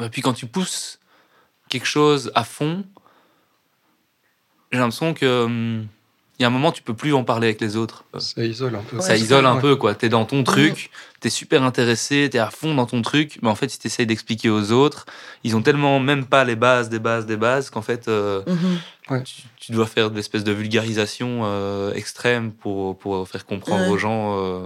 Bah, 0.00 0.08
puis 0.08 0.22
quand 0.22 0.32
tu 0.32 0.46
pousses 0.46 0.98
quelque 1.68 1.86
chose 1.86 2.32
à 2.34 2.44
fond, 2.44 2.84
j'ai 4.72 4.78
l'impression 4.78 5.14
que 5.14 5.44
hum, 5.44 5.86
il 6.38 6.42
y 6.42 6.44
a 6.44 6.48
un 6.48 6.50
moment 6.52 6.70
tu 6.70 6.82
peux 6.82 6.94
plus 6.94 7.12
en 7.14 7.24
parler 7.24 7.48
avec 7.48 7.60
les 7.60 7.74
autres. 7.76 8.04
Ça 8.18 8.44
isole 8.44 8.76
un 8.76 8.82
peu. 8.82 8.96
Ouais, 8.96 9.02
ça 9.02 9.16
isole 9.16 9.42
ça, 9.42 9.50
un 9.50 9.54
ouais. 9.56 9.60
peu 9.60 9.74
quoi. 9.74 9.94
T'es 9.96 10.08
dans 10.08 10.24
ton 10.24 10.44
truc, 10.44 10.90
t'es 11.18 11.30
super 11.30 11.64
intéressé, 11.64 12.28
t'es 12.30 12.38
à 12.38 12.50
fond 12.50 12.74
dans 12.76 12.86
ton 12.86 13.02
truc, 13.02 13.38
mais 13.42 13.48
en 13.48 13.56
fait 13.56 13.68
si 13.68 13.78
t'essayes 13.80 14.06
d'expliquer 14.06 14.48
aux 14.48 14.70
autres, 14.70 15.06
ils 15.42 15.56
ont 15.56 15.62
tellement 15.62 15.98
même 15.98 16.26
pas 16.26 16.44
les 16.44 16.54
bases 16.54 16.88
des 16.90 17.00
bases 17.00 17.26
des 17.26 17.36
bases 17.36 17.70
qu'en 17.70 17.82
fait 17.82 18.06
euh, 18.06 18.42
Mhm. 18.46 19.24
tu, 19.24 19.42
tu 19.56 19.72
dois 19.72 19.86
faire 19.86 20.10
de 20.12 20.16
l'espèce 20.16 20.44
de 20.44 20.52
vulgarisation 20.52 21.40
euh, 21.42 21.92
extrême 21.94 22.52
pour, 22.52 22.96
pour 22.98 23.28
faire 23.28 23.44
comprendre 23.44 23.82
Ouais. 23.86 23.90
aux 23.90 23.98
gens 23.98 24.38
euh, 24.38 24.60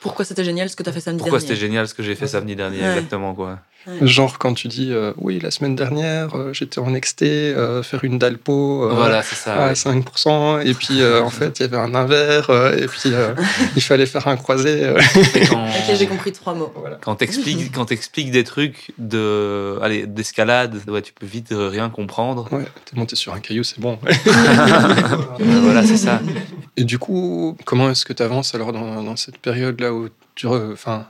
Pourquoi 0.00 0.24
c'était 0.24 0.44
génial 0.44 0.70
ce 0.70 0.76
que 0.76 0.82
tu 0.82 0.88
as 0.88 0.92
fait 0.94 1.00
samedi 1.00 1.18
pourquoi 1.18 1.38
dernier 1.40 1.48
c'était 1.54 1.60
génial 1.60 1.88
ce 1.88 1.94
que 1.94 2.02
j'ai 2.02 2.14
fait 2.14 2.26
samedi 2.26 2.56
dernier 2.56 2.80
Ouais. 2.80 2.86
exactement 2.94 3.34
quoi. 3.34 3.58
Genre 4.02 4.38
quand 4.38 4.54
tu 4.54 4.68
dis, 4.68 4.92
euh, 4.92 5.12
oui, 5.16 5.40
la 5.40 5.50
semaine 5.50 5.74
dernière, 5.74 6.36
euh, 6.36 6.52
j'étais 6.52 6.78
en 6.78 6.94
exté, 6.94 7.26
euh, 7.54 7.82
faire 7.82 8.04
une 8.04 8.18
dalpo. 8.18 8.84
euh, 8.84 8.94
voilà 8.94 9.22
c'est 9.22 9.34
ça. 9.34 9.54
à 9.64 9.66
ouais. 9.68 9.72
5%, 9.74 10.60
et 10.64 10.74
puis 10.74 11.00
euh, 11.02 11.20
en 11.22 11.30
fait, 11.38 11.58
il 11.58 11.62
y 11.62 11.64
avait 11.64 11.76
un 11.78 11.94
invers, 11.94 12.48
euh, 12.50 12.76
et 12.76 12.86
puis 12.86 13.12
euh, 13.12 13.34
il 13.76 13.82
fallait 13.82 14.06
faire 14.06 14.28
un 14.28 14.36
croisé. 14.36 14.84
euh. 14.84 15.00
Mais 15.34 15.46
quand- 15.46 15.66
Ok, 15.88 15.96
j'ai 15.98 16.06
compris 16.06 16.32
trois 16.32 16.54
mots. 16.54 16.72
voilà. 16.76 16.98
Quand 17.02 17.16
t'expliques, 17.16 17.72
quand 17.72 17.86
t'expliques 17.86 18.30
des 18.30 18.44
trucs 18.44 18.92
de, 18.98 19.78
allez, 19.82 20.06
d'escalade, 20.06 20.78
ouais, 20.86 21.02
tu 21.02 21.12
peux 21.12 21.26
vite 21.26 21.48
rien 21.52 21.88
comprendre. 21.90 22.48
Ouais, 22.52 22.64
t'es 22.84 22.96
monté 22.96 23.16
sur 23.16 23.34
un 23.34 23.40
caillou, 23.40 23.64
c'est 23.64 23.80
bon. 23.80 23.98
Euh, 24.06 24.10
voilà, 25.62 25.84
c'est 25.84 25.96
ça. 25.96 26.20
Et 26.76 26.84
du 26.84 26.98
coup, 26.98 27.56
comment 27.64 27.90
est-ce 27.90 28.04
que 28.04 28.12
tu 28.12 28.22
avances 28.22 28.54
alors 28.54 28.72
dans, 28.72 29.02
dans 29.02 29.16
cette 29.16 29.38
période-là 29.38 29.92
où 29.92 30.08
tu. 30.34 30.46
re- 30.46 30.72
Enfin, 30.72 31.06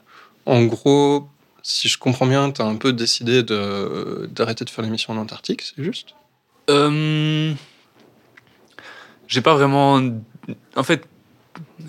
en 0.47 0.63
gros, 0.65 1.29
si 1.63 1.89
je 1.89 1.99
comprends 1.99 2.27
bien, 2.27 2.51
tu 2.51 2.63
as 2.63 2.65
un 2.65 2.77
peu 2.77 2.93
décidé 2.93 3.43
de, 3.43 4.29
d'arrêter 4.33 4.65
de 4.65 4.71
faire 4.71 4.85
l'émission 4.85 5.13
en 5.13 5.17
Antarctique, 5.17 5.63
c'est 5.63 5.83
juste? 5.83 6.15
Euh, 6.71 7.53
j'ai 9.29 9.41
pas 9.41 9.55
vraiment. 9.55 10.01
En 10.77 10.83
fait, 10.83 11.07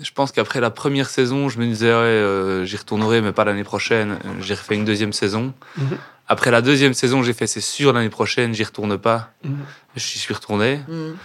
je 0.02 0.10
pense 0.12 0.32
qu'après 0.32 0.60
la 0.60 0.70
première 0.70 1.08
saison, 1.10 1.48
je 1.48 1.58
me 1.58 1.66
disais, 1.66 1.86
ouais, 1.86 1.92
euh, 1.92 2.64
j'y 2.64 2.76
retournerai, 2.76 3.20
mais 3.20 3.32
pas 3.32 3.44
l'année 3.44 3.64
prochaine. 3.64 4.18
J'ai 4.40 4.54
refait 4.54 4.74
une 4.74 4.84
deuxième 4.84 5.12
saison. 5.12 5.54
Mhm. 5.76 5.98
Après 6.26 6.50
la 6.50 6.62
deuxième 6.62 6.94
saison, 6.94 7.22
j'ai 7.22 7.34
fait, 7.34 7.46
c'est 7.46 7.60
sûr, 7.60 7.92
l'année 7.92 8.08
prochaine, 8.08 8.54
j'y 8.54 8.64
retourne 8.64 8.96
pas. 8.96 9.32
Mhm. 9.44 9.58
Je 9.96 10.00
suis 10.00 10.34
retourné. 10.34 10.80
Mhm. 10.88 11.16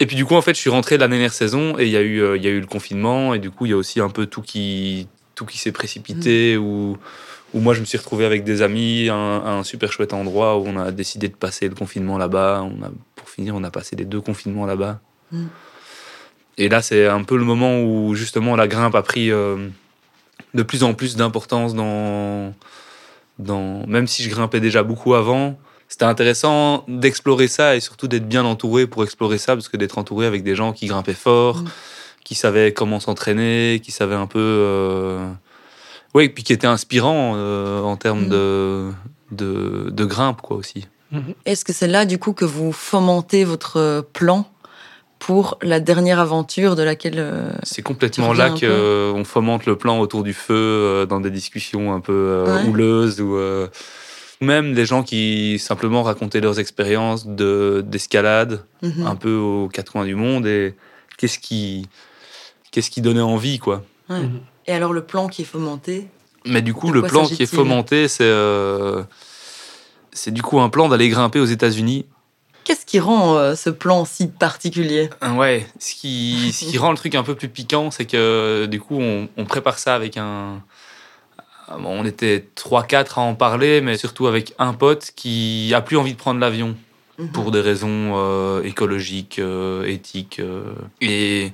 Et 0.00 0.06
puis 0.06 0.14
du 0.14 0.24
coup, 0.24 0.34
en 0.34 0.42
fait, 0.42 0.54
je 0.54 0.60
suis 0.60 0.70
rentré 0.70 0.96
la 0.96 1.08
dernière 1.08 1.32
saison 1.32 1.76
et 1.78 1.86
il 1.86 1.90
y 1.90 1.96
a 1.96 2.02
eu, 2.02 2.22
euh, 2.22 2.36
il 2.36 2.44
y 2.44 2.46
a 2.46 2.50
eu 2.50 2.60
le 2.60 2.66
confinement 2.66 3.34
et 3.34 3.40
du 3.40 3.50
coup, 3.50 3.66
il 3.66 3.70
y 3.70 3.72
a 3.72 3.76
aussi 3.76 4.00
un 4.00 4.10
peu 4.10 4.26
tout 4.26 4.42
qui, 4.42 5.08
tout 5.34 5.44
qui 5.44 5.58
s'est 5.58 5.72
précipité 5.72 6.56
où, 6.56 6.96
où 7.54 7.60
moi, 7.60 7.74
je 7.74 7.80
me 7.80 7.84
suis 7.86 7.98
retrouvé 7.98 8.24
avec 8.24 8.44
des 8.44 8.62
amis 8.62 9.08
à 9.08 9.14
un, 9.14 9.38
à 9.40 9.50
un 9.52 9.62
super 9.64 9.90
chouette 9.92 10.12
endroit 10.12 10.58
où 10.58 10.66
on 10.66 10.76
a 10.78 10.90
décidé 10.92 11.28
de 11.28 11.34
passer 11.34 11.68
le 11.68 11.74
confinement 11.74 12.18
là-bas. 12.18 12.62
On 12.62 12.82
a 12.84 12.88
pour 12.88 12.94
pour 13.16 13.28
finir, 13.30 13.54
on 13.54 13.64
a 13.64 13.70
passé 13.70 13.94
les 13.96 14.04
deux 14.04 14.20
confinements 14.20 14.66
là-bas. 14.66 15.00
Mm. 15.32 15.46
Et 16.56 16.68
là, 16.68 16.82
c'est 16.82 17.06
un 17.06 17.22
peu 17.22 17.36
le 17.36 17.44
moment 17.44 17.80
où 17.82 18.14
justement 18.14 18.56
la 18.56 18.66
grimpe 18.66 18.94
a 18.94 19.02
pris 19.02 19.30
euh, 19.30 19.68
de 20.54 20.62
plus 20.62 20.82
en 20.82 20.94
plus 20.94 21.14
d'importance 21.16 21.74
dans, 21.74 22.52
dans. 23.38 23.86
Même 23.86 24.06
si 24.06 24.22
je 24.22 24.30
grimpais 24.30 24.60
déjà 24.60 24.82
beaucoup 24.82 25.14
avant, 25.14 25.58
c'était 25.88 26.04
intéressant 26.06 26.84
d'explorer 26.88 27.48
ça 27.48 27.76
et 27.76 27.80
surtout 27.80 28.08
d'être 28.08 28.26
bien 28.28 28.44
entouré 28.44 28.86
pour 28.86 29.04
explorer 29.04 29.38
ça, 29.38 29.54
parce 29.54 29.68
que 29.68 29.76
d'être 29.76 29.98
entouré 29.98 30.26
avec 30.26 30.42
des 30.42 30.54
gens 30.56 30.72
qui 30.72 30.86
grimpaient 30.86 31.14
fort, 31.14 31.58
Mm. 31.62 31.68
qui 32.24 32.34
savaient 32.34 32.72
comment 32.72 32.98
s'entraîner, 33.00 33.80
qui 33.82 33.92
savaient 33.92 34.14
un 34.16 34.26
peu. 34.26 34.38
euh, 34.40 35.28
Oui, 36.14 36.24
et 36.24 36.28
puis 36.28 36.42
qui 36.42 36.52
étaient 36.52 36.66
inspirants 36.66 37.34
euh, 37.36 37.80
en 37.82 37.96
termes 37.96 38.26
Mm. 38.26 38.28
de, 38.30 38.90
de, 39.32 39.90
de 39.90 40.04
grimpe, 40.04 40.40
quoi, 40.40 40.56
aussi. 40.56 40.86
Est-ce 41.46 41.64
que 41.64 41.72
c'est 41.72 41.86
là, 41.88 42.04
du 42.04 42.18
coup, 42.18 42.32
que 42.34 42.44
vous 42.44 42.70
fomentez 42.72 43.44
votre 43.44 44.06
plan 44.12 44.46
pour 45.18 45.58
la 45.62 45.80
dernière 45.80 46.20
aventure 46.20 46.76
de 46.76 46.82
laquelle. 46.82 47.16
euh, 47.18 47.50
C'est 47.62 47.82
complètement 47.82 48.32
là 48.32 48.50
qu'on 48.50 49.24
fomente 49.24 49.66
le 49.66 49.76
plan 49.76 49.98
autour 50.00 50.22
du 50.22 50.32
feu, 50.34 50.54
euh, 50.54 51.06
dans 51.06 51.20
des 51.20 51.30
discussions 51.30 51.92
un 51.94 52.00
peu 52.00 52.12
euh, 52.12 52.44
Ouais. 52.62 52.68
houleuses, 52.68 53.20
ou 53.20 53.36
euh, 53.36 53.68
même 54.40 54.74
des 54.74 54.86
gens 54.86 55.02
qui 55.02 55.58
simplement 55.58 56.02
racontaient 56.04 56.40
leurs 56.40 56.60
expériences 56.60 57.26
de- 57.26 57.82
d'escalade, 57.86 58.62
mhm. 58.82 59.06
un 59.06 59.16
peu 59.16 59.34
aux 59.34 59.68
quatre 59.68 59.92
coins 59.92 60.04
du 60.04 60.14
monde, 60.14 60.46
et 60.46 60.74
qu'est-ce 61.16 61.38
qui, 61.38 61.88
qu'est-ce 62.70 62.90
qui 62.90 63.00
donnait 63.00 63.20
envie, 63.20 63.58
quoi. 63.58 63.82
Ouais. 64.08 64.20
Et 64.68 64.72
alors, 64.72 64.92
le 64.92 65.02
plan 65.02 65.26
qui 65.26 65.42
est 65.42 65.46
fomenté 65.46 66.06
Mais 66.46 66.62
du 66.62 66.74
coup, 66.74 66.92
le 66.92 67.02
plan 67.02 67.24
qui 67.26 67.42
est 67.42 67.46
fomenté, 67.46 68.06
c'est 68.06 68.22
euh, 68.22 69.02
c'est 70.12 70.30
du 70.30 70.42
coup 70.42 70.60
un 70.60 70.68
plan 70.68 70.88
d'aller 70.88 71.08
grimper 71.08 71.40
aux 71.40 71.44
États-Unis. 71.46 72.06
Qu'est-ce 72.64 72.84
qui 72.86 73.00
rend 73.00 73.36
euh, 73.36 73.54
ce 73.54 73.70
plan 73.70 74.04
si 74.04 74.28
particulier? 74.28 75.08
Ah 75.22 75.32
Ouais, 75.32 75.66
ce 75.78 75.94
qui, 75.94 76.52
ce 76.52 76.66
qui 76.66 76.76
rend 76.78 76.90
le 76.90 76.98
truc 76.98 77.14
un 77.14 77.22
peu 77.22 77.34
plus 77.34 77.48
piquant, 77.48 77.90
c'est 77.90 78.04
que 78.04 78.66
du 78.66 78.78
coup, 78.78 78.98
on, 79.00 79.28
on 79.36 79.44
prépare 79.46 79.78
ça 79.78 79.94
avec 79.94 80.16
un. 80.18 80.62
On 81.70 82.04
était 82.06 82.46
3-4 82.56 83.18
à 83.18 83.22
en 83.22 83.34
parler, 83.34 83.80
mais 83.80 83.96
surtout 83.98 84.26
avec 84.26 84.54
un 84.58 84.72
pote 84.74 85.12
qui 85.16 85.72
a 85.74 85.80
plus 85.82 85.96
envie 85.96 86.12
de 86.12 86.18
prendre 86.18 86.40
l'avion 86.40 86.76
Mhm. 87.18 87.32
pour 87.32 87.50
des 87.50 87.60
raisons 87.60 88.12
euh, 88.14 88.62
écologiques, 88.62 89.40
euh, 89.40 89.84
éthiques. 89.86 90.38
euh. 90.38 90.62
Et 91.00 91.52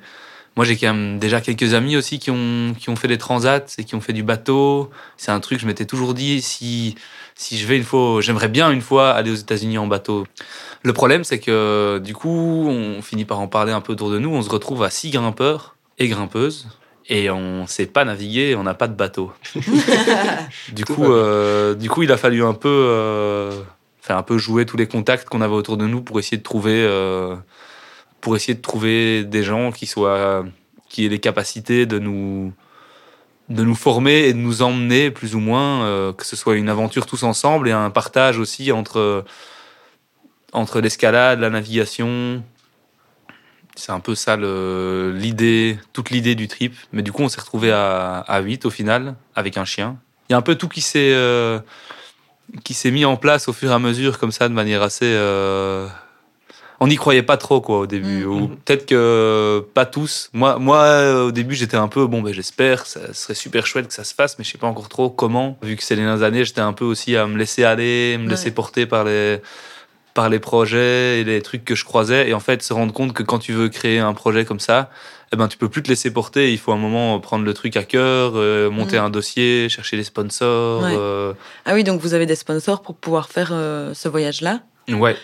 moi, 0.57 0.65
j'ai 0.65 0.77
quand 0.77 0.95
même 0.95 1.19
déjà 1.19 1.41
quelques 1.41 1.75
amis 1.75 1.97
aussi 1.97 2.19
qui 2.19 2.31
ont, 2.31 2.75
qui 2.79 2.89
ont 2.89 2.97
fait 2.97 3.09
des 3.09 3.19
transats 3.19 3.65
et 3.79 3.85
qui 3.85 3.95
ont 3.95 4.01
fait 4.01 4.13
du 4.13 4.23
bateau. 4.23 4.91
C'est 5.17 5.33
un 5.33 5.41
truc, 5.41 5.59
je 5.61 5.67
m'étais 5.67 5.85
toujours 5.85 6.15
dit, 6.15 6.41
si, 6.43 6.95
si 7.35 7.59
je 7.59 7.67
vais 7.67 7.77
une 7.77 7.85
fois, 7.85 8.21
j'aimerais 8.21 8.49
bien 8.49 8.71
une 8.71 8.83
fois 8.83 9.11
aller 9.11 9.31
aux 9.31 9.37
États-Unis 9.37 9.79
en 9.79 9.87
bateau. 9.87 10.27
Le 10.83 10.93
problème, 10.93 11.25
c'est 11.25 11.41
que 11.41 12.01
du 12.05 12.15
coup, 12.15 12.69
on 12.69 13.03
finit 13.03 13.25
par 13.25 13.41
en 13.41 13.49
parler 13.49 13.73
un 13.73 13.81
peu 13.81 13.93
autour 13.93 14.11
de 14.11 14.19
nous. 14.19 14.31
On 14.31 14.43
se 14.43 14.51
retrouve 14.51 14.83
à 14.83 14.91
six 14.91 15.11
grimpeurs 15.11 15.75
et 15.99 16.09
grimpeuses. 16.09 16.69
Et 17.09 17.31
on 17.31 17.67
sait 17.67 17.87
pas 17.87 18.05
naviguer, 18.05 18.55
on 18.55 18.63
n'a 18.63 18.75
pas 18.75 18.89
de 18.89 18.95
bateau. 18.95 19.33
Du 20.73 20.85
coup, 20.85 21.05
euh, 21.05 21.75
du 21.75 21.91
coup, 21.91 22.03
il 22.03 22.13
a 22.13 22.17
fallu 22.17 22.43
un 22.45 22.55
peu, 22.55 22.69
euh, 22.69 23.51
faire 24.01 24.17
un 24.17 24.23
peu 24.23 24.39
jouer 24.39 24.65
tous 24.65 24.77
les 24.77 24.87
contacts 24.87 25.29
qu'on 25.29 25.41
avait 25.41 25.55
autour 25.55 25.77
de 25.77 25.87
nous 25.87 26.01
pour 26.01 26.19
essayer 26.19 26.39
de 26.39 26.43
trouver, 26.43 26.83
euh, 26.83 27.37
pour 28.25 28.37
essayer 28.37 28.55
de 28.55 28.63
trouver 28.63 29.23
des 29.23 29.43
gens 29.43 29.71
qui 29.71 29.87
soient, 29.87 30.47
qui 30.89 31.05
aient 31.05 31.11
les 31.11 31.19
capacités 31.19 31.85
de 31.85 31.99
nous, 31.99 32.55
de 33.51 33.63
nous 33.63 33.75
former 33.75 34.29
et 34.29 34.33
de 34.33 34.39
nous 34.39 34.63
emmener 34.63 35.11
plus 35.11 35.35
ou 35.35 35.41
moins, 35.41 35.85
euh, 35.85 36.11
que 36.15 36.25
ce 36.25 36.35
soit 36.35 36.55
une 36.55 36.71
aventure 36.71 37.05
tous 37.05 37.23
ensemble 37.23 37.69
et 37.69 37.73
un 37.73 37.91
partage 37.91 38.39
aussi 38.39 38.73
entre, 38.73 39.27
entre 40.55 40.81
l'escalade, 40.81 41.39
la 41.39 41.51
navigation. 41.51 42.43
C'est 43.77 43.93
un 43.93 44.01
peu 44.01 44.15
ça 44.15 44.39
l'idée, 44.39 45.79
toute 45.93 46.09
l'idée 46.09 46.35
du 46.35 46.49
trip. 46.49 46.75
Mais 46.93 47.03
du 47.03 47.13
coup, 47.13 47.25
on 47.25 47.29
s'est 47.29 47.43
retrouvé 47.43 47.73
à, 47.73 48.21
à 48.21 48.41
8 48.41 48.65
au 48.65 48.71
final, 48.71 49.17
avec 49.35 49.59
un 49.59 49.67
chien. 49.67 49.99
Il 50.31 50.33
y 50.33 50.35
a 50.35 50.39
un 50.39 50.43
peu 50.43 50.55
tout 50.55 50.69
qui 50.69 50.81
s'est 50.81 51.13
euh, 51.13 51.59
qui 52.65 52.73
s'est 52.73 52.91
mis 52.91 53.05
en 53.05 53.19
place 53.19 53.49
au 53.49 53.53
fur 53.53 53.71
et 53.71 53.75
à 53.75 53.79
mesure, 53.79 54.19
comme 54.19 54.33
ça, 54.33 54.49
de 54.49 54.55
manière 54.55 54.81
assez. 54.81 55.13
euh, 55.13 55.87
On 56.81 56.89
n'y 56.89 56.97
croyait 56.97 57.23
pas 57.23 57.37
trop, 57.37 57.61
quoi, 57.61 57.79
au 57.81 57.87
début. 57.87 58.25
Mhm. 58.27 58.43
Ou 58.43 58.49
peut-être 58.49 58.85
que 58.87 59.65
pas 59.75 59.87
tous. 59.87 60.29
Moi, 60.33 60.59
moi 60.59 60.79
euh, 60.79 61.27
au 61.29 61.31
début, 61.33 61.55
j'étais 61.55 61.77
un 61.77 61.89
peu, 61.89 62.07
bon, 62.07 62.21
ben, 62.21 62.35
j'espère, 62.35 62.85
ça 62.87 63.15
serait 63.15 63.35
super 63.35 63.67
chouette 63.67 63.87
que 63.89 63.95
ça 63.95 64.05
se 64.05 64.13
fasse, 64.15 64.39
mais 64.39 64.45
je 64.45 64.51
sais 64.51 64.59
pas 64.59 64.67
encore 64.67 64.89
trop 64.89 65.09
comment. 65.09 65.57
Vu 65.63 65.77
que 65.77 65.83
c'est 65.85 65.95
les 65.97 66.03
dernières 66.03 66.25
années, 66.25 66.45
j'étais 66.45 66.61
un 66.61 66.73
peu 66.73 66.85
aussi 66.85 67.17
à 67.17 67.27
me 67.27 67.39
laisser 67.39 67.65
aller, 67.65 68.17
me 68.19 68.25
Ouais. 68.25 68.31
laisser 68.31 68.51
porter 68.51 68.87
par 68.87 69.05
les 69.05 69.41
par 70.15 70.29
les 70.29 70.39
projets 70.39 71.21
et 71.21 71.25
les 71.25 71.43
trucs 71.43 71.65
que 71.65 71.75
je 71.75 71.85
croisais 71.85 72.29
et 72.29 72.35
en 72.35 72.39
fait 72.41 72.63
se 72.63 72.73
rendre 72.73 72.93
compte 72.93 73.13
que 73.15 73.25
quand 73.25 73.41
tu 73.41 73.53
veux 73.53 73.69
créer 73.69 73.99
un 73.99 74.15
projet 74.15 74.45
comme 74.45 74.61
ça 74.61 74.89
eh 75.33 75.37
ben 75.37 75.49
tu 75.49 75.59
peux 75.59 75.69
plus 75.69 75.83
te 75.83 75.89
laisser 75.89 76.13
porter 76.13 76.53
il 76.53 76.59
faut 76.59 76.71
un 76.71 76.77
moment 76.77 77.19
prendre 77.19 77.45
le 77.45 77.53
truc 77.53 77.77
à 77.77 77.83
cœur 77.83 78.35
euh, 78.37 78.71
monter 78.71 78.97
Mm. 78.97 79.07
un 79.07 79.11
dossier 79.11 79.69
chercher 79.69 79.97
les 79.97 80.05
sponsors 80.05 80.85
Ouais. 80.85 80.95
euh, 80.97 81.33
Ah 81.65 81.75
oui, 81.75 81.83
donc 81.83 82.01
vous 82.01 82.15
avez 82.15 82.27
des 82.27 82.37
sponsors 82.37 82.81
pour 82.83 82.95
pouvoir 82.95 83.29
faire 83.29 83.49
euh, 83.51 83.93
ce 83.93 84.09
voyage-là? 84.09 84.61
Ouais 84.89 85.17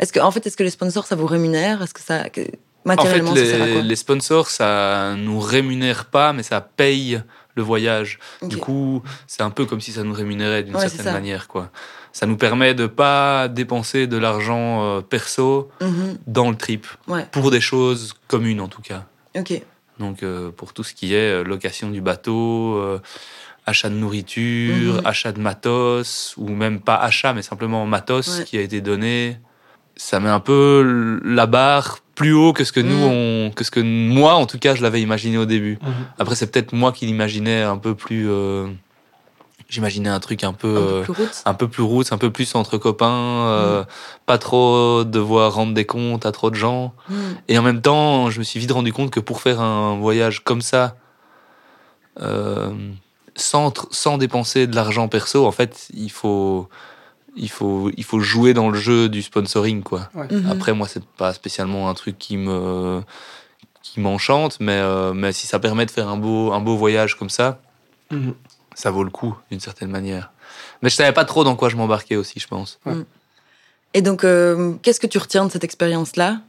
Est-ce 0.00 0.12
que, 0.12 0.20
en 0.20 0.30
fait, 0.30 0.46
est-ce 0.46 0.56
que 0.56 0.62
les 0.62 0.70
sponsors, 0.70 1.06
ça 1.06 1.14
vous 1.14 1.26
rémunère? 1.26 1.82
Est-ce 1.82 1.94
que 1.94 2.00
ça. 2.00 2.28
que- 2.30 2.40
en 2.40 2.44
fait 2.44 2.48
Matériellement, 2.96 3.34
ça 3.36 3.44
sert 3.44 3.62
à 3.62 3.66
les, 3.66 3.72
quoi? 3.74 3.82
les 3.82 3.96
sponsors 3.96 4.48
ça 4.48 5.14
nous 5.14 5.38
rémunère 5.38 6.06
pas 6.06 6.32
mais 6.32 6.42
ça 6.42 6.62
paye 6.62 7.22
le 7.54 7.62
voyage 7.62 8.18
du 8.40 8.56
coup 8.56 9.02
c'est 9.26 9.42
un 9.42 9.50
peu 9.50 9.66
comme 9.66 9.82
si 9.82 9.92
ça 9.92 10.02
nous 10.02 10.14
rémunérait 10.14 10.62
d'une 10.62 10.74
Ouais, 10.74 10.88
certaine 10.88 11.12
manière 11.12 11.46
quoi 11.46 11.70
ça 12.12 12.24
nous 12.24 12.38
permet 12.38 12.72
de 12.72 12.86
pas 12.86 13.48
dépenser 13.48 14.06
de 14.06 14.16
l'argent 14.16 14.82
euh, 14.82 15.00
perso 15.02 15.70
Mhm. 15.82 16.16
dans 16.26 16.48
le 16.50 16.56
trip 16.56 16.86
Ouais, 17.06 17.26
pour 17.30 17.50
des 17.50 17.60
choses 17.60 18.14
communes 18.28 18.62
en 18.62 18.68
tout 18.68 18.80
cas 18.80 19.04
ok. 19.36 19.60
Donc 19.98 20.22
euh, 20.22 20.50
pour 20.50 20.72
tout 20.72 20.82
ce 20.82 20.94
qui 20.94 21.12
est 21.12 21.32
euh, 21.40 21.44
location 21.44 21.90
du 21.90 22.00
bateau, 22.00 22.78
euh, 22.78 22.98
achat 23.66 23.90
de 23.90 23.94
nourriture, 23.96 24.94
Mhm. 24.94 25.02
achat 25.04 25.32
de 25.32 25.40
matos, 25.40 26.32
ou 26.38 26.48
même 26.48 26.80
pas 26.80 26.94
achat, 26.96 27.34
mais 27.34 27.42
simplement 27.42 27.84
matos 27.84 28.38
Ouais. 28.38 28.44
qui 28.44 28.56
a 28.56 28.62
été 28.62 28.80
donné, 28.80 29.36
ça 29.96 30.20
met 30.20 30.28
un 30.28 30.40
peu 30.40 31.20
la 31.24 31.46
barre 31.46 31.98
plus 32.14 32.32
haut 32.34 32.52
que 32.52 32.64
ce 32.64 32.72
que 32.72 32.80
nous, 32.80 33.02
on, 33.02 33.50
que 33.50 33.64
ce 33.64 33.70
que 33.70 33.80
moi, 33.80 34.34
en 34.34 34.46
tout 34.46 34.58
cas, 34.58 34.74
je 34.74 34.82
l'avais 34.82 35.00
imaginé 35.00 35.38
au 35.38 35.46
début. 35.46 35.78
Mhm. 35.82 35.92
Après, 36.18 36.34
c'est 36.34 36.50
peut-être 36.50 36.72
moi 36.72 36.92
qui 36.92 37.06
l'imaginais 37.06 37.62
un 37.62 37.78
peu 37.78 37.94
plus. 37.94 38.28
euh, 38.28 38.66
J'imaginais 39.68 40.08
un 40.08 40.18
truc 40.18 40.42
un 40.42 40.52
peu. 40.52 40.76
Un 40.76 40.80
euh, 40.80 41.02
peu 41.04 41.12
plus 41.12 41.22
route. 41.22 41.42
un 41.46 41.54
peu 41.54 41.68
plus 41.68 41.82
route, 41.82 42.12
un 42.12 42.18
peu 42.18 42.30
plus 42.30 42.54
entre 42.56 42.76
copains, 42.76 43.46
euh, 43.46 43.84
pas 44.26 44.36
trop 44.36 45.04
devoir 45.04 45.54
rendre 45.54 45.74
des 45.74 45.86
comptes 45.86 46.26
à 46.26 46.32
trop 46.32 46.50
de 46.50 46.56
gens. 46.56 46.92
Mhm. 47.08 47.16
Et 47.48 47.58
en 47.58 47.62
même 47.62 47.80
temps, 47.80 48.30
je 48.30 48.40
me 48.40 48.44
suis 48.44 48.58
vite 48.58 48.72
rendu 48.72 48.92
compte 48.92 49.10
que 49.10 49.20
pour 49.20 49.40
faire 49.40 49.60
un 49.60 49.96
voyage 49.96 50.42
comme 50.42 50.60
ça, 50.60 50.96
euh, 52.20 52.70
sans, 53.36 53.72
sans 53.92 54.18
dépenser 54.18 54.66
de 54.66 54.74
l'argent 54.74 55.08
perso, 55.08 55.46
en 55.46 55.52
fait, 55.52 55.88
il 55.94 56.10
faut, 56.10 56.68
il, 57.36 57.50
faut, 57.50 57.90
il 57.96 58.04
faut 58.04 58.20
jouer 58.20 58.54
dans 58.54 58.70
le 58.70 58.78
jeu 58.78 59.08
du 59.08 59.22
sponsoring. 59.22 59.82
Quoi. 59.82 60.08
Mhm. 60.14 60.48
Après, 60.50 60.72
moi, 60.72 60.86
c'est 60.88 61.04
pas 61.04 61.32
spécialement 61.32 61.88
un 61.88 61.94
truc 61.94 62.18
qui 62.18 62.36
me 62.36 63.02
qui 63.82 63.98
m'enchante, 64.00 64.58
mais, 64.60 64.76
euh, 64.78 65.12
mais 65.14 65.32
si 65.32 65.46
ça 65.46 65.58
permet 65.58 65.86
de 65.86 65.90
faire 65.90 66.08
un 66.08 66.16
beau, 66.16 66.52
un 66.52 66.60
beau 66.60 66.76
voyage 66.76 67.16
comme 67.16 67.30
ça, 67.30 67.60
Mhm. 68.10 68.34
ça 68.74 68.90
vaut 68.90 69.04
le 69.04 69.10
coup, 69.10 69.34
d'une 69.50 69.58
certaine 69.60 69.90
manière. 69.90 70.30
Mais 70.82 70.90
je 70.90 70.94
savais 70.94 71.12
pas 71.12 71.24
trop 71.24 71.44
dans 71.44 71.56
quoi 71.56 71.68
je 71.70 71.76
m'embarquais 71.76 72.16
aussi, 72.16 72.38
je 72.40 72.46
pense. 72.46 72.78
Et 73.94 74.02
donc, 74.02 74.22
euh, 74.24 74.74
qu'est-ce 74.82 75.00
que 75.00 75.06
tu 75.06 75.18
retiens 75.18 75.46
de 75.46 75.50
cette 75.50 75.64
expérience-là? 75.64 76.40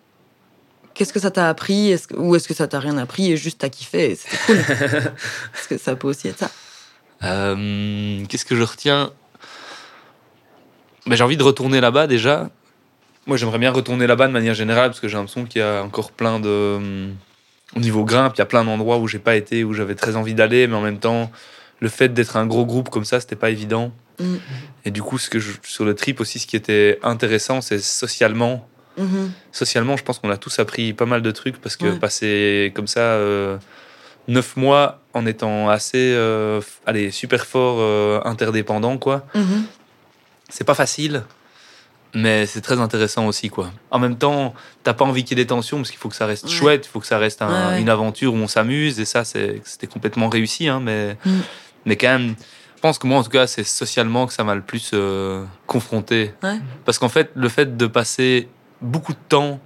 Qu'est-ce 0.93 1.13
que 1.13 1.19
ça 1.21 1.31
t'a 1.31 1.47
appris? 1.49 1.95
Que, 2.09 2.15
Ou 2.17 2.35
est-ce 2.35 2.47
que 2.47 2.53
ça 2.53 2.67
t'a 2.67 2.79
rien 2.79 2.97
appris 2.97 3.31
et 3.31 3.37
juste 3.37 3.59
t'as 3.59 3.69
kiffé 3.69 4.11
et 4.11 4.15
c'était 4.15 4.37
cool? 4.45 4.57
Parce 5.53 5.67
que 5.67 5.77
ça 5.77 5.95
peut 5.95 6.09
aussi 6.09 6.27
être 6.27 6.39
ça. 6.39 6.51
Euh, 7.23 8.23
Qu'est-ce 8.27 8.45
que 8.45 8.55
je 8.55 8.63
retiens? 8.63 9.11
Ben, 11.11 11.17
J'ai 11.17 11.25
envie 11.25 11.35
de 11.35 11.43
retourner 11.43 11.81
là-bas 11.81 12.07
déjà. 12.07 12.49
Moi, 13.27 13.35
j'aimerais 13.35 13.57
bien 13.59 13.69
retourner 13.71 14.07
là-bas 14.07 14.27
de 14.27 14.31
manière 14.31 14.53
générale 14.53 14.91
parce 14.91 15.01
que 15.01 15.09
j'ai 15.09 15.17
l'impression 15.17 15.43
qu'il 15.43 15.59
y 15.59 15.63
a 15.63 15.83
encore 15.83 16.13
plein 16.13 16.39
de. 16.39 16.79
Au 17.75 17.79
niveau 17.81 18.05
grimpe, 18.05 18.33
il 18.35 18.39
y 18.39 18.41
a 18.41 18.45
plein 18.45 18.63
d'endroits 18.63 18.97
où 18.97 19.09
j'ai 19.09 19.19
pas 19.19 19.35
été, 19.35 19.65
où 19.65 19.73
j'avais 19.73 19.95
très 19.95 20.15
envie 20.15 20.33
d'aller, 20.33 20.67
mais 20.67 20.75
en 20.75 20.81
même 20.81 20.99
temps, 20.99 21.29
le 21.81 21.89
fait 21.89 22.07
d'être 22.13 22.37
un 22.37 22.45
gros 22.45 22.65
groupe 22.65 22.87
comme 22.89 23.03
ça, 23.03 23.19
c'était 23.19 23.35
pas 23.35 23.49
évident. 23.49 23.91
Mhm. 24.21 24.39
Et 24.85 24.91
du 24.91 25.01
coup, 25.03 25.17
ce 25.17 25.29
que 25.29 25.39
je- 25.39 25.51
sur 25.63 25.83
le 25.83 25.95
trip 25.95 26.21
aussi, 26.21 26.39
ce 26.39 26.47
qui 26.47 26.55
était 26.55 26.97
intéressant, 27.03 27.59
c'est 27.59 27.79
socialement. 27.79 28.65
Mhm. 28.97 29.31
Socialement, 29.51 29.97
je 29.97 30.03
pense 30.03 30.19
qu'on 30.19 30.29
a 30.31 30.37
tous 30.37 30.59
appris 30.59 30.93
pas 30.93 31.05
mal 31.05 31.21
de 31.21 31.31
trucs 31.31 31.57
parce 31.59 31.75
que 31.75 31.87
Ouais. 31.87 31.99
passer 31.99 32.71
comme 32.73 32.87
ça 32.87 32.99
euh, 33.01 33.57
neuf 34.29 34.55
mois 34.55 35.01
en 35.13 35.25
étant 35.25 35.67
assez, 35.69 36.13
euh, 36.13 36.61
allez, 36.85 37.11
super 37.11 37.45
fort 37.45 37.77
euh, 37.79 38.21
interdépendant, 38.23 38.97
quoi. 38.97 39.25
Mhm. 39.35 39.63
C'est 40.51 40.63
pas 40.63 40.73
facile, 40.75 41.23
mais 42.13 42.45
c'est 42.45 42.61
très 42.61 42.79
intéressant 42.79 43.25
aussi, 43.25 43.49
quoi. 43.49 43.71
En 43.89 43.97
même 43.99 44.17
temps, 44.17 44.53
t'as 44.83 44.93
pas 44.93 45.05
envie 45.05 45.23
qu'il 45.23 45.37
y 45.37 45.41
ait 45.41 45.45
des 45.45 45.47
tensions 45.47 45.77
parce 45.77 45.89
qu'il 45.89 45.99
faut 45.99 46.09
que 46.09 46.15
ça 46.15 46.25
reste 46.27 46.43
Ouais. 46.43 46.49
chouette, 46.51 46.85
il 46.85 46.89
faut 46.89 46.99
que 46.99 47.07
ça 47.07 47.17
reste 47.17 47.41
un- 47.41 47.47
Ouais, 47.69 47.73
ouais. 47.75 47.81
une 47.81 47.89
aventure 47.89 48.33
où 48.33 48.37
on 48.37 48.47
s'amuse 48.47 48.99
et 48.99 49.05
ça, 49.05 49.23
c'était 49.23 49.87
complètement 49.91 50.29
réussi, 50.29 50.67
hein, 50.67 50.79
mais, 50.83 51.17
Mm. 51.25 51.39
mais 51.85 51.95
quand 51.95 52.09
même. 52.09 52.35
Je 52.75 52.81
pense 52.81 52.97
que 52.97 53.05
moi, 53.07 53.19
en 53.19 53.23
tout 53.23 53.29
cas, 53.29 53.45
c'est 53.47 53.63
socialement 53.63 54.25
que 54.27 54.33
ça 54.33 54.43
m'a 54.43 54.55
le 54.55 54.61
plus 54.61 54.89
euh, 54.93 55.45
confronté. 55.67 56.33
Parce 56.83 56.97
qu'en 56.97 57.09
fait, 57.09 57.29
le 57.35 57.47
fait 57.47 57.77
de 57.77 57.85
passer 57.87 58.47
beaucoup 58.81 59.13
de 59.13 59.19
temps 59.29 59.59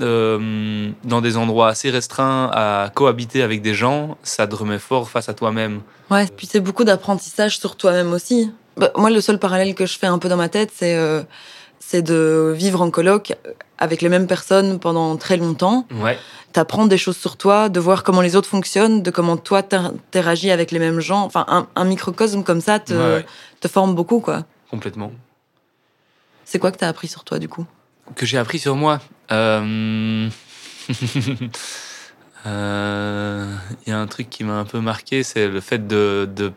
euh, 0.00 0.90
dans 1.04 1.20
des 1.20 1.36
endroits 1.36 1.68
assez 1.68 1.90
restreints 1.90 2.50
à 2.52 2.90
cohabiter 2.94 3.42
avec 3.42 3.62
des 3.62 3.74
gens, 3.74 4.16
ça 4.22 4.46
te 4.46 4.54
remet 4.54 4.78
fort 4.78 5.10
face 5.10 5.28
à 5.28 5.34
toi-même. 5.34 5.80
Ouais, 6.10 6.26
puis 6.36 6.46
c'est 6.46 6.60
beaucoup 6.60 6.84
d'apprentissage 6.84 7.58
sur 7.58 7.76
toi-même 7.76 8.12
aussi. 8.12 8.52
Bah, 8.78 8.90
moi, 8.96 9.10
le 9.10 9.20
seul 9.20 9.38
parallèle 9.38 9.74
que 9.74 9.84
je 9.86 9.98
fais 9.98 10.06
un 10.06 10.18
peu 10.18 10.28
dans 10.28 10.36
ma 10.36 10.48
tête, 10.48 10.70
c'est 10.74 10.96
euh, 10.96 11.22
c'est 11.80 12.02
de 12.02 12.52
vivre 12.56 12.80
en 12.82 12.90
coloc 12.90 13.34
avec 13.78 14.02
les 14.02 14.08
mêmes 14.08 14.26
personnes 14.26 14.78
pendant 14.78 15.16
très 15.16 15.36
longtemps. 15.36 15.86
Ouais. 15.92 16.18
T'apprends 16.52 16.86
des 16.86 16.96
choses 16.98 17.16
sur 17.16 17.36
toi, 17.36 17.68
de 17.68 17.78
voir 17.80 18.02
comment 18.04 18.20
les 18.22 18.34
autres 18.36 18.48
fonctionnent, 18.48 19.02
de 19.02 19.10
comment 19.10 19.36
toi 19.36 19.62
t'interagis 19.62 20.50
avec 20.50 20.70
les 20.70 20.78
mêmes 20.78 21.00
gens. 21.00 21.22
Enfin, 21.24 21.44
un, 21.48 21.66
un 21.76 21.84
microcosme 21.84 22.42
comme 22.42 22.60
ça 22.60 22.78
te, 22.78 22.92
Ouais, 22.94 23.14
ouais. 23.16 23.26
te 23.60 23.68
forme 23.68 23.94
beaucoup, 23.94 24.20
quoi. 24.20 24.44
Complètement. 24.70 25.12
C'est 26.44 26.58
quoi 26.58 26.72
que 26.72 26.78
t'as 26.78 26.88
appris 26.88 27.08
sur 27.08 27.24
toi, 27.24 27.38
du 27.38 27.48
coup? 27.48 27.66
Que 28.16 28.24
j'ai 28.26 28.38
appris 28.38 28.58
sur 28.58 28.74
moi. 28.76 29.00
Euh, 29.32 30.28
euh, 32.46 33.54
Il 33.86 33.90
y 33.90 33.92
a 33.92 33.98
un 33.98 34.06
truc 34.06 34.30
qui 34.30 34.44
m'a 34.44 34.54
un 34.54 34.64
peu 34.64 34.80
marqué, 34.80 35.22
c'est 35.22 35.48
le 35.48 35.60
fait 35.60 35.86
de 35.86 36.28
de 36.34 36.52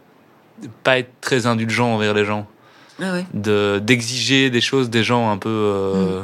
pas 0.84 1.00
être 1.00 1.12
très 1.22 1.46
indulgent 1.48 1.94
envers 1.94 2.14
les 2.14 2.26
gens, 2.26 2.48
Ah 3.02 3.14
ouais. 3.14 3.26
de 3.34 3.80
d'exiger 3.84 4.50
des 4.50 4.62
choses 4.62 4.90
des 4.90 5.04
gens 5.04 5.32
un 5.32 5.38
peu 5.38 5.50
euh, 5.50 6.22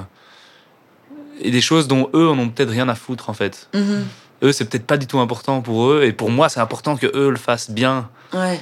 et 1.42 1.52
des 1.52 1.62
choses 1.62 1.88
dont 1.88 2.10
eux 2.14 2.28
en 2.30 2.38
ont 2.40 2.50
peut-être 2.50 2.70
rien 2.72 2.90
à 2.90 2.96
foutre 2.96 3.30
en 3.30 3.34
fait. 3.34 3.70
Mhm. 3.74 4.06
Eux 4.44 4.52
c'est 4.52 4.66
peut-être 4.70 4.86
pas 4.86 4.98
du 4.98 5.08
tout 5.08 5.20
important 5.20 5.62
pour 5.62 5.90
eux 5.92 6.04
et 6.04 6.14
pour 6.14 6.30
moi 6.30 6.50
c'est 6.50 6.60
important 6.60 6.96
que 6.98 7.08
eux 7.16 7.30
le 7.30 7.38
fassent 7.38 7.72
bien. 7.72 8.10
Ouais. 8.34 8.60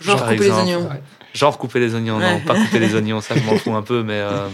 Genre 0.00 0.16
Par 0.18 0.28
couper 0.30 0.46
exemple. 0.46 0.66
les 0.66 0.74
oignons. 0.74 0.88
Genre 1.34 1.58
couper 1.58 1.80
les 1.80 1.94
oignons, 1.94 2.18
non, 2.18 2.40
pas 2.40 2.54
couper 2.54 2.78
les 2.78 2.94
oignons, 2.94 3.20
ça 3.22 3.34
je 3.36 3.42
m'en 3.44 3.56
fous 3.56 3.74
un 3.74 3.80
peu, 3.82 4.02
mais 4.02 4.20
euh, 4.20 4.48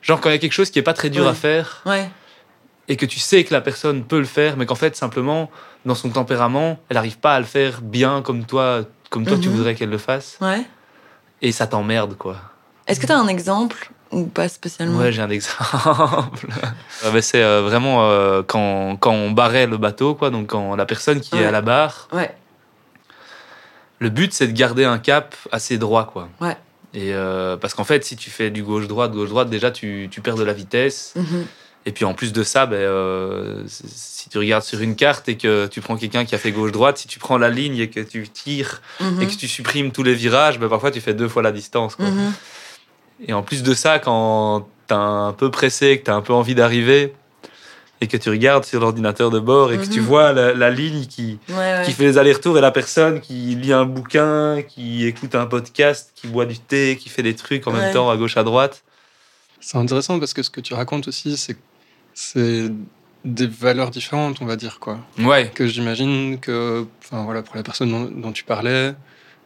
genre 0.00 0.20
quand 0.20 0.30
il 0.30 0.32
y 0.32 0.36
a 0.36 0.38
quelque 0.38 0.52
chose 0.52 0.70
qui 0.70 0.78
est 0.78 0.82
pas 0.82 0.94
très 0.94 1.10
dur 1.10 1.24
Ouais. 1.24 1.30
à 1.30 1.34
faire 1.34 1.82
Ouais. 1.84 2.08
et 2.88 2.96
que 2.96 3.04
tu 3.04 3.18
sais 3.18 3.44
que 3.44 3.52
la 3.52 3.60
personne 3.60 4.04
peut 4.04 4.18
le 4.18 4.24
faire, 4.24 4.56
mais 4.56 4.64
qu'en 4.66 4.74
fait 4.74 4.96
simplement 4.96 5.50
dans 5.84 5.94
son 5.94 6.08
tempérament, 6.08 6.78
elle 6.88 6.94
n'arrive 6.94 7.18
pas 7.18 7.34
à 7.34 7.40
le 7.40 7.44
faire 7.44 7.82
bien 7.82 8.22
comme 8.22 8.46
toi, 8.46 8.84
comme 9.14 9.24
toi 9.26 9.38
tu 9.38 9.48
Mhm. 9.48 9.54
voudrais 9.54 9.74
qu'elle 9.76 9.90
le 9.90 9.98
fasse, 9.98 10.36
Ouais. 10.40 10.62
et 11.40 11.52
ça 11.52 11.68
t'emmerde 11.68 12.16
quoi. 12.18 12.36
Est-ce 12.88 12.98
que 12.98 13.06
t'as 13.06 13.16
un 13.16 13.28
exemple 13.28 13.90
ou 14.10 14.24
pas 14.26 14.48
spécialement? 14.48 14.98
Ouais, 14.98 15.12
j'ai 15.12 15.22
un 15.22 15.30
exemple. 15.30 16.48
Mais 17.12 17.22
c'est 17.22 17.42
euh, 17.44 17.62
vraiment 17.62 18.10
euh, 18.10 18.42
quand, 18.44 18.96
quand 18.96 19.12
on 19.12 19.30
barrait 19.30 19.66
le 19.68 19.76
bateau, 19.76 20.14
quoi, 20.16 20.30
donc 20.30 20.48
quand 20.48 20.74
la 20.74 20.84
personne 20.84 21.20
qui 21.20 21.36
est 21.36 21.44
à 21.44 21.52
la 21.52 21.62
barre, 21.62 22.08
Ouais. 22.12 22.34
le 24.00 24.10
but 24.10 24.32
c'est 24.32 24.48
de 24.48 24.52
garder 24.52 24.84
un 24.84 24.98
cap 24.98 25.34
assez 25.52 25.78
droit, 25.78 26.06
quoi. 26.06 26.28
Ouais. 26.40 26.56
Et 26.92 27.14
euh, 27.14 27.56
parce 27.56 27.74
qu'en 27.74 27.84
fait, 27.84 28.04
si 28.04 28.16
tu 28.16 28.30
fais 28.30 28.50
du 28.50 28.62
gauche-droite, 28.62 29.12
gauche-droite, 29.12 29.48
déjà 29.48 29.70
tu, 29.70 30.08
tu 30.10 30.20
perds 30.20 30.36
de 30.36 30.44
la 30.44 30.52
vitesse. 30.52 31.12
Mhm. 31.16 31.46
Et 31.86 31.92
puis 31.92 32.04
en 32.06 32.14
plus 32.14 32.32
de 32.32 32.42
ça, 32.42 32.64
ben, 32.66 32.76
euh, 32.76 33.62
si 33.66 34.28
tu 34.30 34.38
regardes 34.38 34.62
sur 34.64 34.80
une 34.80 34.96
carte 34.96 35.28
et 35.28 35.36
que 35.36 35.66
tu 35.66 35.82
prends 35.82 35.96
quelqu'un 35.98 36.24
qui 36.24 36.34
a 36.34 36.38
fait 36.38 36.50
gauche-droite, 36.50 36.96
si 36.96 37.06
tu 37.08 37.18
prends 37.18 37.36
la 37.36 37.50
ligne 37.50 37.76
et 37.76 37.90
que 37.90 38.00
tu 38.00 38.26
tires 38.28 38.80
Mhm. 39.00 39.20
et 39.22 39.26
que 39.26 39.34
tu 39.34 39.46
supprimes 39.48 39.92
tous 39.92 40.02
les 40.02 40.14
virages, 40.14 40.58
ben, 40.58 40.68
parfois 40.68 40.90
tu 40.90 41.00
fais 41.02 41.12
deux 41.14 41.28
fois 41.28 41.42
la 41.42 41.52
distance. 41.52 41.94
Quoi. 41.96 42.06
Mhm. 42.06 42.32
Et 43.28 43.32
en 43.34 43.42
plus 43.42 43.62
de 43.62 43.74
ça, 43.74 43.98
quand 43.98 44.66
t'es 44.86 44.94
un 44.94 45.34
peu 45.36 45.50
pressé, 45.50 45.98
que 45.98 46.04
t'as 46.04 46.14
un 46.14 46.20
peu 46.22 46.32
envie 46.32 46.54
d'arriver 46.54 47.12
et 48.00 48.06
que 48.08 48.16
tu 48.16 48.28
regardes 48.30 48.64
sur 48.64 48.80
l'ordinateur 48.80 49.30
de 49.30 49.38
bord 49.38 49.72
et 49.72 49.78
que 49.78 49.84
tu 49.86 50.00
Mhm. 50.00 50.06
vois 50.06 50.32
la, 50.32 50.52
la 50.54 50.70
ligne 50.70 51.04
qui, 51.06 51.38
Ouais, 51.50 51.54
ouais. 51.54 51.82
qui 51.84 51.92
fait 51.92 52.04
les 52.04 52.16
allers-retours 52.18 52.56
et 52.58 52.60
la 52.62 52.70
personne 52.72 53.20
qui 53.20 53.34
lit 53.56 53.72
un 53.74 53.84
bouquin, 53.84 54.62
qui 54.66 55.06
écoute 55.06 55.34
un 55.34 55.46
podcast, 55.46 56.12
qui 56.14 56.26
boit 56.28 56.46
du 56.46 56.58
thé, 56.58 56.96
qui 56.98 57.08
fait 57.10 57.22
des 57.22 57.34
trucs 57.36 57.66
en 57.66 57.72
Ouais. 57.74 57.80
même 57.80 57.92
temps 57.94 58.10
à 58.10 58.16
gauche 58.16 58.36
à 58.38 58.42
droite. 58.42 58.82
C'est 59.60 59.78
intéressant 59.78 60.18
parce 60.18 60.34
que 60.34 60.42
ce 60.42 60.50
que 60.50 60.60
tu 60.60 60.74
racontes 60.74 61.08
aussi, 61.08 61.36
c'est 61.38 61.56
c'est 62.14 62.70
des 63.24 63.46
valeurs 63.46 63.90
différentes, 63.90 64.40
on 64.40 64.46
va 64.46 64.56
dire 64.56 64.78
quoi. 64.80 64.98
Ouais, 65.18 65.50
Que 65.54 65.66
j'imagine 65.66 66.38
que, 66.38 66.86
enfin 67.02 67.24
voilà, 67.24 67.42
pour 67.42 67.56
la 67.56 67.62
personne 67.62 67.90
dont, 67.90 68.04
dont 68.04 68.32
tu 68.32 68.44
parlais, 68.44 68.94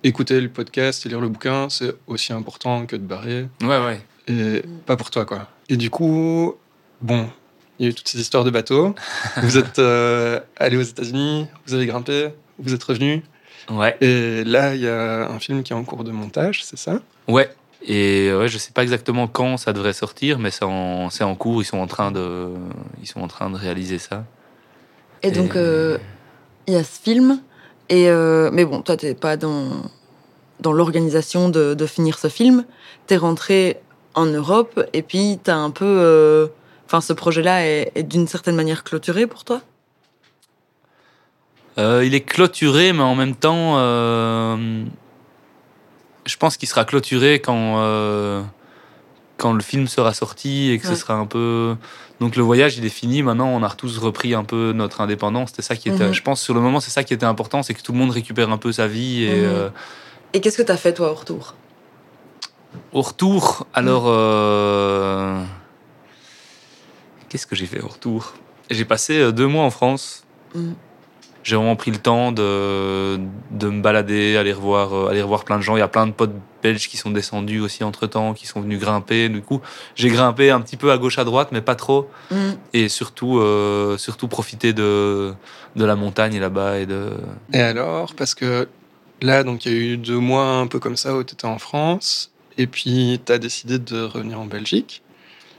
écouter 0.05 0.41
le 0.41 0.49
podcast 0.49 1.05
et 1.07 1.09
lire 1.09 1.21
le 1.21 1.29
bouquin, 1.29 1.69
c'est 1.71 1.95
aussi 2.07 2.33
important 2.33 2.87
que 2.87 2.97
de 2.97 3.03
barrer. 3.03 3.47
ouais, 3.62 3.85
ouais. 3.85 4.01
Et 4.31 4.62
pas 4.85 4.97
pour 4.97 5.11
toi, 5.11 5.25
quoi. 5.25 5.49
Et 5.71 5.77
du 5.79 5.89
coup, 5.89 6.55
bon, 7.01 7.31
il 7.79 7.85
y 7.85 7.89
a 7.89 7.91
eu 7.91 7.95
toutes 7.95 8.09
ces 8.09 8.21
histoires 8.21 8.45
de 8.45 8.51
bateaux. 8.51 8.95
vous 9.43 9.57
êtes 9.57 9.79
euh, 9.79 10.39
allé 10.59 10.77
aux 10.77 10.83
États-Unis, 10.83 11.47
vous 11.66 11.75
avez 11.75 11.87
grimpé, 11.87 12.29
vous 12.59 12.75
êtes 12.75 12.85
revenu. 12.85 13.23
Ouais. 13.71 13.97
Et 14.01 14.45
là, 14.45 14.75
il 14.75 14.83
y 14.83 14.89
a 14.89 15.31
un 15.31 15.39
film 15.39 15.62
qui 15.62 15.73
est 15.73 15.77
en 15.77 15.85
cours 15.85 16.05
de 16.05 16.11
montage, 16.11 16.62
c'est 16.64 16.79
ça? 16.79 17.01
Ouais. 17.27 17.51
Et 17.83 18.33
ouais, 18.35 18.49
je 18.49 18.59
sais 18.59 18.72
pas 18.72 18.83
exactement 18.83 19.29
quand 19.29 19.57
ça 19.57 19.72
devrait 19.72 19.93
sortir, 19.93 20.39
mais 20.39 20.51
c'est 20.51 20.64
en, 20.64 21.35
cours. 21.37 21.62
Ils 21.62 21.64
sont 21.64 21.79
en 21.79 21.87
train 21.87 22.11
de, 22.11 22.49
ils 23.01 23.07
sont 23.07 23.20
en 23.20 23.29
train 23.29 23.51
de 23.51 23.57
réaliser 23.57 23.99
ça. 23.99 24.24
Et 25.22 25.31
donc, 25.31 25.55
euh, 25.55 25.99
il 26.66 26.74
y 26.74 26.76
a 26.76 26.85
ce 26.85 27.01
film. 27.01 27.41
Et 27.89 28.09
euh, 28.11 28.51
mais 28.53 28.64
bon, 28.64 28.83
toi, 28.83 28.97
t'es 28.97 29.14
pas 29.14 29.37
dans, 29.37 29.68
dans 30.61 30.72
l'organisation 30.72 31.49
de, 31.49 31.74
de 31.74 31.87
finir 31.87 32.18
ce 32.18 32.29
film. 32.29 32.64
T'es 33.07 33.16
rentré 33.16 33.79
en 34.14 34.26
Europe 34.26 34.85
et 34.93 35.03
puis 35.03 35.39
t'as 35.43 35.57
un 35.57 35.70
peu. 35.70 35.87
euh, 35.87 36.49
Enfin, 36.87 37.03
ce 37.03 37.12
projet-là 37.12 37.66
est, 37.66 37.93
est 37.97 38.03
d'une 38.03 38.26
certaine 38.26 38.57
manière 38.57 38.83
clôturé 38.83 39.26
pour 39.26 39.45
toi? 39.45 39.61
Il 41.76 42.14
est 42.14 42.22
clôturé, 42.22 42.93
mais 42.95 43.03
en 43.03 43.14
même 43.14 43.37
temps, 43.37 43.76
je 46.29 46.37
pense 46.37 46.57
qu'il 46.57 46.68
sera 46.68 46.85
clôturé 46.85 47.41
quand, 47.41 47.79
euh, 47.79 48.43
quand 49.39 49.53
le 49.53 49.62
film 49.62 49.89
sera 49.89 50.14
sorti 50.14 50.70
et 50.70 50.79
que 50.79 50.87
Ouais. 50.87 50.95
ce 50.95 51.01
sera 51.01 51.14
un 51.14 51.26
peu. 51.26 51.74
Donc 52.20 52.37
le 52.37 52.43
voyage, 52.43 52.76
il 52.79 52.85
est 52.85 52.89
fini. 52.91 53.22
Maintenant, 53.22 53.49
on 53.49 53.62
a 53.62 53.70
tous 53.70 53.99
repris 53.99 54.35
un 54.35 54.45
peu 54.45 54.72
notre 54.74 55.01
indépendance. 55.01 55.51
C'était 55.51 55.62
ça 55.62 55.74
qui 55.76 55.89
était. 55.89 56.07
Mhm. 56.09 56.12
Je 56.12 56.22
pense 56.22 56.41
sur 56.41 56.53
le 56.55 56.61
moment, 56.61 56.81
c'est 56.81 56.91
ça 56.91 57.03
qui 57.05 57.14
était 57.14 57.26
important, 57.26 57.62
c'est 57.62 57.74
que 57.74 57.83
tout 57.83 57.93
le 57.93 57.99
monde 57.99 58.11
récupère 58.11 58.51
un 58.51 58.59
peu 58.59 58.70
sa 58.72 58.87
vie 58.87 59.24
et. 59.24 59.31
Mhm. 59.37 59.45
euh, 59.45 59.68
Et 60.35 60.41
qu'est-ce 60.41 60.59
que 60.59 60.62
t'as 60.62 60.76
fait, 60.76 60.93
toi, 60.95 61.11
au 61.11 61.14
retour? 61.14 61.55
Au 62.93 63.01
retour, 63.03 63.66
alors. 63.72 64.05
euh, 64.09 65.43
Qu'est-ce 67.29 67.47
que 67.47 67.55
j'ai 67.57 67.66
fait 67.66 67.81
au 67.81 67.89
retour? 67.89 68.35
J'ai 68.70 68.85
passé 68.85 69.33
deux 69.33 69.47
mois 69.47 69.64
en 69.64 69.70
France. 69.70 70.24
J'ai 71.49 71.57
vraiment 71.57 71.77
pris 71.77 71.91
le 71.91 71.97
temps 71.97 72.31
de, 72.31 73.17
de 73.51 73.69
me 73.71 73.81
balader, 73.81 74.37
aller 74.37 74.53
revoir, 74.53 74.93
euh, 74.93 75.09
aller 75.09 75.23
revoir 75.23 75.45
plein 75.45 75.57
de 75.57 75.63
gens. 75.63 75.77
Il 75.77 75.79
y 75.79 75.83
a 75.83 75.89
plein 75.89 76.07
de 76.07 76.13
potes 76.13 76.35
belges 76.63 76.91
qui 76.91 76.99
sont 76.99 77.11
descendus 77.11 77.61
aussi 77.61 77.85
entre 77.85 78.07
temps, 78.07 78.35
qui 78.35 78.47
sont 78.47 78.61
venus 78.61 78.79
grimper. 78.79 79.31
Du 79.31 79.41
coup, 79.41 79.63
j'ai 79.95 80.11
grimpé 80.11 80.51
un 80.51 80.61
petit 80.61 80.77
peu 80.77 80.93
à 80.93 80.99
gauche, 80.99 81.19
à 81.19 81.25
droite, 81.25 81.49
mais 81.51 81.63
pas 81.63 81.75
trop. 81.75 82.11
Mhm. 82.31 82.59
Et 82.75 82.91
surtout, 82.91 83.39
euh, 83.39 83.97
surtout 83.97 84.29
profiter 84.29 84.75
de, 84.75 85.33
de 85.75 85.85
la 85.87 85.97
montagne 85.97 86.39
là-bas 86.39 86.81
et 86.81 86.85
de. 86.85 87.13
Et 87.55 87.61
alors, 87.63 88.13
parce 88.15 88.35
que 88.35 88.69
là, 89.23 89.43
donc 89.43 89.65
il 89.65 89.73
y 89.73 89.75
a 89.75 89.79
eu 89.79 89.97
deux 89.97 90.19
mois 90.19 90.45
un 90.57 90.67
peu 90.67 90.79
comme 90.79 90.99
ça 90.99 91.17
où 91.17 91.25
tu 91.25 91.33
étais 91.33 91.47
en 91.47 91.59
France, 91.59 92.31
et 92.59 92.67
puis 92.67 93.23
tu 93.25 93.33
as 93.33 93.39
décidé 93.39 93.79
de 93.79 94.03
revenir 94.03 94.39
en 94.39 94.45
Belgique. 94.45 95.03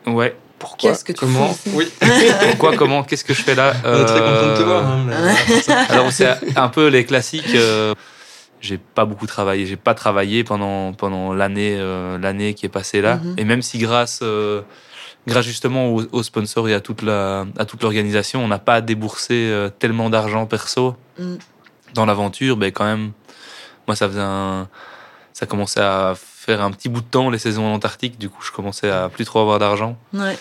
Ouais. 0.06 0.36
Pourquoi 0.60 0.92
Qu'est-ce 0.92 1.04
que 1.06 1.14
tu 1.14 1.20
Comment 1.20 1.54
fais 1.54 1.70
ici 1.70 1.78
Oui, 1.78 1.92
Pourquoi 2.50 2.76
Comment 2.76 3.04
Qu'est-ce 3.04 3.24
que 3.24 3.34
je 3.34 3.42
fais 3.42 3.56
là 3.56 3.74
on 3.84 3.94
est 4.02 4.06
très 4.06 4.20
content 4.20 4.48
de 4.48 4.56
te 4.58 4.62
Euh, 4.62 4.66
voir. 4.66 4.86
hein, 4.88 5.06
mais- 5.08 5.74
Alors 5.90 6.12
c'est 6.12 6.28
un 6.58 6.68
peu 6.70 6.88
les 6.88 7.06
classiques. 7.06 7.56
euh, 7.56 7.94
j'ai 8.62 8.78
pas 8.78 9.06
beaucoup 9.06 9.26
travaillé. 9.26 9.66
J'ai 9.66 9.78
pas 9.78 9.94
travaillé 9.94 10.44
pendant 10.44 10.92
pendant 10.94 11.34
l'année 11.34 11.78
euh, 11.80 12.18
l'année 12.18 12.54
qui 12.54 12.66
est 12.66 12.70
passée 12.70 13.02
là. 13.02 13.16
Mhm. 13.16 13.36
Et 13.38 13.46
même 13.46 13.62
si 13.62 13.78
grâce 13.78 14.20
euh, 14.22 14.62
grâce 15.28 15.46
justement 15.46 15.88
aux, 15.94 16.04
aux 16.12 16.24
sponsors 16.24 16.68
et 16.68 16.74
à 16.74 16.82
toute 16.82 17.02
la 17.02 17.46
à 17.58 17.64
toute 17.66 17.82
l'organisation, 17.84 18.44
on 18.44 18.50
n'a 18.50 18.60
pas 18.60 18.82
déboursé 18.82 19.34
euh, 19.50 19.70
tellement 19.70 20.10
d'argent 20.10 20.46
perso 20.46 20.96
Mhm. 21.18 21.38
dans 21.94 22.06
l'aventure. 22.06 22.58
Ben 22.58 22.72
quand 22.74 22.84
même, 22.86 23.12
moi 23.88 23.96
ça 23.96 24.08
faisait 24.10 24.20
un 24.20 24.68
ça 25.32 25.46
commençait 25.46 25.80
à 25.80 26.16
faire 26.50 26.64
un 26.64 26.72
petit 26.72 26.90
bout 26.90 27.02
de 27.02 27.06
temps 27.06 27.30
les 27.30 27.38
saisons 27.38 27.64
en 27.68 27.74
Antarctique. 27.76 28.18
Du 28.18 28.28
coup, 28.28 28.42
je 28.42 28.52
commençais 28.52 28.90
à 28.90 29.08
plus 29.08 29.24
trop 29.24 29.40
avoir 29.40 29.60
d'argent. 29.60 29.96
Ouais. 30.14 30.36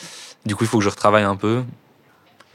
Du 0.47 0.57
coup, 0.57 0.65
il 0.65 0.67
faut 0.67 0.79
que 0.79 0.85
je 0.85 0.89
retravaille 0.89 1.25
un 1.25 1.37
peu. 1.37 1.63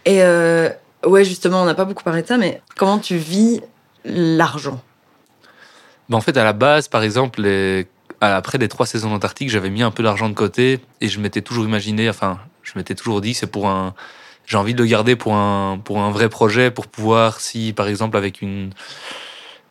Et 0.05 0.23
euh, 0.23 0.69
ouais, 1.05 1.23
justement, 1.23 1.61
on 1.61 1.65
n'a 1.65 1.75
pas 1.75 1.85
beaucoup 1.85 2.03
parlé 2.03 2.23
de 2.23 2.27
ça, 2.27 2.37
mais 2.37 2.61
comment 2.75 2.97
tu 2.97 3.17
vis 3.17 3.61
l'argent? 4.05 4.81
Ben, 6.09 6.17
en 6.17 6.21
fait, 6.21 6.35
à 6.35 6.43
la 6.43 6.53
base, 6.53 6.87
par 6.87 7.03
exemple, 7.03 7.41
les- 7.43 7.87
après 8.21 8.57
les 8.57 8.67
trois 8.69 8.87
saisons 8.87 9.11
d'Antarctique, 9.11 9.49
j'avais 9.51 9.69
mis 9.69 9.83
un 9.83 9.91
peu 9.91 10.01
d'argent 10.01 10.29
de 10.29 10.33
côté 10.33 10.79
et 10.99 11.09
je 11.09 11.19
m'étais 11.19 11.41
toujours 11.41 11.65
imaginé, 11.65 12.09
enfin, 12.09 12.39
je 12.63 12.71
m'étais 12.75 12.95
toujours 12.95 13.21
dit, 13.21 13.35
c'est 13.35 13.47
pour 13.47 13.69
un, 13.69 13.93
j'ai 14.47 14.57
envie 14.57 14.73
de 14.73 14.81
le 14.81 14.87
garder 14.87 15.15
pour 15.15 15.35
un, 15.35 15.77
pour 15.77 15.99
un 15.99 16.09
vrai 16.09 16.27
projet, 16.27 16.71
pour 16.71 16.87
pouvoir, 16.87 17.39
si 17.39 17.71
par 17.73 17.87
exemple, 17.87 18.17
avec 18.17 18.41
une, 18.41 18.71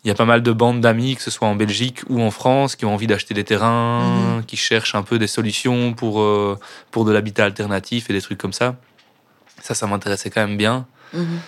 il 0.05 0.09
y 0.09 0.11
a 0.11 0.14
pas 0.14 0.24
mal 0.24 0.42
de 0.42 0.53
bandes 0.53 0.80
d'amis, 0.80 1.14
que 1.16 1.22
ce 1.22 1.30
soit 1.30 1.46
en 1.46 1.55
Belgique 1.55 2.00
ou 2.09 2.20
en 2.20 2.30
France, 2.32 2.74
qui 2.74 2.84
ont 2.84 2.92
envie 2.94 3.07
d'acheter 3.07 3.34
des 3.34 3.44
terrains, 3.44 4.42
qui 4.46 4.57
cherchent 4.57 4.96
un 4.96 5.03
peu 5.05 5.18
des 5.18 5.28
solutions 5.28 5.92
pour, 5.94 6.20
euh, 6.20 6.59
pour 6.90 7.05
de 7.05 7.12
l'habitat 7.12 7.44
alternatif 7.44 8.11
et 8.11 8.12
des 8.12 8.20
trucs 8.20 8.38
comme 8.38 8.53
ça. 8.53 8.76
Ça, 9.61 9.74
ça 9.74 9.86
m'intéressait 9.86 10.28
quand 10.30 10.40
même 10.40 10.57
bien. 10.57 10.86
Mhm. 11.12 11.38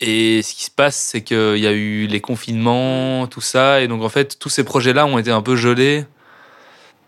Et 0.00 0.42
ce 0.42 0.54
qui 0.54 0.64
se 0.64 0.70
passe, 0.70 0.96
c'est 0.96 1.22
qu'il 1.22 1.58
y 1.58 1.66
a 1.66 1.72
eu 1.72 2.06
les 2.06 2.20
confinements, 2.20 3.26
tout 3.26 3.40
ça, 3.40 3.80
et 3.82 3.88
donc 3.88 4.02
en 4.02 4.08
fait, 4.08 4.38
tous 4.38 4.48
ces 4.48 4.64
projets-là 4.64 5.04
ont 5.06 5.18
été 5.18 5.30
un 5.30 5.42
peu 5.42 5.56
gelés. 5.56 6.06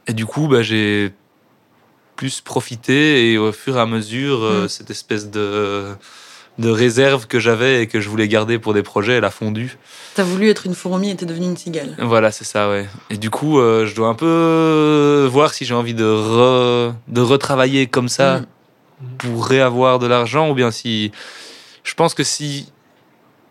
Et 0.08 0.12
du 0.12 0.26
coup, 0.26 0.48
bah, 0.48 0.60
j'ai 0.62 1.12
plus 2.16 2.40
profiter 2.42 3.32
et 3.32 3.38
au 3.38 3.52
fur 3.52 3.76
et 3.76 3.80
à 3.80 3.86
mesure, 3.86 4.42
euh, 4.42 4.64
Mm. 4.64 4.68
cette 4.68 4.90
espèce 4.90 5.30
de, 5.30 5.94
de 6.58 6.68
réserve 6.70 7.26
que 7.26 7.38
j'avais 7.38 7.82
et 7.82 7.86
que 7.86 8.00
je 8.00 8.08
voulais 8.08 8.28
garder 8.28 8.58
pour 8.58 8.74
des 8.74 8.82
projets, 8.82 9.14
elle 9.14 9.24
a 9.24 9.30
fondu. 9.30 9.78
T'as 10.14 10.24
voulu 10.24 10.48
être 10.50 10.66
une 10.66 10.74
fourmi 10.74 11.10
et 11.10 11.16
t'es 11.16 11.24
devenue 11.24 11.46
une 11.46 11.56
cigale. 11.56 11.94
Voilà, 11.98 12.30
c'est 12.32 12.44
ça, 12.44 12.68
ouais. 12.68 12.86
Et 13.08 13.16
du 13.16 13.30
coup, 13.30 13.58
euh, 13.58 13.86
je 13.86 13.94
dois 13.94 14.08
un 14.08 14.14
peu 14.14 15.26
voir 15.30 15.54
si 15.54 15.64
j'ai 15.64 15.74
envie 15.74 15.94
de, 15.94 16.04
re- 16.04 16.92
de 17.08 17.20
retravailler 17.20 17.86
comme 17.86 18.08
ça 18.08 18.40
Mm. 19.02 19.16
pour 19.16 19.46
réavoir 19.46 19.98
de 19.98 20.06
l'argent 20.06 20.50
ou 20.50 20.54
bien 20.54 20.70
si. 20.70 21.10
Je 21.84 21.94
pense 21.94 22.12
que 22.12 22.22
si. 22.24 22.70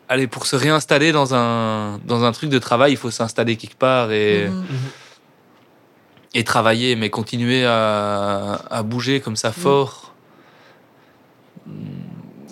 Allez, 0.08 0.28
pour 0.28 0.46
se 0.46 0.56
réinstaller 0.56 1.12
dans 1.12 1.34
un, 1.34 2.00
dans 2.06 2.24
un 2.24 2.32
truc 2.32 2.52
de 2.52 2.60
travail, 2.60 2.92
il 2.92 2.98
faut 2.98 3.10
s'installer 3.10 3.56
quelque 3.56 3.76
part 3.78 4.12
et, 4.12 4.48
Mhm. 4.48 4.64
et 6.36 6.44
travailler, 6.44 6.96
mais 6.96 7.10
continuer 7.10 7.66
à, 7.66 8.60
à 8.70 8.84
bouger 8.84 9.22
comme 9.22 9.36
ça 9.36 9.52
fort. 9.52 10.14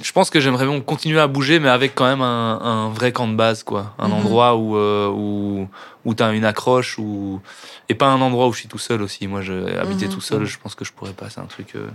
Je 0.02 0.12
pense 0.12 0.30
que 0.30 0.40
j'aimerais 0.40 0.66
bien 0.68 0.80
continuer 0.82 1.20
à 1.20 1.28
bouger, 1.28 1.60
mais 1.60 1.70
avec 1.70 1.96
quand 1.96 2.06
même 2.06 2.22
un, 2.22 2.60
un 2.62 2.90
vrai 2.90 3.12
camp 3.12 3.28
de 3.28 3.36
base, 3.36 3.64
quoi. 3.64 3.96
Un 3.98 4.08
Mhm. 4.10 4.14
endroit 4.14 4.56
où, 4.56 4.76
euh, 4.78 5.10
où, 5.10 5.68
où 6.06 6.14
tu 6.14 6.22
as 6.24 6.32
une 6.34 6.46
accroche, 6.46 7.00
où... 7.00 7.42
et 7.90 7.96
pas 7.96 8.08
un 8.08 8.22
endroit 8.22 8.48
où 8.48 8.54
je 8.54 8.60
suis 8.60 8.68
tout 8.68 8.78
seul 8.78 9.02
aussi. 9.02 9.28
Moi, 9.28 9.42
je, 9.42 9.54
habiter 9.78 10.06
Mhm. 10.06 10.12
tout 10.14 10.22
seul, 10.22 10.46
je 10.46 10.60
pense 10.60 10.76
que 10.76 10.86
je 10.86 10.94
pourrais 10.94 11.14
pas. 11.14 11.30
C'est 11.30 11.40
un 11.42 11.46
truc. 11.46 11.76
euh, 11.76 11.88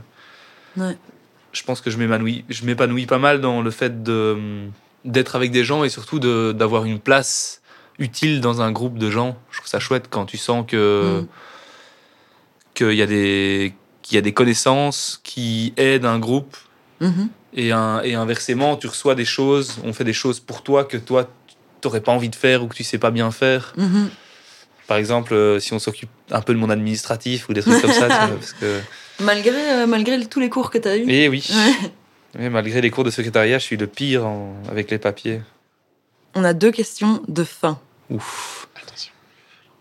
Ouais. 0.77 0.97
Je 1.53 1.63
pense 1.65 1.81
que 1.83 1.91
je 1.91 1.99
m'épanouis, 1.99 2.45
je 2.49 2.65
m'épanouis 2.65 3.05
pas 3.07 3.19
mal 3.19 3.41
dans 3.41 3.61
le 3.63 3.71
fait 3.71 4.03
de 4.03 4.39
d'être 5.05 5.35
avec 5.37 5.51
des 5.51 5.65
gens 5.65 5.83
et 5.85 5.89
surtout 5.91 6.19
d'avoir 6.19 6.85
une 6.85 6.99
place 6.99 7.61
utile 7.99 8.41
dans 8.41 8.63
un 8.63 8.73
groupe 8.73 8.97
de 8.99 9.11
gens. 9.11 9.37
Je 9.51 9.59
trouve 9.59 9.69
ça 9.69 9.81
chouette 9.81 10.07
quand 10.09 10.25
tu 10.27 10.39
sens 10.39 10.65
que 10.67 11.21
Mhm. 11.21 11.27
qu'il 12.75 12.95
y 12.95 13.03
a 13.03 13.07
des 13.07 13.75
qu'il 14.01 14.15
y 14.17 14.19
a 14.19 14.23
des 14.23 14.33
connaissances 14.33 15.21
qui 15.23 15.75
aident 15.77 16.07
un 16.07 16.19
groupe 16.19 16.57
Mhm. 17.01 17.29
Et, 17.55 17.73
un- 17.73 18.03
et 18.03 18.15
inversement, 18.15 18.77
tu 18.77 18.87
reçois 18.87 19.15
des 19.15 19.25
choses, 19.25 19.77
on 19.85 19.93
fait 19.93 20.05
des 20.05 20.13
choses 20.13 20.41
pour 20.41 20.63
toi 20.63 20.85
que 20.85 20.97
toi, 20.97 21.29
t'aurais 21.81 22.01
pas 22.01 22.13
envie 22.13 22.29
de 22.31 22.37
faire 22.37 22.63
ou 22.63 22.69
que 22.69 22.75
tu 22.75 22.85
sais 22.85 22.99
pas 22.99 23.11
bien 23.11 23.31
faire. 23.31 23.73
Mhm. 23.77 24.11
Par 24.87 24.97
exemple, 24.97 25.33
euh, 25.35 25.59
si 25.61 25.73
on 25.73 25.79
s'occupe 25.79 26.11
un 26.31 26.41
peu 26.43 26.53
de 26.55 26.59
mon 26.59 26.69
administratif 26.71 27.49
ou 27.49 27.53
des 27.55 27.63
trucs 27.63 27.81
comme 27.81 27.93
ça, 27.93 28.09
tu 28.09 28.15
vois, 28.15 28.29
parce 28.39 28.53
que... 28.53 28.81
Malgré, 29.21 29.71
euh, 29.83 29.87
malgré 29.87 30.25
tous 30.27 30.41
les 30.41 30.51
cours 30.51 30.71
que 30.71 30.79
t'as 30.79 30.97
eus. 30.97 31.09
Et 31.11 31.29
oui, 31.29 31.47
Ouais. 31.51 31.91
Oui, 32.39 32.49
malgré 32.49 32.81
les 32.81 32.91
cours 32.91 33.05
de 33.05 33.11
secrétariat, 33.11 33.59
je 33.59 33.65
suis 33.65 33.77
le 33.77 33.87
pire 33.87 34.27
en- 34.27 34.55
avec 34.71 34.91
les 34.91 34.99
papiers. 34.99 35.43
On 36.35 36.45
a 36.45 36.55
deux 36.55 36.71
questions 36.71 37.23
de 37.29 37.45
fin 37.45 37.79
Ouf. 38.11 38.69
Attention. 38.83 39.13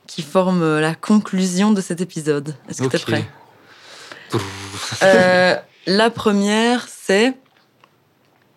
qui 0.08 0.22
forment 0.22 0.62
euh, 0.64 0.82
la 0.82 0.94
conclusion 0.96 1.72
de 1.72 1.80
cet 1.82 2.02
épisode. 2.02 2.56
Est-ce 2.70 2.82
que 2.82 2.88
t'es 2.88 2.98
Ok. 2.98 3.04
prêt? 3.06 3.26
Euh, 5.04 5.56
La 5.88 6.10
première, 6.10 6.88
c'est 6.90 7.34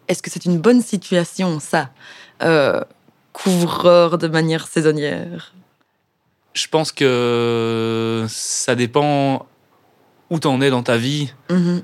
est-ce 0.09 0.22
que 0.22 0.30
c'est 0.30 0.44
une 0.44 0.59
bonne 0.59 0.82
situation, 0.82 1.61
ça 1.61 1.90
Euh, 2.42 2.80
Couvreur 3.32 4.16
de 4.18 4.28
manière 4.28 4.66
saisonnière? 4.68 5.55
Je 6.52 6.68
pense 6.68 6.92
que 6.92 8.24
ça 8.28 8.76
dépend 8.76 9.46
où 10.30 10.38
t'en 10.38 10.61
es 10.61 10.70
dans 10.70 10.82
ta 10.84 10.96
vie. 10.96 11.32
Mhm. 11.50 11.82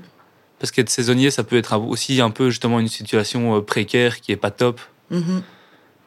Parce 0.59 0.71
qu'être 0.71 0.89
saisonnier, 0.89 1.29
ça 1.31 1.43
peut 1.43 1.57
être 1.57 1.77
aussi 1.77 2.21
un 2.21 2.29
peu 2.29 2.49
justement 2.49 2.79
une 2.79 2.87
situation 2.87 3.57
euh, 3.57 3.61
précaire 3.61 4.21
qui 4.21 4.31
est 4.31 4.37
pas 4.37 4.51
top. 4.51 4.79
Mhm. 5.09 5.41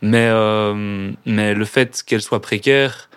Mais, 0.01 0.29
euh, 0.31 1.13
mais 1.27 1.55
le 1.55 1.65
fait 1.65 2.03
qu'elle 2.07 2.23
soit 2.23 2.41
précaire, 2.41 3.11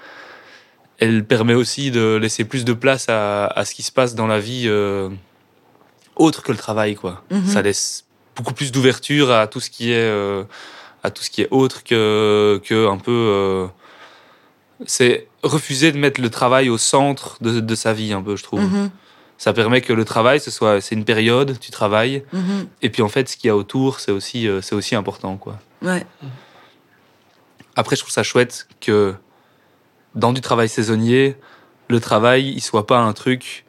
elle 1.00 1.24
permet 1.24 1.54
aussi 1.54 1.92
de 1.92 2.16
laisser 2.16 2.44
plus 2.44 2.66
de 2.66 2.74
place 2.74 3.08
à, 3.08 3.46
à 3.46 3.64
ce 3.66 3.74
qui 3.76 3.84
se 3.84 3.92
passe 3.92 4.16
dans 4.16 4.28
la 4.28 4.40
vie 4.40 4.64
euh, 4.66 5.10
autre 6.16 6.42
que 6.44 6.52
le 6.52 6.58
travail. 6.58 6.96
Quoi. 6.96 7.24
Mhm. 7.32 7.46
Ça 7.46 7.62
laisse 7.62 8.04
beaucoup 8.38 8.54
plus 8.54 8.72
d'ouverture 8.72 9.32
à 9.32 9.48
tout 9.48 9.60
ce 9.60 9.70
qui 9.70 9.92
est, 9.92 9.96
euh, 9.96 10.44
à 11.04 11.12
tout 11.12 11.24
ce 11.24 11.30
qui 11.30 11.42
est 11.42 11.48
autre 11.52 11.84
que, 11.84 12.62
que 12.64 12.88
un 12.88 12.98
peu. 12.98 13.12
euh, 13.12 13.68
c'est 14.86 15.28
refuser 15.44 15.92
de 15.92 15.98
mettre 15.98 16.22
le 16.22 16.30
travail 16.30 16.70
au 16.70 16.78
centre 16.78 17.38
de, 17.42 17.60
de 17.60 17.76
sa 17.76 17.94
vie, 17.94 18.14
un 18.14 18.22
peu, 18.22 18.36
je 18.36 18.44
trouve. 18.44 18.62
Mhm. 18.62 18.92
Ça 19.40 19.54
permet 19.54 19.82
que 19.82 19.92
le 19.94 20.06
travail, 20.06 20.40
ce 20.40 20.52
soit, 20.52 20.82
c'est 20.82 20.94
une 20.96 21.06
période, 21.06 21.58
tu 21.60 21.72
travailles, 21.72 22.24
Mhm. 22.34 22.68
et 22.84 22.90
puis 22.90 23.02
en 23.02 23.10
fait, 23.10 23.28
ce 23.30 23.38
qu'il 23.38 23.48
y 23.48 23.52
a 23.52 23.56
autour, 23.56 24.00
c'est 24.00 24.12
aussi, 24.12 24.48
euh, 24.48 24.62
c'est 24.62 24.76
aussi 24.76 24.96
important, 24.96 25.36
quoi. 25.38 25.60
Ouais. 25.82 26.06
Après, 27.76 27.96
je 27.96 28.02
trouve 28.02 28.12
ça 28.14 28.24
chouette 28.24 28.68
que 28.82 29.14
dans 30.16 30.34
du 30.34 30.42
travail 30.42 30.70
saisonnier, 30.70 31.36
le 31.90 32.00
travail, 32.00 32.50
il 32.56 32.62
soit 32.62 32.88
pas 32.88 32.98
un 33.00 33.14
truc 33.14 33.66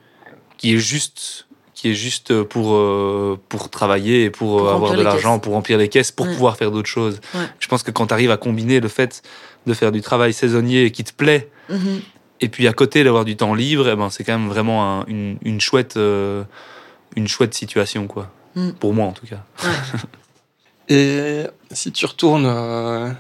qui 0.57 0.75
est 0.75 0.79
juste 0.79 1.47
qui 1.79 1.91
est 1.91 1.95
juste 1.95 2.43
pour 2.43 2.75
euh, 2.75 3.39
pour 3.49 3.71
travailler 3.71 4.25
et 4.25 4.31
pour, 4.31 4.59
Pour 4.59 4.69
euh, 4.69 4.75
avoir 4.75 4.93
de 4.97 5.03
l'argent, 5.03 5.39
pour 5.39 5.53
remplir 5.53 5.79
les 5.79 5.89
caisses, 5.89 6.11
pour 6.11 6.27
Ouais. 6.27 6.33
pouvoir 6.33 6.57
faire 6.57 6.73
d'autres 6.73 6.89
choses. 6.89 7.21
Ouais. 7.35 7.47
Je 7.61 7.69
pense 7.69 7.85
que 7.85 7.93
quand 7.93 8.09
tu 8.09 8.15
arrives 8.15 8.33
à 8.33 8.37
combiner 8.37 8.81
le 8.81 8.89
fait 8.89 9.23
de 9.67 9.75
faire 9.75 9.93
du 9.93 10.01
travail 10.01 10.33
saisonnier 10.33 10.91
qui 10.91 11.05
te 11.05 11.13
plaît 11.13 11.49
Mhm. 11.69 12.01
et 12.41 12.49
puis 12.49 12.67
à 12.67 12.73
côté 12.73 13.05
d'avoir 13.05 13.25
du 13.25 13.37
temps 13.37 13.55
libre, 13.55 13.89
eh 13.89 13.95
ben 13.95 14.11
c'est 14.11 14.25
quand 14.25 14.37
même 14.37 14.49
vraiment 14.49 14.79
un- 15.03 15.05
une, 15.07 15.39
une 15.43 15.61
chouette 15.61 15.97
euh, 15.97 16.43
une 17.15 17.29
chouette 17.29 17.55
situation 17.55 18.09
quoi. 18.09 18.29
Mm. 18.57 18.71
Pour 18.73 18.93
moi 18.93 19.07
en 19.07 19.13
tout 19.13 19.27
cas. 19.27 19.45
Et 20.89 21.45
si 21.71 21.93
tu 21.93 22.07
retournes 22.07 22.47
euh, 22.47 23.11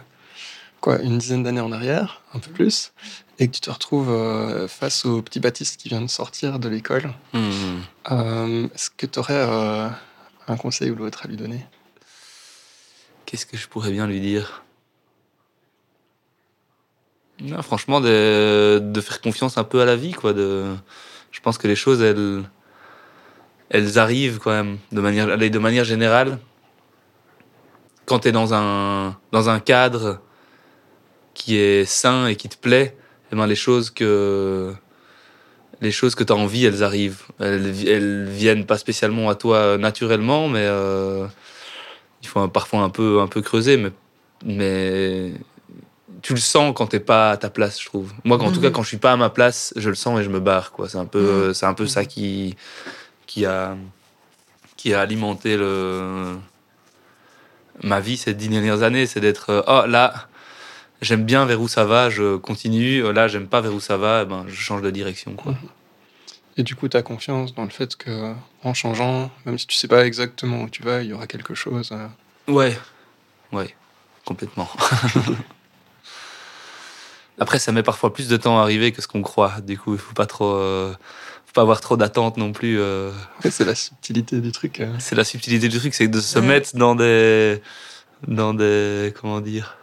quoi, 0.81 1.01
une 1.03 1.19
dizaine 1.19 1.43
d'années 1.43 1.61
en 1.61 1.71
arrière, 1.71 2.23
un 2.35 2.39
peu 2.39 2.51
plus, 2.51 2.93
et 3.39 3.47
que 3.47 3.53
tu 3.53 3.61
te 3.61 3.71
retrouves 3.71 4.11
euh, 4.11 4.67
face 4.69 5.05
au 5.05 5.23
petit 5.23 5.41
Baptiste 5.41 5.81
qui 5.81 5.89
vient 5.89 6.01
de 6.01 6.09
sortir 6.09 6.59
de 6.59 6.69
l'école, 6.69 7.13
euh, 7.35 8.69
est-ce 8.75 8.91
que 8.91 9.07
tu 9.07 9.19
aurais 9.19 9.41
un 10.49 10.57
conseil 10.57 10.91
ou 10.91 10.97
l'autre 10.97 11.21
à 11.25 11.29
lui 11.29 11.37
donner? 11.37 11.65
Qu'est-ce 13.27 13.47
que 13.47 13.57
je 13.57 13.69
pourrais 13.69 13.93
bien 13.93 14.07
lui 14.07 14.21
dire? 14.21 14.65
Non, 17.41 17.63
franchement, 17.63 18.01
de, 18.01 18.81
de 18.83 19.01
faire 19.01 19.21
confiance 19.21 19.59
un 19.59 19.65
peu 19.65 19.81
à 19.81 19.85
la 19.85 19.95
vie, 19.95 20.13
quoi. 20.13 20.33
De, 20.33 20.75
je 21.31 21.41
pense 21.41 21.59
que 21.59 21.69
les 21.69 21.77
choses, 21.77 22.03
elles, 22.03 22.43
elles 23.71 23.99
arrivent 24.01 24.41
quand 24.41 24.51
même 24.51 24.79
de 24.91 25.01
manière, 25.01 25.39
de 25.39 25.59
manière 25.61 25.85
générale. 25.85 26.41
Quand 28.07 28.21
tu 28.21 28.29
es 28.29 28.33
dans 28.33 28.55
un, 28.55 29.17
dans 29.31 29.51
un 29.51 29.61
cadre 29.61 30.21
qui 31.35 31.57
est 31.57 31.85
sain 31.85 32.27
et 32.27 32.35
qui 32.35 32.49
te 32.49 32.57
plaît, 32.57 32.98
eh 33.33 33.37
ben 33.37 33.47
les 33.47 33.55
choses 33.57 33.91
que 33.91 34.73
les 35.81 35.93
choses 35.93 36.15
que 36.17 36.25
tu 36.25 36.33
as 36.33 36.37
envie, 36.37 36.65
elles 36.65 36.83
arrivent. 36.83 37.23
Elles, 37.39 37.87
elles 37.87 38.25
viennent 38.29 38.67
pas 38.67 38.79
spécialement 38.79 39.29
à 39.31 39.35
toi 39.37 39.79
naturellement, 39.79 40.49
mais 40.49 40.65
euh, 40.65 41.27
il 42.23 42.29
faut 42.29 42.49
parfois 42.49 42.81
un 42.81 42.91
peu, 42.91 43.21
un 43.21 43.29
peu 43.29 43.43
creuser, 43.43 43.77
mais, 43.77 43.93
mais 44.45 45.33
tu 46.23 46.35
le 46.35 46.41
sens 46.41 46.73
quand 46.75 46.89
t'es 46.89 46.99
pas 46.99 47.31
à 47.31 47.37
ta 47.37 47.49
place, 47.49 47.81
je 47.81 47.87
trouve. 47.87 48.13
Moi, 48.25 48.37
en 48.43 48.51
tout 48.51 48.57
Mhm. 48.57 48.63
cas, 48.63 48.71
quand 48.71 48.83
je 48.83 48.89
suis 48.89 48.97
pas 48.97 49.13
à 49.13 49.17
ma 49.17 49.31
place, 49.31 49.73
je 49.77 49.89
le 49.89 49.95
sens 49.95 50.19
et 50.19 50.25
je 50.25 50.31
me 50.31 50.41
barre. 50.41 50.73
Quoi. 50.73 50.89
C'est 50.89 50.99
un 50.99 51.05
peu, 51.07 51.49
Mhm. 51.49 51.55
c'est 51.55 51.67
un 51.67 51.75
peu 51.75 51.87
ça 51.87 52.05
qui, 52.05 52.57
qui 53.27 53.47
a, 53.47 53.77
qui 54.77 54.95
a 54.95 55.01
alimenté 55.01 55.57
le, 55.57 56.35
ma 57.85 58.01
vie 58.01 58.17
ces 58.17 58.35
dix 58.35 58.49
dernières 58.49 58.83
années, 58.83 59.07
c'est 59.07 59.21
d'être, 59.21 59.51
euh, 59.51 59.63
oh 59.69 59.87
là, 59.87 60.28
j'aime 61.03 61.25
bien 61.25 61.45
vers 61.47 61.61
où 61.61 61.69
ça 61.69 61.85
va, 61.85 62.11
je 62.11 62.37
continue. 62.37 63.13
Là, 63.13 63.29
j'aime 63.29 63.47
pas 63.47 63.61
vers 63.61 63.73
où 63.75 63.81
ça 63.81 63.97
va, 63.97 64.23
eh 64.23 64.27
ben, 64.27 64.45
je 64.49 64.55
change 64.55 64.83
de 64.83 64.91
direction. 64.91 65.33
Quoi. 65.35 65.55
Et 66.57 66.63
du 66.65 66.75
coup, 66.75 66.89
tu 66.89 66.97
as 66.97 67.03
confiance 67.03 67.55
dans 67.55 67.63
le 67.65 67.71
fait 67.71 67.95
que 67.97 68.35
en 68.65 68.75
changeant, 68.75 69.31
même 69.47 69.59
si 69.59 69.67
tu 69.67 69.77
sais 69.77 69.87
pas 69.89 70.05
exactement 70.07 70.63
où 70.63 70.69
tu 70.69 70.83
vas, 70.83 71.03
il 71.03 71.11
y 71.11 71.13
aura 71.13 71.27
quelque 71.29 71.55
chose. 71.55 71.91
euh, 71.93 72.09
Ouais, 72.53 72.77
ouais, 73.53 73.75
complètement. 74.25 74.69
Après, 77.41 77.59
ça 77.61 77.71
met 77.73 77.83
parfois 77.85 78.13
plus 78.13 78.27
de 78.29 78.37
temps 78.37 78.59
à 78.59 78.63
arriver 78.63 78.91
que 78.91 79.01
ce 79.01 79.07
qu'on 79.07 79.23
croit. 79.23 79.61
Du 79.61 79.79
coup, 79.79 79.93
il 79.95 79.99
faut 80.01 80.15
pas 80.15 80.27
trop, 80.27 80.55
euh, 80.55 80.93
faut 81.47 81.53
pas 81.53 81.63
avoir 81.63 81.81
trop 81.81 81.97
d'attentes 81.97 82.37
non 82.37 82.53
plus. 82.53 82.81
euh. 82.81 83.13
ouais, 83.45 83.51
c'est 83.53 83.65
la 83.65 83.77
subtilité 83.77 84.41
du 84.41 84.51
truc. 84.51 84.81
euh. 84.81 84.93
C'est 84.99 85.15
la 85.15 85.23
subtilité 85.25 85.69
du 85.69 85.79
truc, 85.79 85.95
c'est 85.95 86.09
de 86.09 86.21
se 86.21 86.39
Ouais. 86.41 86.47
mettre 86.47 86.77
dans 86.77 86.97
des, 86.97 87.63
dans 88.27 88.55
des, 88.55 89.15
comment 89.21 89.41
dire, 89.41 89.77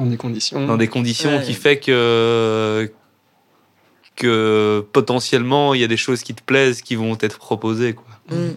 dans 0.00 0.06
des 0.10 0.16
conditions. 0.16 0.66
dans 0.66 0.76
des 0.76 0.88
conditions 0.88 1.36
Ouais. 1.38 1.42
qui 1.44 1.54
fait 1.54 1.78
que 1.78 2.90
que 4.16 4.84
potentiellement 4.92 5.72
il 5.74 5.80
y 5.80 5.84
a 5.84 5.88
des 5.88 5.96
choses 5.96 6.22
qui 6.22 6.34
te 6.34 6.42
plaisent 6.42 6.82
qui 6.82 6.94
vont 6.94 7.16
être 7.20 7.38
proposées 7.38 7.94
quoi. 7.94 8.06
Mhm. 8.30 8.56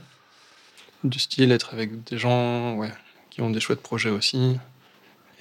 Du 1.06 1.20
style, 1.20 1.52
être 1.52 1.74
avec 1.74 2.04
des 2.06 2.18
gens 2.18 2.76
ouais, 2.76 2.92
qui 3.30 3.42
ont 3.42 3.50
des 3.50 3.60
chouettes 3.60 3.82
projets 3.82 4.10
aussi. 4.10 4.58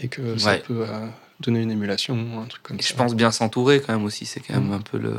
Et 0.00 0.09
que 0.09 0.36
ça 0.38 0.50
Ouais. 0.50 0.59
peut 0.59 0.84
euh, 0.88 1.07
donner 1.40 1.61
une 1.61 1.70
émulation, 1.70 2.40
un 2.42 2.46
truc 2.46 2.62
comme 2.64 2.78
Et 2.78 2.82
ça. 2.82 2.88
je 2.90 2.94
pense 2.94 3.14
bien 3.14 3.30
s'entourer 3.30 3.80
quand 3.80 3.92
même 3.92 4.05
aussi, 4.05 4.26
c'est 4.26 4.40
quand 4.40 4.55
même 4.55 4.68
Mm. 4.70 4.72
un 4.72 4.80
peu 4.80 4.98
le 4.98 5.14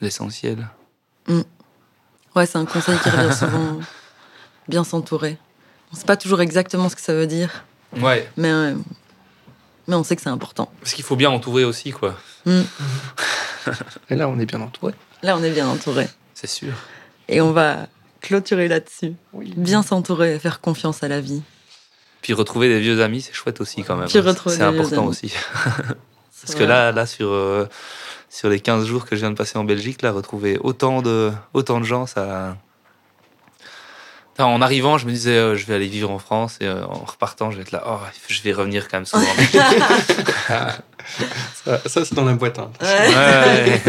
l'essentiel. 0.00 0.68
Ouais, 2.36 2.46
c'est 2.46 2.58
un 2.58 2.64
conseil 2.64 2.96
qui 3.00 3.10
revient 3.10 3.34
souvent. 3.34 3.80
Bien 4.68 4.84
s'entourer. 4.84 5.36
On 5.92 5.96
sait 5.96 6.06
pas 6.06 6.16
toujours 6.16 6.40
exactement 6.40 6.88
ce 6.88 6.94
que 6.96 7.02
ça 7.02 7.12
veut 7.12 7.26
dire, 7.26 7.64
Ouais. 8.00 8.28
mais, 8.36 8.50
euh, 8.50 8.74
mais 9.90 9.96
on 9.96 10.04
sait 10.04 10.14
que 10.14 10.22
c'est 10.22 10.30
important. 10.30 10.70
Parce 10.80 10.94
qu'il 10.94 11.04
faut 11.04 11.16
bien 11.16 11.30
entourer 11.30 11.64
aussi 11.64 11.90
quoi. 11.90 12.14
Mm. 12.46 12.60
Et 14.10 14.14
là, 14.14 14.28
on 14.28 14.38
est 14.38 14.46
bien 14.46 14.60
entouré. 14.60 14.94
Là, 15.22 15.36
on 15.36 15.42
est 15.42 15.50
bien 15.50 15.68
entouré. 15.68 16.08
C'est 16.32 16.46
sûr. 16.46 16.72
Et 17.28 17.40
on 17.40 17.52
va 17.52 17.88
clôturer 18.20 18.68
là-dessus. 18.68 19.14
Bien 19.34 19.82
s'entourer 19.82 20.36
et 20.36 20.38
faire 20.38 20.60
confiance 20.60 21.02
à 21.02 21.08
la 21.08 21.20
vie. 21.20 21.42
Puis 22.22 22.32
retrouver 22.34 22.68
des 22.68 22.80
vieux 22.80 23.02
amis, 23.02 23.20
c'est 23.20 23.32
chouette 23.32 23.60
aussi 23.60 23.82
quand 23.82 23.96
même. 23.96 24.08
Puis 24.08 24.20
retrouver 24.20 24.56
C'est 24.56 24.64
des 24.64 24.70
vieux 24.70 24.80
important 24.80 25.06
aussi. 25.06 25.32
Parce 25.64 25.96
C'est 26.44 26.58
que 26.58 26.64
là, 26.64 26.92
là 26.92 27.04
sur, 27.04 27.28
euh, 27.28 27.66
sur 28.28 28.48
les 28.48 28.60
15 28.60 28.86
jours 28.86 29.06
que 29.06 29.16
je 29.16 29.20
viens 29.20 29.30
de 29.30 29.36
passer 29.36 29.58
en 29.58 29.64
Belgique, 29.64 30.02
là, 30.02 30.12
retrouver 30.12 30.58
autant 30.62 31.02
de, 31.02 31.32
autant 31.52 31.80
de 31.80 31.84
gens, 31.84 32.06
ça. 32.06 32.56
Enfin, 34.40 34.48
en 34.50 34.62
arrivant, 34.62 34.96
je 34.96 35.04
me 35.04 35.12
disais, 35.12 35.36
euh, 35.36 35.54
je 35.54 35.66
vais 35.66 35.74
aller 35.74 35.86
vivre 35.88 36.10
en 36.10 36.18
France, 36.18 36.56
et 36.62 36.64
euh, 36.64 36.82
en 36.86 37.04
repartant, 37.04 37.50
je 37.50 37.56
vais 37.56 37.62
être 37.62 37.72
là, 37.72 37.82
oh, 37.86 37.98
je 38.26 38.40
vais 38.40 38.52
revenir 38.52 38.88
quand 38.88 38.96
même 38.96 39.04
souvent. 39.04 39.26
Ça, 41.64 41.78
ça, 41.86 42.04
c'est 42.04 42.14
dans 42.14 42.24
la 42.24 42.32
boîte. 42.32 42.58
hein. 42.58 42.70
Ouais. 42.80 43.08
Ouais. 43.14 43.82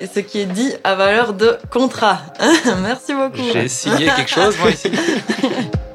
Et 0.00 0.06
ce 0.08 0.18
qui 0.20 0.40
est 0.40 0.46
dit 0.46 0.72
à 0.82 0.96
valeur 0.96 1.34
de 1.34 1.56
contrat. 1.70 2.20
Merci 2.82 3.14
beaucoup. 3.14 3.42
J'ai 3.52 3.68
signé 3.68 4.06
quelque 4.06 4.30
chose, 4.30 4.56
moi, 4.58 4.70
ici. 4.70 4.90